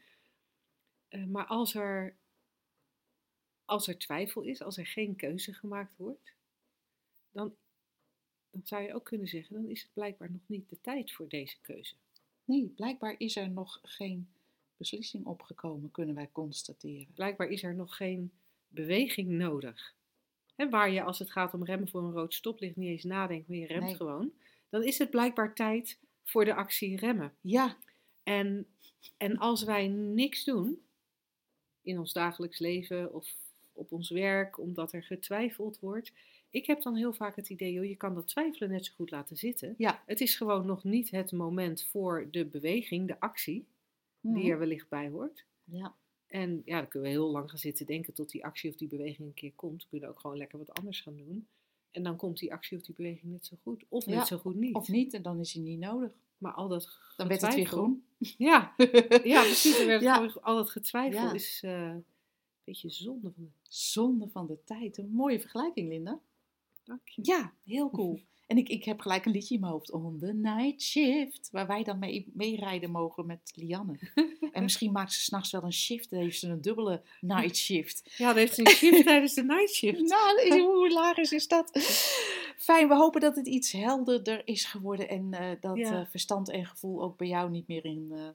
Uh, 1.09 1.25
maar 1.25 1.45
als 1.45 1.75
er, 1.75 2.15
als 3.65 3.87
er 3.87 3.97
twijfel 3.97 4.41
is, 4.41 4.61
als 4.61 4.77
er 4.77 4.87
geen 4.87 5.15
keuze 5.15 5.53
gemaakt 5.53 5.97
wordt, 5.97 6.33
dan, 7.31 7.55
dan 8.49 8.61
zou 8.63 8.83
je 8.83 8.93
ook 8.93 9.05
kunnen 9.05 9.27
zeggen, 9.27 9.55
dan 9.55 9.69
is 9.69 9.81
het 9.81 9.93
blijkbaar 9.93 10.31
nog 10.31 10.41
niet 10.45 10.69
de 10.69 10.81
tijd 10.81 11.11
voor 11.11 11.27
deze 11.27 11.57
keuze. 11.61 11.95
Nee, 12.43 12.67
blijkbaar 12.67 13.15
is 13.17 13.35
er 13.35 13.49
nog 13.49 13.79
geen 13.83 14.29
beslissing 14.77 15.25
opgekomen, 15.25 15.91
kunnen 15.91 16.15
wij 16.15 16.29
constateren. 16.31 17.13
Blijkbaar 17.13 17.47
is 17.47 17.63
er 17.63 17.75
nog 17.75 17.95
geen 17.95 18.31
beweging 18.67 19.29
nodig. 19.29 19.95
He, 20.55 20.69
waar 20.69 20.91
je 20.91 21.03
als 21.03 21.19
het 21.19 21.31
gaat 21.31 21.53
om 21.53 21.65
remmen 21.65 21.89
voor 21.89 22.03
een 22.03 22.11
rood 22.11 22.33
stoplicht 22.33 22.75
niet 22.75 22.89
eens 22.89 23.03
nadenkt, 23.03 23.47
maar 23.47 23.57
je 23.57 23.65
remt 23.65 23.95
gewoon. 23.95 24.31
Dan 24.69 24.83
is 24.83 24.97
het 24.97 25.09
blijkbaar 25.09 25.53
tijd 25.53 25.99
voor 26.23 26.45
de 26.45 26.53
actie 26.53 26.97
remmen. 26.97 27.33
Ja. 27.41 27.77
En, 28.23 28.67
en 29.17 29.37
als 29.37 29.63
wij 29.63 29.87
niks 29.87 30.43
doen 30.43 30.81
in 31.81 31.99
ons 31.99 32.13
dagelijks 32.13 32.59
leven 32.59 33.13
of, 33.13 33.35
op 33.73 33.91
ons 33.91 34.09
werk, 34.09 34.59
omdat 34.59 34.93
er 34.93 35.03
getwijfeld 35.03 35.79
wordt. 35.79 36.13
Ik 36.49 36.65
heb 36.65 36.81
dan 36.81 36.95
heel 36.95 37.13
vaak 37.13 37.35
het 37.35 37.49
idee, 37.49 37.73
joh, 37.73 37.85
je 37.85 37.95
kan 37.95 38.13
dat 38.13 38.27
twijfelen 38.27 38.69
net 38.69 38.85
zo 38.85 38.93
goed 38.95 39.11
laten 39.11 39.37
zitten. 39.37 39.73
Ja. 39.77 40.03
Het 40.05 40.21
is 40.21 40.35
gewoon 40.35 40.65
nog 40.65 40.83
niet 40.83 41.11
het 41.11 41.31
moment 41.31 41.83
voor 41.83 42.27
de 42.31 42.45
beweging, 42.45 43.07
de 43.07 43.19
actie, 43.19 43.67
die 44.33 44.51
er 44.51 44.59
wellicht 44.59 44.89
bij 44.89 45.09
hoort. 45.09 45.45
Mhm. 45.63 45.77
Ja. 45.77 45.95
En 46.27 46.61
ja, 46.65 46.77
dan 46.79 46.87
kunnen 46.87 47.09
we 47.09 47.15
heel 47.15 47.31
lang 47.31 47.49
gaan 47.49 47.59
zitten 47.59 47.85
denken 47.85 48.13
tot 48.13 48.29
die 48.31 48.45
actie 48.45 48.69
of 48.69 48.75
die 48.75 48.87
beweging 48.87 49.27
een 49.27 49.33
keer 49.33 49.51
komt. 49.55 49.83
We 49.83 49.89
kunnen 49.89 50.09
ook 50.09 50.19
gewoon 50.19 50.37
lekker 50.37 50.57
wat 50.57 50.71
anders 50.73 51.01
gaan 51.01 51.17
doen. 51.17 51.47
En 51.91 52.03
dan 52.03 52.15
komt 52.15 52.37
die 52.39 52.53
actie 52.53 52.77
of 52.77 52.83
die 52.83 52.95
beweging 52.95 53.31
net 53.31 53.45
zo 53.45 53.55
goed. 53.63 53.83
Of 53.89 54.05
net 54.05 54.15
Ja, 54.15 54.25
zo 54.25 54.37
goed 54.37 54.55
niet. 54.55 54.75
Of 54.75 54.87
niet, 54.87 55.13
en 55.13 55.21
dan 55.21 55.39
is 55.39 55.53
hij 55.53 55.63
niet 55.63 55.79
nodig. 55.79 56.11
Maar 56.37 56.51
al 56.53 56.67
dat 56.67 56.99
Dan 57.17 57.27
werd 57.27 57.41
het 57.41 57.53
weer 57.55 57.67
getwijfel- 57.67 57.77
groen. 57.77 58.03
Ja, 58.37 58.73
ja 59.33 59.41
precies. 59.41 59.79
Er 59.79 59.85
werd 59.87 60.01
Ja. 60.01 60.31
al 60.41 60.55
dat 60.55 60.69
getwijfel 60.69 61.21
Ja. 61.21 61.33
is 61.33 61.61
eh, 61.63 61.81
een 61.81 62.05
beetje 62.63 62.89
zonde 62.89 63.31
van 63.35 63.43
de 63.43 63.49
Zonde 63.69 64.27
van 64.27 64.47
de 64.47 64.57
tijd. 64.63 64.97
Een 64.97 65.09
mooie 65.09 65.39
vergelijking, 65.39 65.89
Linda. 65.89 66.19
Dank 66.83 67.07
je. 67.07 67.21
Ja, 67.25 67.53
heel 67.63 67.89
cool. 67.89 68.19
En 68.47 68.57
ik, 68.57 68.69
ik 68.69 68.83
heb 68.83 68.99
gelijk 68.99 69.25
een 69.25 69.31
liedje 69.31 69.53
in 69.55 69.59
mijn 69.61 69.71
hoofd. 69.71 69.91
On 69.91 70.17
the 70.19 70.33
night 70.33 70.81
shift. 70.81 71.49
Waar 71.51 71.67
wij 71.67 71.83
dan 71.83 71.99
mee, 71.99 72.31
meerijden 72.33 72.91
mogen 72.91 73.25
met 73.25 73.51
Lianne. 73.55 73.97
En 74.51 74.63
misschien 74.67 74.91
maakt 74.91 75.13
ze 75.13 75.21
s'nachts 75.21 75.51
wel 75.51 75.63
een 75.63 75.73
shift. 75.73 76.09
Dan 76.09 76.19
heeft 76.19 76.39
ze 76.39 76.47
een 76.47 76.61
dubbele 76.61 77.01
night 77.21 77.57
shift. 77.57 78.01
Ja, 78.17 78.27
dan 78.27 78.37
heeft 78.37 78.53
ze 78.55 78.61
een 78.61 78.67
shift 78.71 79.03
tijdens 79.03 79.33
de 79.33 79.43
night 79.43 79.73
shift. 79.73 79.99
Nou, 80.09 80.59
hoe 80.61 80.87
hilarisch 80.87 81.31
is 81.31 81.47
dat? 81.47 81.71
Fijn, 82.57 82.87
we 82.87 82.95
hopen 82.95 83.21
dat 83.21 83.35
het 83.35 83.47
iets 83.47 83.71
helderder 83.71 84.41
is 84.47 84.65
geworden. 84.65 85.09
En 85.09 85.33
eh, 85.33 85.49
dat 85.61 85.77
Ja. 85.77 85.99
eh, 86.01 86.05
verstand 86.09 86.49
en 86.49 86.65
gevoel 86.65 87.01
ook 87.03 87.17
bij 87.17 87.27
jou 87.27 87.49
niet 87.49 87.67
meer 87.67 87.85
in... 87.85 88.07
eh, 88.13 88.27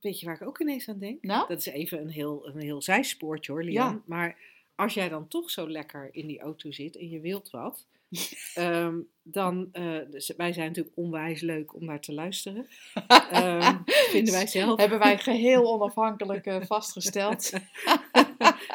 Weet 0.00 0.20
je 0.20 0.26
waar 0.26 0.34
ik 0.34 0.46
ook 0.48 0.60
ineens 0.60 0.88
aan 0.88 0.98
denk? 0.98 1.22
Nou? 1.22 1.48
Dat 1.48 1.58
is 1.58 1.66
even 1.66 2.00
een 2.00 2.08
heel, 2.10 2.46
een 2.48 2.60
heel 2.60 2.82
zijspoortje 2.82 3.52
hoor, 3.52 3.64
Lian. 3.64 3.92
Ja. 3.92 4.02
Maar 4.06 4.36
als 4.74 4.94
jij 4.94 5.08
dan 5.08 5.28
toch 5.28 5.50
zo 5.50 5.70
lekker 5.70 6.08
in 6.12 6.26
die 6.26 6.40
auto 6.40 6.70
zit 6.72 6.96
en 6.96 7.08
je 7.08 7.20
wilt 7.20 7.50
wat, 7.50 7.86
ehm, 8.54 9.00
dan, 9.22 9.68
eh, 9.72 9.98
dus 10.10 10.32
wij 10.36 10.52
zijn 10.52 10.66
natuurlijk 10.66 10.96
onwijs 10.96 11.40
leuk 11.40 11.74
om 11.74 11.84
naar 11.84 12.00
te 12.00 12.12
luisteren. 12.12 12.66
Ehm, 13.30 13.76
vinden 13.84 14.32
wij 14.32 14.46
zelf. 14.46 14.78
hebben 14.78 14.98
wij 14.98 15.18
geheel 15.28 15.72
onafhankelijk 15.72 16.46
eh, 16.46 16.62
vastgesteld. 16.62 17.50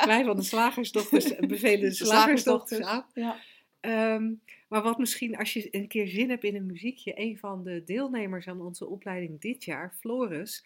wij 0.06 0.24
van 0.24 0.36
de 0.36 0.44
slagersdochters 0.44 1.36
bevelen 1.36 1.90
de 1.90 1.96
slagersdochters 1.96 2.86
aan. 2.86 3.06
Ja. 3.14 3.40
Ehm, 3.80 4.34
maar 4.68 4.82
wat 4.82 4.98
misschien, 4.98 5.38
als 5.38 5.54
je 5.54 5.68
een 5.72 5.88
keer 5.88 6.08
zin 6.08 6.30
hebt 6.30 6.44
in 6.44 6.56
een 6.56 6.66
muziekje, 6.66 7.14
een 7.16 7.38
van 7.38 7.64
de 7.64 7.84
deelnemers 7.84 8.48
aan 8.48 8.62
onze 8.62 8.88
opleiding 8.88 9.42
dit 9.42 9.64
jaar, 9.64 9.96
Floris, 10.00 10.66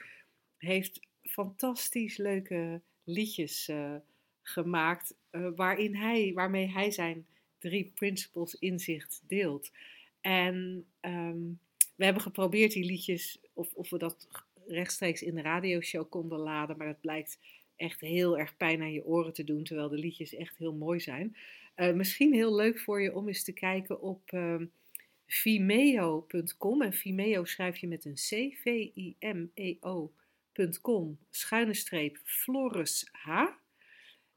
heeft 0.57 0.99
fantastisch 1.21 2.17
leuke 2.17 2.81
liedjes 3.03 3.67
eh, 3.67 3.95
gemaakt, 4.41 5.15
eh, 5.29 5.47
waarin 5.55 5.95
hij, 5.95 6.31
waarmee 6.33 6.71
hij 6.71 6.91
zijn 6.91 7.25
drie 7.65 7.91
principles 7.95 8.55
inzicht 8.55 9.21
deelt. 9.27 9.71
En 10.21 10.85
ehm, 10.99 11.43
we 11.95 12.03
hebben 12.03 12.21
geprobeerd 12.21 12.71
die 12.71 12.85
liedjes, 12.85 13.39
of, 13.53 13.73
of 13.73 13.89
we 13.89 13.97
dat 13.97 14.27
rechtstreeks 14.67 15.21
in 15.21 15.35
de 15.35 15.41
radioshow 15.41 16.09
konden 16.09 16.39
laden, 16.39 16.77
maar 16.77 16.87
dat 16.87 17.01
blijkt 17.01 17.39
echt 17.75 17.99
heel 17.99 18.37
erg 18.37 18.57
pijn 18.57 18.81
aan 18.81 18.91
je 18.91 19.05
oren 19.05 19.33
te 19.33 19.43
doen, 19.43 19.63
terwijl 19.63 19.89
de 19.89 19.97
liedjes 19.97 20.35
echt 20.35 20.57
heel 20.57 20.73
mooi 20.73 20.99
zijn. 20.99 21.35
Eh, 21.75 21.93
misschien 21.93 22.33
heel 22.33 22.55
leuk 22.55 22.79
voor 22.79 23.01
je 23.01 23.15
om 23.15 23.27
eens 23.27 23.43
te 23.43 23.53
kijken 23.53 24.01
op 24.01 24.21
ehm, 24.25 24.65
vimeo.com. 25.27 26.81
En 26.81 26.93
Vimeo 26.93 27.45
schrijf 27.45 27.77
je 27.77 27.87
met 27.87 28.05
een 28.05 28.13
C, 28.13 28.55
V-I-M-E-O.com, 28.61 29.17
schuine 31.29 31.73
streep, 31.73 32.19
Floris 32.23 33.09
H. 33.11 33.45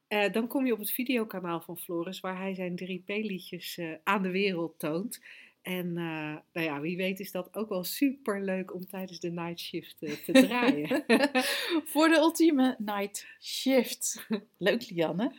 Eh, 0.09 0.33
dan 0.33 0.47
kom 0.47 0.66
je 0.66 0.73
op 0.73 0.79
het 0.79 0.90
videokanaal 0.90 1.61
van 1.61 1.79
Floris, 1.79 2.21
waar 2.21 2.38
hij 2.38 2.55
zijn 2.55 2.77
3P-liedjes 2.77 3.79
eh, 3.79 3.92
aan 4.05 4.23
de 4.23 4.31
wereld 4.31 4.79
toont. 4.79 5.21
En 5.62 5.87
eh, 5.97 6.37
nou 6.53 6.66
ja, 6.66 6.81
wie 6.81 6.97
weet 6.97 7.21
is 7.21 7.31
dat 7.31 7.55
ook 7.57 7.68
wel 7.68 7.85
super 7.85 8.42
leuk 8.44 8.75
om 8.75 8.87
tijdens 8.87 9.21
de 9.21 9.31
night 9.31 9.61
shift 9.61 9.99
te 9.99 10.33
draaien. 10.33 11.05
Voor 11.92 12.09
de 12.09 12.16
ultieme 12.16 12.75
night 12.79 13.27
shift. 13.40 14.27
Leuk, 14.57 14.90
Lianne. 14.90 15.33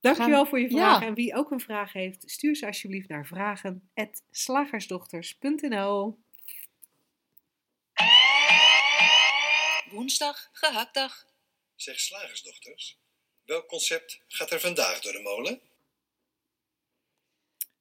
Dankjewel 0.00 0.46
voor 0.46 0.60
je 0.60 0.70
Ja. 0.70 0.76
vragen. 0.76 1.06
En 1.06 1.14
wie 1.14 1.34
ook 1.34 1.50
een 1.50 1.60
vraag 1.60 1.92
heeft, 1.92 2.30
stuur 2.30 2.56
ze 2.56 2.66
alsjeblieft 2.66 3.08
naar 3.08 3.26
vragen.slagersdochters.nl 3.26 6.18
Woensdag, 9.90 10.48
gehaktdag. 10.52 11.26
Zeg 11.76 12.00
slagersdochters, 12.00 12.98
welk 13.52 13.68
concept 13.68 14.20
gaat 14.28 14.50
er 14.50 14.60
vandaag 14.60 15.00
door 15.00 15.12
de 15.12 15.20
molen? 15.22 15.60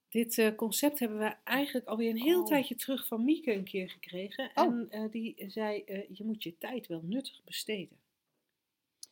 Dit 0.10 0.38
eh, 0.38 0.56
concept 0.56 1.00
hebben 1.00 1.18
we 1.18 1.36
eigenlijk 1.44 1.88
alweer 1.88 2.10
een 2.10 2.22
heel 2.22 2.42
Oh. 2.42 2.48
tijdje 2.48 2.76
terug 2.76 3.08
van 3.08 3.24
Mieke 3.24 3.54
een 3.54 3.64
keer 3.64 3.90
gekregen. 3.90 4.52
Oh. 4.56 4.66
En 4.66 4.88
eh, 4.90 5.12
die 5.12 5.46
zei, 5.48 5.84
eh, 5.84 6.00
je 6.14 6.24
moet 6.24 6.44
je 6.44 6.58
tijd 6.58 6.88
wel 6.88 7.02
nuttig 7.04 7.44
besteden. 7.44 7.98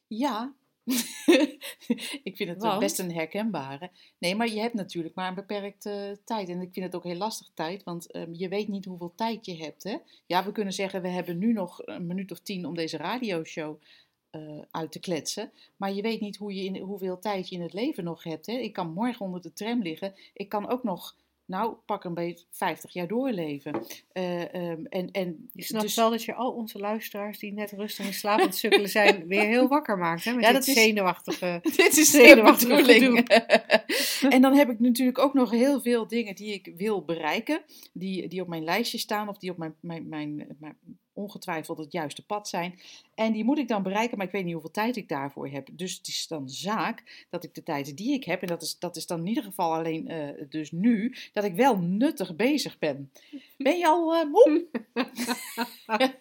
Ja. 0.08 0.54
ik 2.30 2.36
vind 2.36 2.50
het 2.50 2.62
Want? 2.62 2.80
best 2.80 3.00
een 3.00 3.14
herkenbare. 3.14 3.92
Nee, 4.18 4.36
maar 4.36 4.48
je 4.48 4.60
hebt 4.60 4.74
natuurlijk 4.74 5.16
maar 5.16 5.28
een 5.28 5.36
beperkte 5.36 6.20
tijd. 6.26 6.50
En 6.50 6.62
ik 6.62 6.74
vind 6.74 6.86
het 6.86 6.96
ook 6.96 7.04
heel 7.04 7.16
lastig 7.16 7.50
tijd, 7.54 7.84
want 7.84 8.12
ehm, 8.12 8.34
je 8.34 8.48
weet 8.48 8.68
niet 8.68 8.86
hoeveel 8.86 9.14
tijd 9.16 9.46
je 9.46 9.58
hebt. 9.58 9.84
Hè? 9.84 9.98
Ja, 10.26 10.46
we 10.46 10.52
kunnen 10.52 10.74
zeggen, 10.74 11.02
we 11.02 11.08
hebben 11.08 11.38
nu 11.38 11.54
nog 11.54 11.88
een 11.88 12.08
minuut 12.08 12.32
of 12.32 12.40
tien 12.40 12.66
om 12.66 12.76
deze 12.76 12.98
radioshow 12.98 13.82
eh 14.30 14.42
uit 14.72 14.92
te 14.92 15.00
kletsen. 15.00 15.52
Maar 15.78 15.94
je 15.94 16.02
weet 16.02 16.20
niet 16.22 16.38
hoe 16.38 16.54
je 16.54 16.64
in, 16.64 16.78
hoeveel 16.78 17.20
tijd 17.20 17.50
je 17.50 17.56
in 17.56 17.62
het 17.62 17.74
leven 17.74 18.04
nog 18.04 18.24
hebt. 18.24 18.46
Hè? 18.46 18.54
Ik 18.54 18.74
kan 18.74 18.94
morgen 18.94 19.26
onder 19.26 19.42
de 19.42 19.54
tram 19.54 19.82
liggen. 19.82 20.14
Ik 20.34 20.50
kan 20.50 20.70
ook 20.70 20.84
nog, 20.84 21.16
nou, 21.46 21.76
pak 21.86 22.04
een 22.04 22.14
beetje 22.14 22.46
50 22.52 22.94
jaar 22.94 23.08
doorleven. 23.08 23.86
Eh, 24.12 24.54
ehm, 24.54 24.86
en, 24.86 25.12
en 25.12 25.50
Je 25.54 25.64
snapt 25.64 25.84
dus- 25.84 25.96
wel 25.96 26.10
dat 26.10 26.24
je 26.24 26.34
al 26.34 26.52
onze 26.52 26.80
luisteraars 26.80 27.40
die 27.40 27.54
net 27.54 27.72
rustig 27.72 28.06
in 28.06 28.14
slaap 28.14 28.40
aan 28.40 28.46
het 28.46 28.56
sukkelen 28.58 28.90
zijn, 28.90 29.28
weer 29.28 29.46
heel 29.46 29.68
wakker 29.68 29.98
maakt. 29.98 30.24
Hè? 30.24 30.34
Met 30.34 30.44
Ja, 30.44 30.52
dit 30.52 30.66
dat 30.66 30.68
is- 30.76 30.84
zenuwachtige... 30.84 31.60
Dit 31.76 31.98
is 31.98 32.12
zenuwachtige 32.12 33.26
en 34.36 34.42
dan 34.42 34.54
heb 34.56 34.70
ik 34.70 34.80
natuurlijk 34.80 35.18
ook 35.18 35.34
nog 35.34 35.52
heel 35.52 35.82
veel 35.82 36.08
dingen 36.08 36.36
die 36.36 36.54
ik 36.54 36.72
wil 36.76 37.06
bereiken. 37.06 37.62
Die, 37.94 38.28
die 38.28 38.42
op 38.42 38.48
mijn 38.48 38.64
lijstje 38.64 38.98
staan 38.98 39.30
of 39.30 39.38
die 39.38 39.52
op 39.52 39.58
mijn, 39.58 39.76
mijn, 39.80 40.08
mijn, 40.10 40.56
mijn 40.60 40.78
ongetwijfeld 41.20 41.78
het 41.78 41.92
juiste 41.92 42.26
pad 42.26 42.48
zijn. 42.48 42.80
En 43.16 43.34
die 43.34 43.44
moet 43.44 43.58
ik 43.58 43.68
dan 43.68 43.84
bereiken, 43.84 44.18
maar 44.18 44.26
ik 44.26 44.32
weet 44.32 44.44
niet 44.44 44.54
hoeveel 44.54 44.72
tijd 44.72 44.96
ik 44.96 45.10
daarvoor 45.10 45.48
heb. 45.48 45.68
Dus 45.72 45.98
het 45.98 46.08
is 46.08 46.28
dan 46.28 46.50
zaak 46.50 47.26
dat 47.30 47.44
ik 47.44 47.56
de 47.56 47.64
tijd 47.64 47.98
die 47.98 48.14
ik 48.14 48.24
heb, 48.24 48.42
en 48.42 48.48
dat 48.48 48.62
is, 48.62 48.80
dat 48.80 48.96
is 48.96 49.08
dan 49.08 49.20
in 49.20 49.28
ieder 49.28 49.44
geval 49.44 49.74
alleen 49.74 50.08
eh, 50.08 50.46
dus 50.50 50.72
nu, 50.72 51.16
dat 51.34 51.44
ik 51.44 51.56
wel 51.56 51.78
nuttig 51.78 52.36
bezig 52.36 52.80
ben. 52.80 53.12
Ben 53.58 53.78
je 53.78 53.88
al 53.88 54.16
eh, 54.16 54.26
moe? 54.32 54.66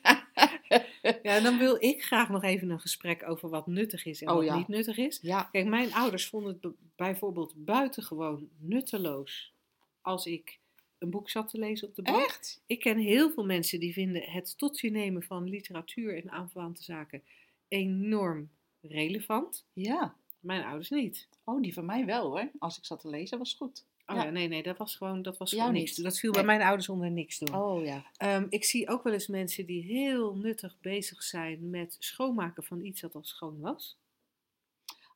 Ja, 1.22 1.40
dan 1.40 1.58
wil 1.58 1.76
ik 1.82 2.04
graag 2.04 2.28
nog 2.28 2.42
even 2.42 2.70
een 2.70 2.80
gesprek 2.80 3.28
over 3.28 3.48
wat 3.48 3.66
nuttig 3.66 4.04
is 4.04 4.22
en 4.22 4.28
Oh, 4.28 4.34
wat 4.34 4.44
ja. 4.44 4.56
niet 4.56 4.68
nuttig 4.68 4.96
is. 4.96 5.18
Ja, 5.22 5.42
Kijk, 5.42 5.66
mijn 5.66 5.94
ouders 5.94 6.26
vonden 6.26 6.58
het 6.60 6.72
bijvoorbeeld 6.96 7.52
buitengewoon 7.56 8.48
nutteloos 8.58 9.52
als 10.00 10.26
ik 10.26 10.58
een 10.98 11.10
boek 11.10 11.30
zat 11.30 11.48
te 11.50 11.58
lezen 11.58 11.88
op 11.88 11.94
de 11.94 12.02
bank. 12.02 12.24
echt? 12.24 12.62
Ik 12.66 12.80
ken 12.80 12.98
heel 12.98 13.30
veel 13.30 13.44
mensen 13.44 13.80
die 13.80 13.92
vinden 13.92 14.22
het 14.22 14.58
tot 14.58 14.80
je 14.80 14.90
nemen 14.90 15.22
van 15.22 15.48
literatuur 15.48 16.16
en 16.22 16.30
aanverwante 16.30 16.82
zaken 16.82 17.22
enorm 17.68 18.50
relevant. 18.80 19.64
Ja. 19.72 20.16
Mijn 20.40 20.64
ouders 20.64 20.90
niet. 20.90 21.28
Oh, 21.44 21.62
die 21.62 21.74
van 21.74 21.84
mij 21.84 22.04
wel 22.06 22.26
hoor. 22.30 22.50
Als 22.58 22.78
ik 22.78 22.84
zat 22.84 23.00
te 23.00 23.08
lezen, 23.08 23.38
was 23.38 23.54
goed. 23.54 23.84
Oh 24.06 24.16
Ja. 24.16 24.24
ja, 24.24 24.30
nee, 24.30 24.48
nee, 24.48 24.62
dat 24.62 24.76
was 24.78 24.96
gewoon, 24.96 25.22
dat 25.22 25.36
was 25.38 25.50
gewoon 25.52 25.72
niks. 25.72 25.96
niet. 25.96 26.04
Dat 26.06 26.18
viel 26.18 26.32
Nee. 26.32 26.44
bij 26.44 26.56
mijn 26.56 26.66
ouders 26.66 26.88
onder 26.88 27.10
niks 27.10 27.38
doen. 27.38 27.54
Oh 27.56 27.84
ja. 27.84 28.04
Ehm, 28.16 28.46
ik 28.48 28.64
zie 28.64 28.88
ook 28.88 29.02
wel 29.02 29.12
eens 29.12 29.26
mensen 29.26 29.66
die 29.66 29.82
heel 29.82 30.36
nuttig 30.36 30.80
bezig 30.80 31.22
zijn 31.22 31.70
met 31.70 31.96
schoonmaken 31.98 32.64
van 32.64 32.84
iets 32.84 33.00
dat 33.00 33.14
al 33.14 33.24
schoon 33.24 33.60
was. 33.60 33.96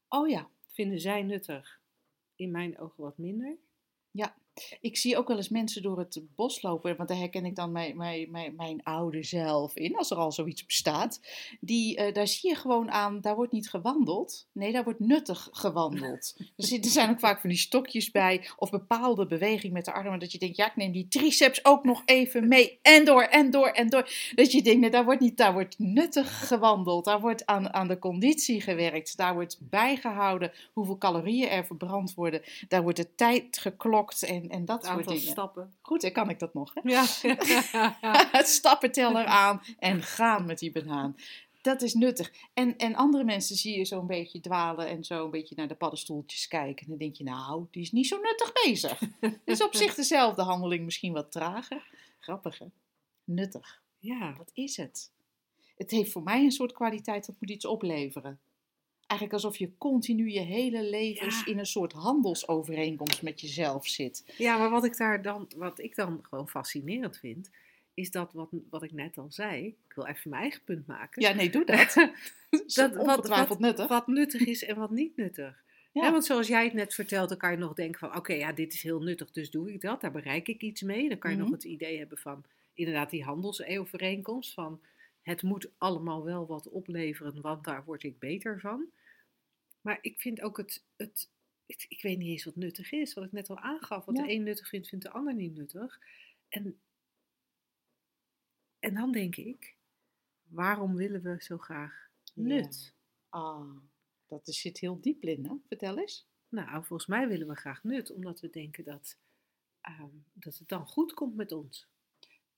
Oh 0.08 0.28
ja. 0.28 0.48
Vinden 0.72 1.00
zij 1.00 1.22
nuttig? 1.22 1.80
In 2.36 2.50
mijn 2.50 2.78
ogen 2.78 3.02
wat 3.02 3.18
minder. 3.18 3.56
Ik 4.80 4.96
zie 4.96 5.16
ook 5.16 5.28
wel 5.28 5.36
eens 5.36 5.48
mensen 5.48 5.82
door 5.82 5.98
het 5.98 6.22
bos 6.34 6.62
lopen, 6.62 6.96
want 6.96 7.08
daar 7.08 7.18
herken 7.18 7.44
ik 7.44 7.56
dan 7.56 7.72
mijn, 7.72 7.96
mijn, 7.96 8.30
mijn, 8.30 8.54
mijn 8.56 8.82
oude 8.82 9.22
zelf 9.22 9.76
in, 9.76 9.96
als 9.96 10.10
er 10.10 10.16
al 10.16 10.32
zoiets 10.32 10.64
bestaat. 10.64 11.20
Die, 11.60 11.96
eh, 11.96 12.14
daar 12.14 12.28
zie 12.28 12.50
je 12.50 12.56
gewoon 12.56 12.90
aan, 12.90 13.20
daar 13.20 13.34
wordt 13.34 13.52
niet 13.52 13.70
gewandeld. 13.70 14.46
Nee, 14.52 14.72
daar 14.72 14.84
wordt 14.84 15.00
nuttig 15.00 15.48
gewandeld. 15.52 16.36
er, 16.56 16.84
zijn 16.84 17.10
ook 17.10 17.20
vaak 17.20 17.40
van 17.40 17.48
die 17.48 17.58
stokjes 17.58 18.10
bij, 18.10 18.48
of 18.56 18.70
bepaalde 18.70 19.26
beweging 19.26 19.72
met 19.72 19.84
de 19.84 19.92
armen, 19.92 20.18
dat 20.18 20.32
je 20.32 20.38
denkt, 20.38 20.56
ja, 20.56 20.66
ik 20.66 20.76
neem 20.76 20.92
die 20.92 21.08
triceps 21.08 21.64
ook 21.64 21.84
nog 21.84 22.02
even 22.04 22.48
mee. 22.48 22.78
En 22.82 23.04
door, 23.04 23.22
en 23.22 23.50
door, 23.50 23.68
en 23.68 23.88
door. 23.88 24.10
Dat 24.34 24.52
je 24.52 24.62
denkt, 24.62 24.80
nee, 24.80 24.90
daar 24.90 25.04
wordt 25.04 25.20
niet, 25.20 25.36
daar 25.36 25.52
wordt 25.52 25.78
nuttig 25.78 26.48
gewandeld. 26.48 27.04
Daar 27.04 27.20
wordt 27.20 27.46
aan, 27.46 27.74
aan 27.74 27.88
de 27.88 27.98
conditie 27.98 28.60
gewerkt. 28.60 29.16
Daar 29.16 29.34
wordt 29.34 29.58
bijgehouden 29.60 30.52
hoeveel 30.72 30.98
calorieën 30.98 31.48
er 31.48 31.66
verbrand 31.66 32.14
worden. 32.14 32.42
Daar 32.68 32.82
wordt 32.82 32.98
de 32.98 33.14
tijd 33.14 33.58
geklokt 33.58 34.22
en, 34.22 34.41
en 34.50 34.64
dat 34.64 34.84
soort 34.84 34.96
aantal 34.96 35.14
dingen. 35.14 35.30
stappen. 35.30 35.74
Goed, 35.80 36.00
dan 36.00 36.12
kan 36.12 36.30
ik 36.30 36.38
dat 36.38 36.54
nog. 36.54 36.74
Hè? 36.74 36.80
Ja. 36.84 37.04
Het 38.38 38.48
stappenteller 38.48 39.24
aan 39.24 39.62
en 39.78 40.02
gaan 40.02 40.46
met 40.46 40.58
die 40.58 40.72
banaan. 40.72 41.16
Dat 41.62 41.82
is 41.82 41.94
nuttig. 41.94 42.32
En, 42.54 42.76
en 42.76 42.94
andere 42.94 43.24
mensen 43.24 43.56
zie 43.56 43.78
je 43.78 43.84
zo'n 43.84 44.06
beetje 44.06 44.40
dwalen 44.40 44.88
en 44.88 45.04
zo 45.04 45.24
een 45.24 45.30
beetje 45.30 45.54
naar 45.54 45.68
de 45.68 45.74
paddenstoeltjes 45.74 46.48
kijken. 46.48 46.84
En 46.84 46.90
dan 46.90 46.98
denk 46.98 47.16
je, 47.16 47.24
nou, 47.24 47.66
die 47.70 47.82
is 47.82 47.92
niet 47.92 48.06
zo 48.06 48.20
nuttig 48.20 48.52
bezig. 48.52 49.00
dus 49.44 49.62
op 49.62 49.74
zich 49.74 49.94
dezelfde 49.94 50.42
handeling, 50.42 50.84
misschien 50.84 51.12
wat 51.12 51.32
trager. 51.32 51.90
Grappig, 52.20 52.58
hè? 52.58 52.66
Nuttig. 53.24 53.82
Ja, 53.98 54.34
Wat 54.36 54.50
is 54.54 54.76
het? 54.76 55.10
Het 55.76 55.90
heeft 55.90 56.12
voor 56.12 56.22
mij 56.22 56.44
een 56.44 56.50
soort 56.50 56.72
kwaliteit 56.72 57.26
dat 57.26 57.36
moet 57.38 57.50
iets 57.50 57.64
opleveren. 57.64 58.40
Eigenlijk 59.12 59.32
alsof 59.32 59.56
je 59.56 59.70
continu 59.78 60.30
je 60.30 60.40
hele 60.40 60.82
levens 60.82 61.38
Ja. 61.44 61.52
in 61.52 61.58
een 61.58 61.66
soort 61.66 61.92
handelsovereenkomst 61.92 63.22
met 63.22 63.40
jezelf 63.40 63.86
zit. 63.86 64.24
ja 64.38 64.58
maar 64.58 64.70
wat 64.70 64.84
ik 64.84 64.96
daar 64.96 65.22
dan, 65.22 65.50
wat 65.56 65.78
ik 65.78 65.94
dan 65.94 66.18
gewoon 66.28 66.48
fascinerend 66.48 67.18
vind, 67.18 67.50
is 67.94 68.10
dat 68.10 68.32
wat, 68.32 68.48
wat 68.70 68.82
ik 68.82 68.92
net 68.92 69.18
al 69.18 69.26
zei. 69.30 69.66
Ik 69.66 69.92
wil 69.94 70.06
even 70.06 70.30
mijn 70.30 70.42
eigen 70.42 70.60
punt 70.64 70.86
maken. 70.86 71.22
Ja, 71.22 71.32
nee, 71.32 71.50
doe 71.50 71.64
dat. 71.64 71.94
dat 72.50 72.68
dat, 72.74 72.94
wat, 73.04 73.28
wat, 73.48 73.58
nuttig. 73.58 73.88
wat 73.88 74.06
nuttig 74.06 74.40
is 74.46 74.64
en 74.64 74.76
wat 74.76 74.90
niet 74.90 75.16
nuttig. 75.16 75.62
Ja. 75.92 76.10
Want 76.12 76.24
zoals 76.24 76.48
jij 76.48 76.64
het 76.64 76.72
net 76.72 76.94
vertelt, 76.94 77.28
dan 77.28 77.38
kan 77.38 77.50
je 77.50 77.56
nog 77.56 77.74
denken 77.74 77.98
van, 78.00 78.16
oké, 78.16 78.32
ja, 78.32 78.52
dit 78.52 78.72
is 78.72 78.82
heel 78.82 79.02
nuttig, 79.02 79.30
dus 79.30 79.50
doe 79.50 79.72
ik 79.72 79.80
dat. 79.80 80.00
Daar 80.00 80.12
bereik 80.12 80.48
ik 80.48 80.62
iets 80.62 80.82
mee. 80.82 81.08
Dan 81.08 81.18
kan 81.18 81.30
je 81.30 81.36
Mhm. 81.36 81.44
nog 81.46 81.54
het 81.54 81.64
idee 81.64 81.98
hebben 81.98 82.18
van, 82.18 82.44
inderdaad, 82.74 83.10
die 83.10 83.24
handelsovereenkomst 83.24 84.54
van, 84.54 84.80
het 85.22 85.42
moet 85.42 85.70
allemaal 85.78 86.24
wel 86.24 86.46
wat 86.46 86.68
opleveren, 86.68 87.40
want 87.40 87.64
daar 87.64 87.84
word 87.84 88.02
ik 88.02 88.18
beter 88.18 88.60
van. 88.60 88.84
Maar 89.82 89.98
ik 90.00 90.20
vind 90.20 90.40
ook 90.40 90.56
het, 90.56 90.84
het 90.96 91.30
ik, 91.66 91.84
ik 91.88 92.02
weet 92.02 92.18
niet 92.18 92.28
eens 92.28 92.44
wat 92.44 92.56
nuttig 92.56 92.92
is, 92.92 93.14
wat 93.14 93.24
ik 93.24 93.32
net 93.32 93.50
al 93.50 93.58
aangaf. 93.58 94.04
Wat 94.04 94.16
Ja. 94.16 94.22
de 94.22 94.32
een 94.32 94.42
nuttig 94.42 94.68
vindt, 94.68 94.88
vindt 94.88 95.04
de 95.04 95.10
ander 95.10 95.34
niet 95.34 95.54
nuttig. 95.54 96.00
En, 96.48 96.80
en 98.78 98.94
dan 98.94 99.12
denk 99.12 99.36
ik, 99.36 99.76
waarom 100.42 100.94
willen 100.94 101.22
we 101.22 101.36
zo 101.42 101.58
graag 101.58 102.10
Ja. 102.34 102.42
nut? 102.42 102.94
Ah, 103.28 103.76
dat 104.26 104.48
is- 104.48 104.60
zit 104.60 104.78
heel 104.78 105.00
diep, 105.00 105.22
Linda. 105.22 105.58
Vertel 105.68 105.98
eens. 105.98 106.26
Nou, 106.48 106.84
volgens 106.84 107.08
mij 107.08 107.28
willen 107.28 107.48
we 107.48 107.54
graag 107.56 107.82
nut, 107.82 108.10
omdat 108.10 108.40
we 108.40 108.50
denken 108.50 108.84
dat, 108.84 109.18
ehm, 109.80 110.16
dat 110.32 110.58
het 110.58 110.68
dan 110.68 110.86
goed 110.86 111.14
komt 111.14 111.34
met 111.34 111.52
ons. 111.52 111.88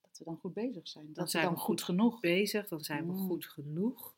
Dat 0.01 0.19
we 0.19 0.25
dan 0.25 0.37
goed 0.37 0.55
bezig 0.55 0.89
zijn. 0.89 1.13
Dat 1.13 1.25
we 1.25 1.31
zijn 1.31 1.45
dan 1.45 1.53
we 1.55 1.59
goed 1.59 1.67
goed 1.81 1.83
genoeg. 1.83 2.21
Bezig, 2.21 2.69
dan 2.69 2.85
zijn 2.85 3.07
we 3.07 3.13
Mm. 3.13 3.19
goed 3.27 3.47
genoeg. 3.47 4.14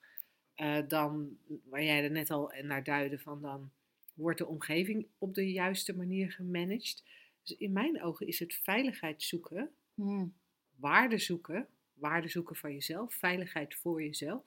Eh, 0.57 0.79
dan, 0.89 1.39
waar 1.65 1.85
jij 1.85 2.05
er 2.05 2.11
net 2.11 2.31
al 2.31 2.53
naar 2.63 2.85
duidde 2.85 3.19
van, 3.19 3.43
dan 3.43 3.71
wordt 4.15 4.39
de 4.39 4.47
omgeving 4.47 5.07
op 5.19 5.35
de 5.35 5.53
juiste 5.53 5.97
manier 5.97 6.33
gemanaged. 6.33 7.03
Dus 7.43 7.57
in 7.57 7.73
mijn 7.73 8.03
ogen 8.03 8.27
is 8.27 8.39
het 8.39 8.55
veiligheid 8.55 9.23
zoeken, 9.23 9.71
Hmm. 9.95 10.35
waarde 10.75 11.19
zoeken, 11.19 11.69
waarde 11.95 12.29
zoeken 12.29 12.57
van 12.57 12.73
jezelf, 12.73 13.15
veiligheid 13.15 13.75
voor 13.75 14.03
jezelf, 14.03 14.43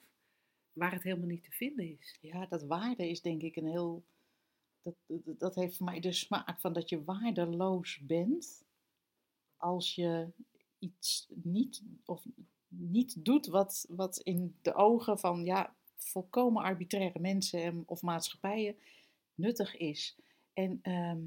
waar 0.72 0.92
het 0.92 1.02
helemaal 1.02 1.26
niet 1.26 1.44
te 1.44 1.50
vinden 1.50 1.98
is. 1.98 2.18
Ja, 2.20 2.46
dat 2.46 2.62
waarde 2.62 3.08
is 3.08 3.20
denk 3.20 3.42
ik 3.42 3.56
een 3.56 3.68
heel. 3.68 4.04
Dat, 4.82 4.94
dat, 5.06 5.38
dat 5.38 5.54
heeft 5.54 5.76
voor 5.76 5.86
mij 5.86 6.00
de 6.00 6.12
smaak 6.12 6.60
van 6.60 6.72
dat 6.72 6.88
je 6.88 7.04
waardeloos 7.04 7.98
bent 8.02 8.64
als 9.56 9.94
je 9.94 10.28
iets 10.78 11.28
niet 11.28 11.82
of 12.04 12.24
niet 12.68 13.24
doet 13.24 13.46
wat, 13.46 13.86
wat 13.88 14.18
in 14.18 14.56
de 14.62 14.74
ogen 14.74 15.18
van 15.18 15.44
ja, 15.44 15.74
volkomen 16.04 16.62
arbitraire 16.62 17.18
mensen 17.18 17.62
en, 17.62 17.82
of 17.86 18.02
maatschappijen 18.02 18.76
nuttig 19.34 19.76
is. 19.76 20.16
En 20.52 20.78
ehm 20.82 21.18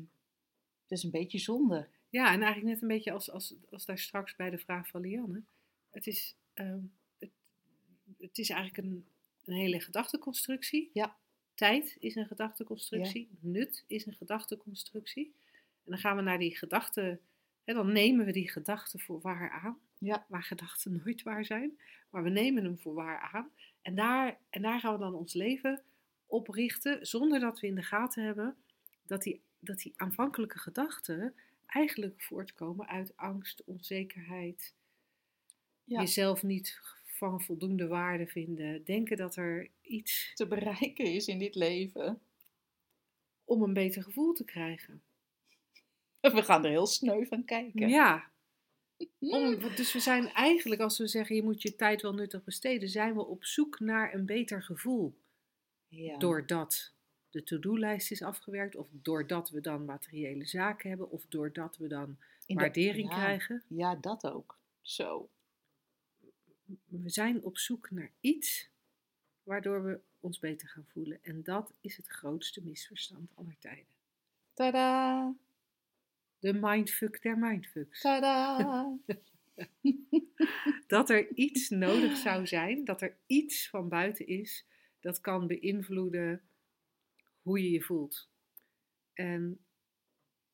het 0.84 0.92
is 0.98 1.04
een 1.04 1.12
beetje 1.12 1.40
zonde. 1.40 1.88
Ja, 2.10 2.34
en 2.34 2.42
eigenlijk 2.42 2.74
net 2.74 2.82
een 2.82 2.88
beetje 2.88 3.12
als, 3.12 3.32
als, 3.32 3.54
als 3.70 3.86
daar 3.86 4.00
straks 4.00 4.36
bij 4.36 4.50
de 4.50 4.58
vraag 4.58 4.88
van 4.88 5.02
Lianne. 5.02 5.44
Het 5.90 6.08
is, 6.08 6.36
ehm, 6.54 6.80
het, 7.20 7.32
het 8.18 8.38
is 8.38 8.50
eigenlijk 8.50 8.88
een, 8.88 9.06
een 9.46 9.54
hele 9.54 9.80
gedachteconstructie. 9.80 10.90
Ja. 10.94 11.16
Tijd 11.54 11.98
is 12.00 12.16
een 12.16 12.28
gedachteconstructie. 12.28 13.30
Nut 13.40 13.84
is 13.88 14.06
een 14.06 14.14
gedachteconstructie. 14.14 15.34
En 15.52 15.92
dan 15.92 15.98
gaan 15.98 16.16
we 16.16 16.22
naar 16.22 16.40
die 16.40 16.58
gedachten. 16.58 17.20
Hè, 17.64 17.74
dan 17.74 17.92
nemen 17.92 18.26
we 18.26 18.32
die 18.32 18.50
gedachten 18.50 19.00
voor 19.00 19.22
waar 19.22 19.52
aan. 19.52 19.80
Ja. 20.04 20.26
Waar 20.28 20.44
gedachten 20.44 21.02
nooit 21.04 21.24
waar 21.24 21.46
zijn. 21.46 21.80
Maar 22.10 22.24
we 22.24 22.30
nemen 22.30 22.64
hem 22.64 22.80
voor 22.80 22.94
waar 22.94 23.20
aan. 23.34 23.52
En 23.82 23.96
daar, 23.96 24.40
en 24.50 24.62
daar 24.62 24.80
gaan 24.80 24.94
we 24.94 25.00
dan 25.00 25.14
ons 25.14 25.34
leven 25.34 25.84
op 26.26 26.48
richten. 26.48 27.06
Zonder 27.08 27.40
dat 27.40 27.60
we 27.60 27.68
in 27.68 27.76
de 27.76 27.84
gaten 27.84 28.24
hebben 28.24 28.56
dat 29.06 29.22
die, 29.24 29.42
dat 29.60 29.78
die 29.78 29.94
aanvankelijke 29.96 30.60
gedachten 30.60 31.34
eigenlijk 31.68 32.22
voortkomen 32.22 32.88
uit 32.88 33.18
angst, 33.18 33.64
onzekerheid, 33.64 34.74
Ja. 35.84 36.00
jezelf 36.00 36.44
niet 36.44 36.80
van 37.06 37.42
voldoende 37.42 37.88
waarde 37.88 38.28
vinden, 38.28 38.84
denken 38.84 39.18
dat 39.18 39.36
er 39.36 39.70
iets 39.82 40.32
Te 40.34 40.48
bereiken 40.48 41.06
is 41.06 41.28
in 41.28 41.40
dit 41.40 41.56
leven. 41.56 42.22
om 43.46 43.62
een 43.64 43.74
beter 43.74 44.04
gevoel 44.04 44.34
te 44.34 44.44
krijgen. 44.46 45.02
We 46.22 46.44
gaan 46.44 46.64
er 46.64 46.70
heel 46.70 46.88
sneu 46.88 47.26
van 47.26 47.46
kijken. 47.46 47.90
Ja. 47.90 48.32
Om, 49.20 49.60
dus 49.76 49.94
we 49.94 50.00
zijn 50.00 50.28
eigenlijk, 50.28 50.82
als 50.82 50.98
we 50.98 51.08
zeggen 51.08 51.36
je 51.36 51.44
moet 51.44 51.62
je 51.62 51.76
tijd 51.76 52.02
wel 52.02 52.14
nuttig 52.14 52.44
besteden, 52.44 52.90
zijn 52.90 53.14
we 53.14 53.26
op 53.26 53.46
zoek 53.46 53.80
naar 53.80 54.14
een 54.14 54.26
beter 54.26 54.64
gevoel. 54.64 55.18
Ja. 55.88 56.18
Doordat 56.18 56.94
de 57.30 57.44
to-do-lijst 57.44 58.12
is 58.12 58.22
afgewerkt, 58.22 58.76
of 58.76 58.88
doordat 58.92 59.50
we 59.50 59.62
dan 59.62 59.86
materiële 59.86 60.46
zaken 60.46 60.90
hebben, 60.90 61.10
of 61.12 61.26
doordat 61.30 61.78
we 61.78 61.88
dan 61.88 62.18
In 62.46 62.56
de- 62.56 62.62
waardering 62.62 63.10
ja, 63.10 63.16
krijgen. 63.16 63.64
Ja, 63.68 63.96
dat 63.96 64.26
ook. 64.26 64.58
Zo. 64.82 65.30
we 66.86 67.10
zijn 67.10 67.44
op 67.44 67.58
zoek 67.58 67.92
naar 67.92 68.12
iets 68.20 68.70
waardoor 69.44 69.84
we 69.84 70.00
ons 70.20 70.40
beter 70.40 70.68
gaan 70.68 70.86
voelen. 70.88 71.20
En 71.24 71.44
dat 71.44 71.74
is 71.82 71.98
het 71.98 72.08
grootste 72.08 72.62
misverstand 72.64 73.32
aller 73.36 73.56
tijden. 73.60 73.94
Tada! 74.54 75.34
De 76.44 76.54
mindfuck 76.54 77.22
der 77.22 77.38
mindfucks. 77.38 78.02
Tada! 78.02 78.98
Dat 80.88 81.10
er 81.10 81.34
iets 81.34 81.70
nodig 81.70 82.18
zou 82.18 82.48
zijn, 82.48 82.84
dat 82.86 83.02
er 83.02 83.18
iets 83.28 83.70
van 83.70 83.90
buiten 83.90 84.28
is 84.28 84.66
dat 85.00 85.22
kan 85.22 85.48
beïnvloeden 85.48 86.42
hoe 87.42 87.64
je 87.64 87.70
je 87.72 87.82
voelt. 87.82 88.30
En 89.14 89.66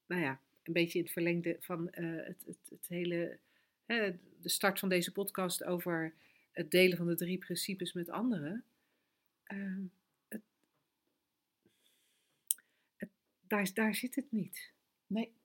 nou 0.06 0.22
ja, 0.22 0.42
een 0.64 0.74
beetje 0.74 0.98
in 0.98 1.04
het 1.04 1.14
verlengde 1.14 1.58
van 1.60 1.90
eh, 1.90 2.26
het, 2.26 2.44
het, 2.46 2.60
het 2.70 2.88
hele, 2.88 3.40
hè, 3.86 4.18
de 4.42 4.50
start 4.50 4.80
van 4.80 4.90
deze 4.90 5.12
podcast 5.12 5.64
over 5.64 6.14
het 6.52 6.72
delen 6.72 6.98
van 6.98 7.08
de 7.08 7.16
drie 7.16 7.38
principes 7.38 7.94
met 7.94 8.10
anderen. 8.10 8.64
Ehm, 9.44 9.84
het- 10.28 10.44
daar, 13.48 13.74
daar 13.74 13.96
zit 13.96 14.16
het 14.16 14.32
niet. 14.32 14.72
Nee. 15.08 15.38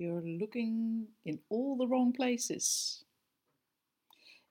You're 0.00 0.28
looking 0.28 1.08
in 1.22 1.42
all 1.48 1.76
the 1.76 1.86
wrong 1.86 2.12
places. 2.12 3.04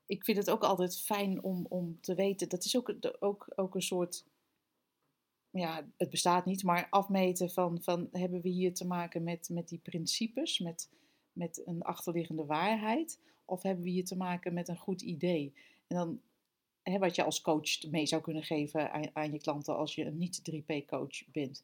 Ik 0.06 0.24
vind 0.24 0.38
het 0.38 0.50
ook 0.50 0.64
altijd 0.64 1.02
fijn 1.02 1.44
om, 1.44 1.66
om 1.70 1.98
te 2.02 2.16
weten. 2.16 2.50
Dat 2.50 2.66
is 2.66 2.78
ook, 2.78 2.94
ook, 3.20 3.52
ook 3.56 3.76
een 3.76 3.82
soort. 3.82 4.26
Ja, 5.50 5.88
het 5.98 6.10
bestaat 6.10 6.46
niet, 6.46 6.64
maar 6.64 6.88
afmeten 6.90 7.50
van, 7.50 7.82
van 7.82 8.10
hebben 8.12 8.42
we 8.42 8.50
hier 8.50 8.74
te 8.74 8.88
maken 8.88 9.24
met, 9.24 9.50
met 9.52 9.70
die 9.70 9.80
principes, 9.80 10.60
met, 10.60 10.90
met 11.34 11.62
een 11.66 11.82
achterliggende 11.82 12.46
waarheid, 12.46 13.20
of 13.46 13.64
hebben 13.64 13.84
we 13.84 13.90
hier 13.90 14.06
te 14.06 14.18
maken 14.18 14.54
met 14.54 14.68
een 14.68 14.78
goed 14.78 15.02
idee? 15.02 15.54
En 15.88 15.96
dan, 15.96 16.22
wat 17.00 17.16
je 17.16 17.24
als 17.24 17.42
coach 17.42 17.90
mee 17.90 18.06
zou 18.06 18.22
kunnen 18.22 18.44
geven 18.44 18.92
aan, 18.92 19.16
aan 19.16 19.32
je 19.32 19.40
klanten 19.40 19.78
als 19.78 19.96
je 19.96 20.06
een 20.06 20.18
niet-3P-coach 20.18 21.32
bent 21.32 21.64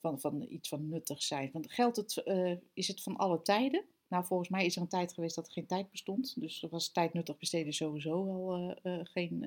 van, 0.00 0.20
van 0.20 0.46
iets 0.48 0.68
van 0.68 0.88
nuttig 0.88 1.22
zijn. 1.22 1.50
Want 1.52 1.72
geldt 1.72 1.96
het, 1.96 2.16
eh, 2.16 2.52
is 2.72 2.88
het 2.88 3.02
van 3.02 3.16
alle 3.16 3.42
tijden? 3.42 3.84
Nou, 4.08 4.24
volgens 4.24 4.48
mij 4.48 4.64
is 4.64 4.76
er 4.76 4.82
een 4.82 4.88
tijd 4.88 5.12
geweest 5.12 5.34
dat 5.34 5.46
er 5.46 5.52
geen 5.52 5.66
tijd 5.66 5.90
bestond. 5.90 6.40
Dus 6.40 6.62
er 6.62 6.68
was 6.68 6.92
tijd 6.92 7.12
nuttig 7.12 7.38
besteden 7.38 7.72
sowieso 7.72 8.12
al 8.12 8.54
eh, 8.82 8.98
eh, 8.98 9.06
geen, 9.06 9.44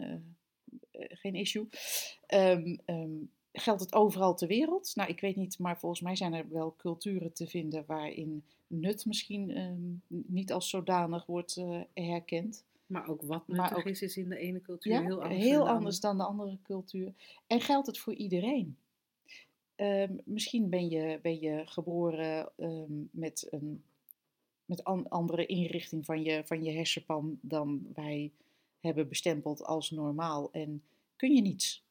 geen 0.91 1.35
issue. 1.35 1.67
Ehm, 2.25 2.77
ehm, 2.85 3.11
geldt 3.51 3.81
het 3.81 3.93
overal 3.93 4.35
ter 4.35 4.47
wereld? 4.47 4.91
Nou, 4.95 5.09
ik 5.09 5.19
weet 5.19 5.35
niet, 5.35 5.59
maar 5.59 5.79
volgens 5.79 6.01
mij 6.01 6.15
zijn 6.15 6.33
er 6.33 6.49
wel 6.49 6.75
culturen 6.75 7.33
te 7.33 7.47
vinden 7.47 7.83
waarin 7.87 8.43
nut 8.67 9.05
misschien 9.05 9.51
ehm, 9.51 10.21
niet 10.33 10.51
als 10.51 10.69
zodanig 10.69 11.25
wordt 11.25 11.63
herkend. 11.93 12.65
Maar 12.85 13.07
ook 13.07 13.21
wat 13.21 13.47
nuttig 13.47 13.77
ook- 13.77 13.85
is, 13.85 14.01
is 14.01 14.17
in 14.17 14.29
de 14.29 14.37
ene 14.37 14.61
cultuur 14.61 14.93
Ja, 14.93 15.01
heel 15.01 15.21
anders. 15.23 15.43
heel 15.43 15.65
dan 15.65 15.75
anders 15.75 15.99
dan 15.99 16.17
de 16.17 16.23
andere 16.23 16.57
cultuur. 16.63 17.13
En 17.47 17.61
geldt 17.61 17.87
het 17.87 17.97
voor 17.97 18.13
iedereen? 18.13 18.77
Ehm, 19.75 20.13
misschien 20.25 20.69
ben 20.69 20.89
je, 20.89 21.19
ben 21.21 21.39
je 21.39 21.61
geboren 21.65 22.49
ehm, 22.57 22.91
met 23.11 23.47
een 23.49 23.83
met 24.65 24.83
an- 24.83 25.09
andere 25.09 25.45
inrichting 25.45 26.05
van 26.05 26.23
je, 26.23 26.41
van 26.45 26.63
je 26.63 26.71
hersenpan 26.71 27.39
dan 27.41 27.87
wij 27.93 28.31
hebben 28.79 29.07
bestempeld 29.07 29.63
als 29.63 29.91
normaal. 29.91 30.51
En 30.51 30.83
kun 31.15 31.35
je 31.35 31.41
niets. 31.41 31.83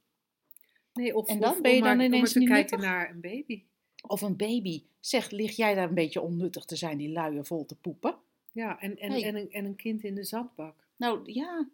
Nee, 0.92 1.16
of, 1.16 1.28
En 1.28 1.40
dan 1.40 1.50
of 1.50 1.60
ben 1.60 1.74
je 1.74 1.82
dan 1.82 1.96
maar 1.96 2.06
ineens 2.06 2.32
te 2.32 2.38
niet 2.38 2.48
kijken 2.48 2.76
nuttig? 2.78 2.90
naar 2.94 3.10
een 3.10 3.20
baby. 3.20 3.62
Of 4.06 4.20
een 4.22 4.36
baby. 4.36 4.82
Zeg, 5.00 5.30
lig 5.30 5.56
jij 5.56 5.74
daar 5.74 5.88
een 5.88 5.94
beetje 5.94 6.20
onnuttig 6.20 6.64
te 6.64 6.76
zijn, 6.76 6.98
die 6.98 7.10
luien 7.10 7.46
vol 7.46 7.66
te 7.66 7.76
poepen? 7.76 8.16
Ja, 8.52 8.80
en, 8.80 8.98
en, 8.98 9.10
Hey. 9.10 9.22
en, 9.24 9.34
een, 9.36 9.50
en 9.52 9.64
een 9.64 9.76
kind 9.76 10.04
in 10.04 10.14
de 10.14 10.24
zandbak. 10.24 10.86
Nou 10.96 11.32
ja, 11.32 11.68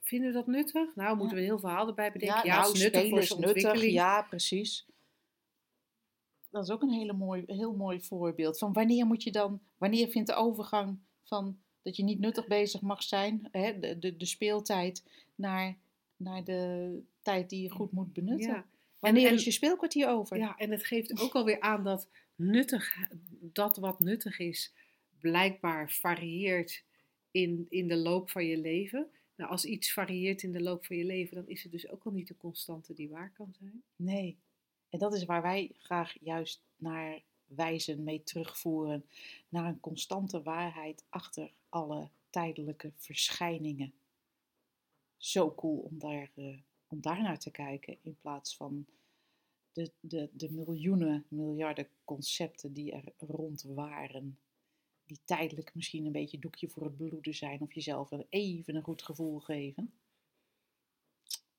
Vinden 0.00 0.28
we 0.28 0.34
dat 0.34 0.46
nuttig? 0.46 0.94
Nou, 0.96 1.16
moeten 1.16 1.36
we 1.36 1.42
een 1.42 1.48
heel 1.48 1.58
verhaal 1.58 1.88
erbij 1.88 2.12
bedenken. 2.12 2.46
Ja, 2.46 2.60
nou, 2.60 2.72
is 2.72 2.82
nuttig 2.82 3.08
voor 3.28 3.40
nuttig. 3.40 3.84
Ja, 3.84 4.22
precies. 4.22 4.86
Dat 6.52 6.64
is 6.64 6.70
ook 6.70 6.82
een 6.82 6.92
hele 6.92 7.12
mooi, 7.12 7.42
heel 7.46 7.74
mooi 7.76 8.00
voorbeeld. 8.00 8.58
Van 8.58 8.72
wanneer 8.72 9.06
moet 9.06 9.22
je 9.22 9.32
dan, 9.32 9.60
wanneer 9.76 10.08
vindt 10.08 10.28
de 10.28 10.34
overgang 10.34 10.98
van 11.22 11.58
dat 11.82 11.96
je 11.96 12.04
niet 12.04 12.18
nuttig 12.18 12.46
bezig 12.46 12.80
mag 12.80 13.02
zijn, 13.02 13.48
hè, 13.50 13.78
de, 13.78 13.98
de, 13.98 14.16
de 14.16 14.26
speeltijd, 14.26 15.04
naar, 15.34 15.76
naar 16.16 16.44
de 16.44 16.98
tijd 17.22 17.50
die 17.50 17.62
je 17.62 17.70
goed 17.70 17.92
moet 17.92 18.12
benutten? 18.12 18.52
Ja. 18.52 18.66
Wanneer 18.98 19.28
en- 19.28 19.34
is 19.34 19.44
je 19.44 19.50
speelkwartier 19.50 20.08
over? 20.08 20.36
Ja, 20.36 20.56
en 20.56 20.70
het 20.70 20.84
geeft 20.84 21.20
ook 21.20 21.34
alweer 21.34 21.60
aan 21.60 21.84
dat 21.84 22.08
nuttig, 22.34 22.96
dat 23.40 23.76
wat 23.76 24.00
nuttig 24.00 24.38
is, 24.38 24.72
blijkbaar 25.20 25.90
varieert 25.90 26.84
in, 27.30 27.66
in 27.68 27.88
de 27.88 27.96
loop 27.96 28.30
van 28.30 28.46
je 28.46 28.56
leven. 28.56 29.06
Nou, 29.36 29.50
als 29.50 29.64
iets 29.64 29.92
varieert 29.92 30.42
in 30.42 30.52
de 30.52 30.62
loop 30.62 30.86
van 30.86 30.96
je 30.96 31.04
leven, 31.04 31.34
dan 31.34 31.48
is 31.48 31.62
het 31.62 31.72
dus 31.72 31.88
ook 31.88 32.04
al 32.04 32.12
niet 32.12 32.28
de 32.28 32.36
constante 32.36 32.94
die 32.94 33.08
waar 33.08 33.32
kan 33.32 33.54
zijn. 33.58 33.82
Nee. 33.96 34.38
En 34.92 34.98
dat 34.98 35.14
is 35.14 35.24
waar 35.24 35.42
wij 35.42 35.70
graag 35.78 36.16
juist 36.20 36.62
naar 36.76 37.22
wijzen, 37.44 38.04
mee 38.04 38.22
terugvoeren. 38.22 39.04
Naar 39.48 39.66
een 39.66 39.80
constante 39.80 40.42
waarheid 40.42 41.04
achter 41.08 41.50
alle 41.68 42.08
tijdelijke 42.30 42.92
verschijningen. 42.96 43.92
Zo 45.16 45.54
cool 45.54 45.78
om 45.78 45.98
daar, 45.98 46.30
eh, 46.34 46.58
om 46.86 47.00
daar 47.00 47.22
naar 47.22 47.38
te 47.38 47.50
kijken 47.50 47.98
in 48.02 48.16
plaats 48.20 48.56
van 48.56 48.86
de, 49.72 49.90
de, 50.00 50.28
de 50.32 50.50
miljoenen, 50.50 51.26
miljarden 51.28 51.88
concepten 52.04 52.72
die 52.72 52.92
er 52.92 53.12
rond 53.18 53.62
waren. 53.62 54.38
Die 55.04 55.18
tijdelijk 55.24 55.74
misschien 55.74 56.06
een 56.06 56.12
beetje 56.12 56.38
doekje 56.38 56.68
voor 56.68 56.84
het 56.84 56.96
bloeden 56.96 57.34
zijn 57.34 57.60
of 57.60 57.74
jezelf 57.74 58.10
even 58.28 58.74
een 58.74 58.82
goed 58.82 59.02
gevoel 59.02 59.38
geven. 59.38 59.92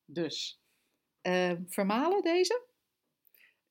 Dus, 0.06 0.60
eh, 1.22 1.54
vermalen 1.68 2.22
deze? 2.22 2.72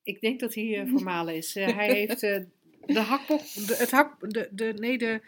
Ik 0.03 0.21
denk 0.21 0.39
dat 0.39 0.53
hij 0.53 0.79
eh 0.79 0.87
formale 0.95 1.35
is. 1.35 1.55
Eh, 1.55 1.75
hij 1.75 1.93
heeft 1.93 2.23
eh, 2.23 2.39
de 2.85 2.99
hakbok, 2.99 3.39
de, 3.39 3.75
het 3.77 3.91
hak, 3.91 4.31
de, 4.31 4.49
de, 4.51 4.73
nee, 4.73 4.97
de 4.97 5.21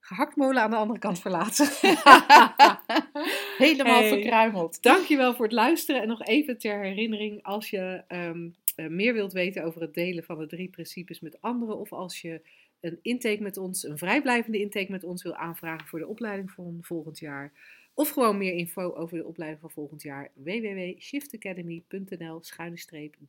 gehaktmolen 0.00 0.62
aan 0.62 0.70
de 0.70 0.76
andere 0.76 0.98
kant 0.98 1.20
verlaten. 1.20 1.68
Helemaal 3.58 4.00
Hey. 4.00 4.08
verkruimeld. 4.08 4.82
Dankjewel 4.82 5.34
voor 5.34 5.44
het 5.44 5.54
luisteren. 5.54 6.02
En 6.02 6.08
nog 6.08 6.22
even 6.24 6.58
ter 6.58 6.82
herinnering, 6.82 7.42
als 7.42 7.70
je 7.70 8.04
ehm, 8.08 8.48
eh, 8.76 8.86
meer 8.86 9.12
wilt 9.12 9.32
weten 9.32 9.64
over 9.64 9.80
het 9.80 9.94
delen 9.94 10.24
van 10.24 10.38
de 10.38 10.46
drie 10.46 10.68
principes 10.68 11.20
met 11.20 11.40
anderen, 11.40 11.78
of 11.78 11.92
als 11.92 12.20
je 12.20 12.40
een 12.80 12.98
intake 13.02 13.42
met 13.42 13.56
ons, 13.56 13.82
een 13.84 13.98
vrijblijvende 13.98 14.60
intake 14.60 14.90
met 14.90 15.04
ons 15.04 15.22
wil 15.22 15.34
aanvragen 15.36 15.86
voor 15.86 15.98
de 15.98 16.06
opleiding 16.06 16.50
van 16.50 16.78
volgend 16.82 17.18
jaar, 17.18 17.52
of 17.96 18.10
gewoon 18.10 18.38
meer 18.38 18.52
info 18.52 18.92
over 18.92 19.18
de 19.18 19.24
opleiding 19.24 19.60
van 19.60 19.70
volgend 19.70 20.02
jaar, 20.02 20.30
www.shiftacademy.nl 20.34 22.40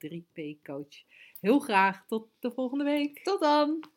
3p 0.06 0.42
coach. 0.64 1.04
Heel 1.42 1.60
graag 1.60 2.06
tot 2.08 2.28
de 2.40 2.52
volgende 2.52 2.84
week. 2.84 3.24
Tot 3.24 3.40
dan! 3.40 3.96